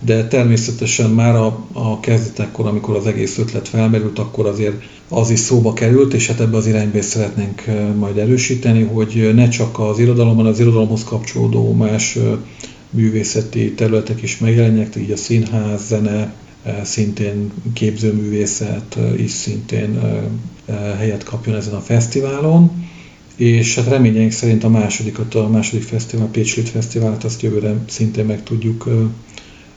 de 0.00 0.26
természetesen 0.26 1.10
már 1.10 1.34
a, 1.34 1.66
a 1.72 2.00
kezdetekkor, 2.00 2.66
amikor 2.66 2.96
az 2.96 3.06
egész 3.06 3.38
ötlet 3.38 3.68
felmerült, 3.68 4.18
akkor 4.18 4.46
azért 4.46 4.82
az 5.08 5.30
is 5.30 5.38
szóba 5.38 5.72
került, 5.72 6.14
és 6.14 6.26
hát 6.26 6.40
ebbe 6.40 6.56
az 6.56 6.66
irányba 6.66 7.02
szeretnénk 7.02 7.64
majd 7.98 8.16
erősíteni, 8.16 8.82
hogy 8.82 9.30
ne 9.34 9.48
csak 9.48 9.78
az 9.78 9.98
irodalomban, 9.98 10.46
az 10.46 10.60
irodalomhoz 10.60 11.04
kapcsolódó 11.04 11.72
más 11.72 12.18
művészeti 12.90 13.72
területek 13.72 14.22
is 14.22 14.38
megjelenjenek, 14.38 14.96
így 14.96 15.10
a 15.10 15.16
színház, 15.16 15.86
zene, 15.86 16.32
szintén 16.82 17.50
képzőművészet 17.72 18.98
is 19.16 19.30
szintén 19.30 20.00
helyet 20.96 21.22
kapjon 21.22 21.56
ezen 21.56 21.74
a 21.74 21.80
fesztiválon. 21.80 22.88
És 23.36 23.74
hát 23.74 23.88
reményeink 23.88 24.32
szerint 24.32 24.64
a 24.64 24.68
másodikat, 24.68 25.34
a 25.34 25.48
második 25.48 25.82
fesztivál, 25.82 26.24
a 26.24 26.28
Pécslit 26.28 26.68
Fesztivált, 26.68 27.24
azt 27.24 27.42
jövőre 27.42 27.74
szintén 27.88 28.24
meg 28.24 28.42
tudjuk 28.42 28.88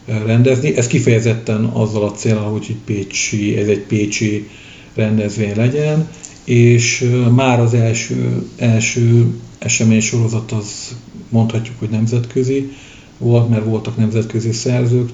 rendezni. 0.05 0.77
Ez 0.77 0.87
kifejezetten 0.87 1.63
azzal 1.65 2.03
a 2.03 2.11
célral, 2.11 2.51
hogy 2.51 2.65
egy 2.69 2.81
pécsi, 2.85 3.57
ez 3.57 3.67
egy 3.67 3.81
pécsi 3.81 4.49
rendezvény 4.95 5.55
legyen, 5.55 6.09
és 6.43 7.09
már 7.35 7.59
az 7.59 7.73
első, 7.73 8.47
első 8.57 9.33
esemény 9.59 10.01
sorozat 10.01 10.51
az 10.51 10.95
mondhatjuk, 11.29 11.79
hogy 11.79 11.89
nemzetközi 11.89 12.71
volt, 13.17 13.49
mert 13.49 13.65
voltak 13.65 13.97
nemzetközi 13.97 14.51
szerzők 14.51 15.09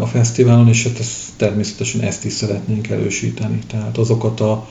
a 0.00 0.06
fesztiválon, 0.06 0.68
és 0.68 0.82
hát 0.82 0.98
ezt, 0.98 1.12
természetesen 1.36 2.00
ezt 2.00 2.24
is 2.24 2.32
szeretnénk 2.32 2.88
elősíteni. 2.88 3.58
Tehát 3.66 3.98
azokat 3.98 4.40
a 4.40 4.68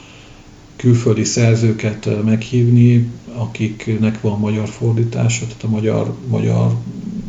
külföldi 0.75 1.23
szerzőket 1.23 2.23
meghívni, 2.23 3.09
akiknek 3.33 4.21
van 4.21 4.39
magyar 4.39 4.67
fordítása, 4.67 5.45
tehát 5.45 5.63
a 5.63 5.69
magyar, 5.69 6.15
magyar 6.27 6.75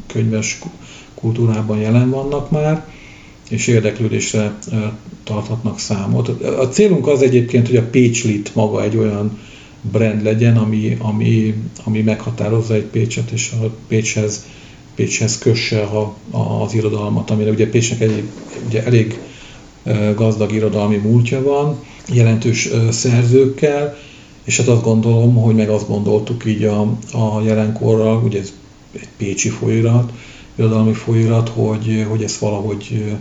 könyves 0.07 0.59
kultúrában 1.22 1.78
jelen 1.78 2.10
vannak 2.10 2.50
már, 2.50 2.86
és 3.50 3.66
érdeklődésre 3.66 4.58
tarthatnak 5.24 5.78
számot. 5.78 6.28
A 6.42 6.68
célunk 6.68 7.06
az 7.06 7.22
egyébként, 7.22 7.66
hogy 7.66 7.76
a 7.76 7.88
Pécslit 7.90 8.54
maga 8.54 8.82
egy 8.82 8.96
olyan 8.96 9.38
brand 9.90 10.22
legyen, 10.22 10.56
ami, 10.56 10.96
ami, 11.00 11.54
ami 11.84 12.00
meghatározza 12.00 12.74
egy 12.74 12.84
Pécset, 12.84 13.30
és 13.30 13.52
a 13.62 13.74
Pécshez, 13.88 14.46
Pécshez 14.94 15.38
kösse 15.38 15.82
a, 15.82 16.14
a, 16.30 16.62
az 16.62 16.74
irodalmat, 16.74 17.30
amire 17.30 17.50
ugye 17.50 17.68
Pécsnek 17.68 18.00
egy, 18.00 18.22
ugye 18.66 18.84
elég 18.84 19.18
gazdag 20.14 20.52
irodalmi 20.52 20.96
múltja 20.96 21.42
van, 21.42 21.78
jelentős 22.12 22.68
szerzőkkel, 22.90 23.96
és 24.44 24.56
hát 24.56 24.68
azt 24.68 24.82
gondolom, 24.82 25.34
hogy 25.34 25.54
meg 25.54 25.68
azt 25.68 25.88
gondoltuk 25.88 26.44
így 26.44 26.64
a, 26.64 26.80
a 27.12 27.42
jelenkorral, 27.44 28.22
ugye 28.24 28.40
ez 28.40 28.52
egy 28.92 29.08
pécsi 29.16 29.48
folyóirat, 29.48 30.12
irodalmi 30.55 30.92
folyóirat, 30.92 31.48
hogy, 31.48 32.07
hogy 32.09 32.22
ezt 32.22 32.38
valahogy 32.38 33.16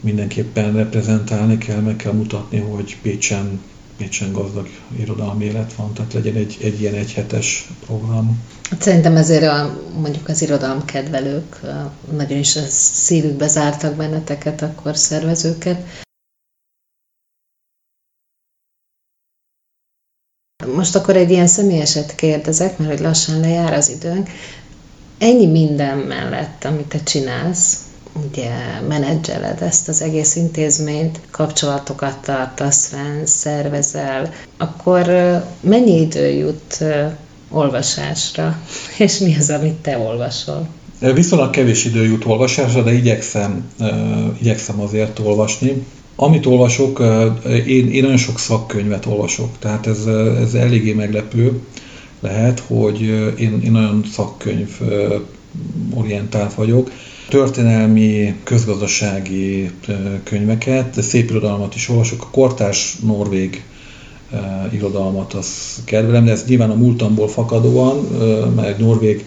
mindenképpen 0.00 0.72
reprezentálni 0.72 1.58
kell, 1.58 1.80
meg 1.80 1.96
kell 1.96 2.12
mutatni, 2.12 2.58
hogy 2.58 2.96
Pécsen, 3.02 3.60
Pécsen 3.96 4.32
gazdag 4.32 4.68
irodalmi 4.98 5.44
élet 5.44 5.74
van, 5.74 5.92
tehát 5.92 6.12
legyen 6.12 6.34
egy, 6.34 6.56
egy 6.62 6.80
ilyen 6.80 6.94
egyhetes 6.94 7.68
program. 7.86 8.42
Hát 8.70 8.82
szerintem 8.82 9.16
ezért 9.16 9.42
a, 9.42 9.80
mondjuk 10.00 10.28
az 10.28 10.42
irodalom 10.42 10.84
kedvelők 10.84 11.60
nagyon 12.16 12.38
is 12.38 12.56
a 12.56 12.64
szívükbe 12.68 13.46
zártak 13.48 13.94
benneteket, 13.96 14.62
akkor 14.62 14.96
szervezőket. 14.96 16.04
Most 20.74 20.94
akkor 20.94 21.16
egy 21.16 21.30
ilyen 21.30 21.46
személyeset 21.46 22.14
kérdezek, 22.14 22.78
mert 22.78 22.90
hogy 22.90 23.00
lassan 23.00 23.40
lejár 23.40 23.72
az 23.72 23.88
időnk. 23.88 24.28
Ennyi 25.18 25.46
minden 25.46 25.98
mellett, 25.98 26.64
amit 26.64 26.86
te 26.86 27.02
csinálsz, 27.02 27.80
ugye 28.30 28.50
menedzseled 28.88 29.62
ezt 29.62 29.88
az 29.88 30.02
egész 30.02 30.36
intézményt, 30.36 31.20
kapcsolatokat 31.30 32.16
tartasz 32.22 32.86
fenn, 32.88 33.24
szervezel, 33.24 34.32
akkor 34.56 35.06
mennyi 35.60 36.00
idő 36.00 36.28
jut 36.28 36.84
olvasásra, 37.50 38.58
és 38.98 39.18
mi 39.18 39.36
az, 39.38 39.50
amit 39.50 39.74
te 39.74 39.98
olvasol? 39.98 40.66
Viszonylag 40.98 41.50
kevés 41.50 41.84
idő 41.84 42.04
jut 42.04 42.24
olvasásra, 42.24 42.82
de 42.82 42.92
igyekszem, 42.92 43.70
igyekszem 44.40 44.80
azért 44.80 45.18
olvasni. 45.18 45.86
Amit 46.16 46.46
olvasok, 46.46 47.02
én, 47.66 47.90
én 47.90 48.02
nagyon 48.02 48.16
sok 48.16 48.38
szakkönyvet 48.38 49.06
olvasok, 49.06 49.58
tehát 49.58 49.86
ez, 49.86 50.06
ez 50.40 50.54
eléggé 50.54 50.92
meglepő 50.92 51.60
lehet, 52.26 52.60
hogy 52.60 53.00
én, 53.38 53.60
én 53.64 53.72
nagyon 53.72 54.04
szakkönyv 54.12 54.80
orientált 55.94 56.54
vagyok. 56.54 56.90
Történelmi, 57.28 58.34
közgazdasági 58.42 59.70
könyveket, 60.24 61.02
szép 61.02 61.30
irodalmat 61.30 61.74
is 61.74 61.88
olvasok. 61.88 62.22
A 62.22 62.30
kortárs 62.30 62.96
norvég 62.98 63.62
irodalmat 64.72 65.34
az 65.34 65.48
kedvelem, 65.84 66.24
de 66.24 66.30
ez 66.30 66.44
nyilván 66.46 66.70
a 66.70 66.74
múltamból 66.74 67.28
fakadóan, 67.28 67.96
mert 68.56 68.78
norvég 68.78 69.24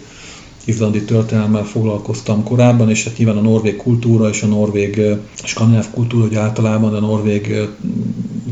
izlandi 0.64 1.04
történelmmel 1.04 1.64
foglalkoztam 1.64 2.44
korábban, 2.44 2.90
és 2.90 3.04
hát 3.04 3.16
nyilván 3.16 3.36
a 3.36 3.40
norvég 3.40 3.76
kultúra 3.76 4.28
és 4.28 4.42
a 4.42 4.46
norvég 4.46 5.00
skandináv 5.44 5.90
kultúra, 5.90 6.26
hogy 6.26 6.34
általában 6.34 6.94
a 6.94 7.00
norvég 7.00 7.68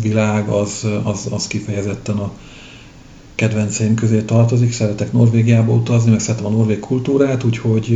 világ 0.02 0.48
az, 0.48 0.86
az, 1.02 1.26
az 1.30 1.46
kifejezetten 1.46 2.16
a 2.16 2.32
kedvenceim 3.38 3.94
közé 3.94 4.20
tartozik, 4.20 4.72
szeretek 4.72 5.12
Norvégiába 5.12 5.72
utazni, 5.72 6.10
meg 6.10 6.20
szeretem 6.20 6.46
a 6.46 6.50
norvég 6.50 6.80
kultúrát, 6.80 7.44
úgyhogy 7.44 7.92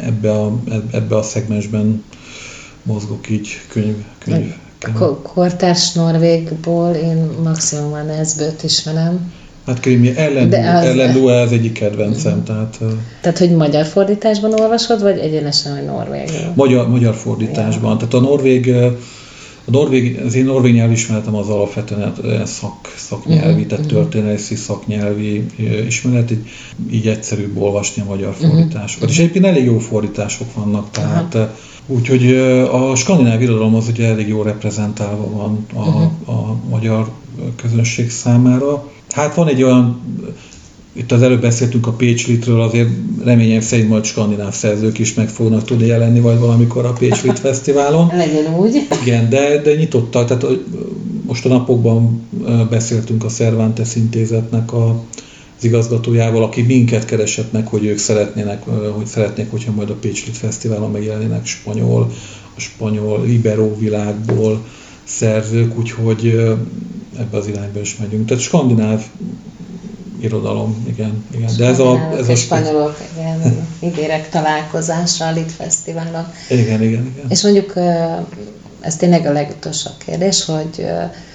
ebbe 0.00 0.30
a, 0.30 0.58
ebbe 0.90 1.16
a 1.16 1.22
szegmensben 1.22 2.04
mozgok 2.82 3.30
így 3.30 3.48
könyv, 3.68 3.96
könyv 4.18 4.54
kortárs 5.22 5.92
norvégból 5.92 6.90
én 6.90 7.30
maximum 7.42 7.92
a 7.92 8.02
Nesbőt 8.02 8.62
ismerem. 8.62 9.32
Hát 9.66 9.80
Krimi, 9.80 10.16
Ellen, 10.16 10.50
De 10.50 10.70
az... 10.70 10.84
Ellen 10.84 11.16
az 11.16 11.52
egyik 11.52 11.72
kedvencem. 11.72 12.44
Tehát, 12.44 12.78
tehát, 13.20 13.38
hogy 13.38 13.50
magyar 13.50 13.86
fordításban 13.86 14.60
olvasod, 14.60 15.02
vagy 15.02 15.18
egyenesen, 15.18 15.76
hogy 15.76 15.84
norvégül? 15.84 16.52
Magyar, 16.54 16.88
magyar 16.88 17.14
fordításban. 17.14 17.90
Ja. 17.90 17.96
Tehát 17.96 18.14
a 18.14 18.20
norvég, 18.20 18.74
a 19.66 19.70
norvég, 19.70 20.20
az 20.26 20.34
én 20.34 20.44
norvég 20.44 20.74
nyelvismeretem 20.74 21.34
az 21.34 21.48
alapvetően 21.48 22.46
szak, 22.46 22.94
szaknyelvi, 22.96 23.52
uh-huh, 23.52 23.66
tehát 23.66 23.84
uh-huh. 23.84 24.00
történelmi 24.00 24.38
szaknyelvi 24.38 25.46
ismeret, 25.86 26.30
így, 26.30 26.48
így 26.90 27.06
egyszerűbb 27.06 27.56
olvasni 27.56 28.02
a 28.02 28.04
magyar 28.04 28.28
uh-huh. 28.28 28.48
fordításokat. 28.48 29.08
És 29.08 29.18
egyébként 29.18 29.44
elég 29.44 29.64
jó 29.64 29.78
fordítások 29.78 30.54
vannak, 30.54 30.90
tehát 30.90 31.34
uh-huh. 31.34 31.50
Úgyhogy 31.88 32.34
a 32.70 32.94
skandináv 32.94 33.42
irodalom 33.42 33.74
az 33.74 33.88
ugye 33.88 34.06
elég 34.06 34.28
jó 34.28 34.42
reprezentálva 34.42 35.30
van 35.30 35.66
a, 35.74 36.02
a 36.30 36.56
magyar 36.68 37.10
közönség 37.56 38.10
számára. 38.10 38.90
Hát 39.10 39.34
van 39.34 39.48
egy 39.48 39.62
olyan, 39.62 40.00
itt 40.96 41.12
az 41.12 41.22
előbb 41.22 41.40
beszéltünk 41.40 41.86
a 41.86 41.92
Pécs 41.92 42.26
Litről, 42.26 42.60
azért 42.60 42.88
reményem 43.24 43.60
szerint 43.60 43.88
majd 43.88 44.04
skandináv 44.04 44.54
szerzők 44.54 44.98
is 44.98 45.14
meg 45.14 45.28
fognak 45.28 45.64
tudni 45.64 45.86
jelenni, 45.86 46.20
vagy 46.20 46.38
valamikor 46.38 46.84
a 46.84 46.92
Pécs 46.92 47.22
Lit 47.22 47.38
Fesztiválon. 47.38 48.12
Legyen 48.16 48.54
úgy. 48.58 48.86
Igen, 49.02 49.28
de, 49.28 49.60
de 49.62 49.74
nyitottak, 49.74 50.26
tehát 50.26 50.46
most 51.26 51.44
a 51.44 51.48
napokban 51.48 52.28
beszéltünk 52.70 53.24
a 53.24 53.28
Cervantes 53.28 53.96
intézetnek 53.96 54.72
a, 54.72 54.88
az 55.58 55.64
igazgatójával, 55.64 56.42
aki 56.42 56.62
minket 56.62 57.04
keresett 57.04 57.52
meg, 57.52 57.66
hogy 57.66 57.84
ők 57.84 57.98
szeretnének, 57.98 58.62
hogy 58.96 59.06
szeretnék, 59.06 59.50
hogyha 59.50 59.72
majd 59.72 59.90
a 59.90 59.94
Pécs 59.94 60.26
Lit 60.26 60.36
Fesztiválon 60.36 60.90
megjelenének 60.90 61.46
spanyol, 61.46 62.10
a 62.56 62.60
spanyol 62.60 63.26
Ibero 63.26 63.78
világból 63.78 64.64
szerzők, 65.04 65.78
úgyhogy 65.78 66.26
ebbe 67.18 67.36
az 67.36 67.46
irányba 67.46 67.80
is 67.80 67.96
megyünk. 67.96 68.26
Tehát 68.26 68.42
skandináv 68.42 69.04
irodalom, 70.20 70.86
igen. 70.88 71.24
igen. 71.34 71.50
De 71.56 71.66
ez 71.66 71.78
a, 71.78 72.12
ez 72.18 72.28
a 72.28 72.34
spanyolok, 72.34 72.98
igen, 73.16 73.66
ígérek 73.80 74.28
találkozásra 74.28 75.26
a 75.26 75.32
Lit 75.32 75.52
Fesztiválon. 75.52 76.26
Igen, 76.50 76.82
igen, 76.82 76.82
igen. 76.82 77.24
És 77.28 77.42
mondjuk 77.42 77.74
ez 78.80 78.96
tényleg 78.96 79.26
a 79.26 79.32
legutolsó 79.32 79.90
kérdés, 80.06 80.44
hogy 80.44 80.86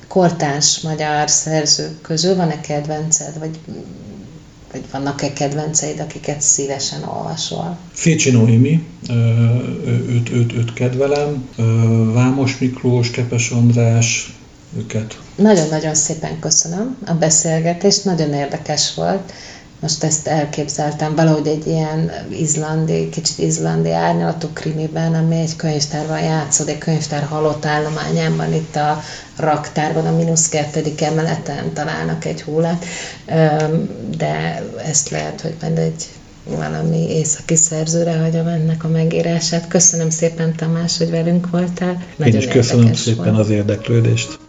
kortárs 0.07 0.79
magyar 0.79 1.29
szerzők 1.29 2.01
közül 2.01 2.36
van-e 2.36 2.59
kedvenced, 2.59 3.39
vagy 3.39 3.59
vagy 4.71 4.84
vannak-e 4.91 5.34
kedvenceid, 5.34 5.99
akiket 5.99 6.41
szívesen 6.41 7.03
olvasol? 7.03 7.77
Fécsi 7.91 8.32
Noémi, 8.32 8.84
őt, 10.07 10.29
őt, 10.29 10.53
őt 10.53 10.73
kedvelem, 10.73 11.49
Vámos 12.13 12.57
Miklós, 12.57 13.11
Kepes 13.11 13.49
András, 13.49 14.34
őket. 14.78 15.19
Nagyon-nagyon 15.36 15.95
szépen 15.95 16.39
köszönöm 16.39 16.97
a 17.05 17.13
beszélgetést, 17.13 18.05
nagyon 18.05 18.34
érdekes 18.34 18.93
volt 18.93 19.32
most 19.82 20.03
ezt 20.03 20.28
elképzeltem 20.28 21.15
valahogy 21.15 21.47
egy 21.47 21.67
ilyen 21.67 22.11
izlandi, 22.30 23.09
kicsit 23.09 23.38
izlandi 23.38 23.91
árnyalatú 23.91 24.47
krimiben, 24.53 25.13
ami 25.13 25.39
egy 25.39 25.55
könyvtárban 25.55 26.19
játszódik, 26.19 26.78
könyvtár 26.78 27.24
halott 27.24 27.65
állományában, 27.65 28.53
itt 28.53 28.76
a 28.76 29.01
raktárban, 29.38 30.05
a 30.05 30.15
mínusz 30.15 30.49
kettedik 30.49 31.01
emeleten 31.01 31.74
találnak 31.74 32.26
egy 32.26 32.41
hullát, 32.41 32.86
de 34.17 34.63
ezt 34.86 35.09
lehet, 35.09 35.41
hogy 35.41 35.55
majd 35.61 35.78
egy 35.78 36.05
valami 36.43 37.09
északi 37.09 37.55
szerzőre 37.55 38.17
hagyom 38.17 38.47
ennek 38.47 38.84
a 38.84 38.88
megírását. 38.88 39.67
Köszönöm 39.67 40.09
szépen, 40.09 40.55
Tamás, 40.55 40.97
hogy 40.97 41.09
velünk 41.09 41.49
voltál. 41.49 42.03
Nagyon 42.15 42.34
Én 42.34 42.39
is 42.39 42.47
köszönöm 42.47 42.93
szépen 42.93 43.34
volt. 43.34 43.39
az 43.39 43.49
érdeklődést. 43.49 44.39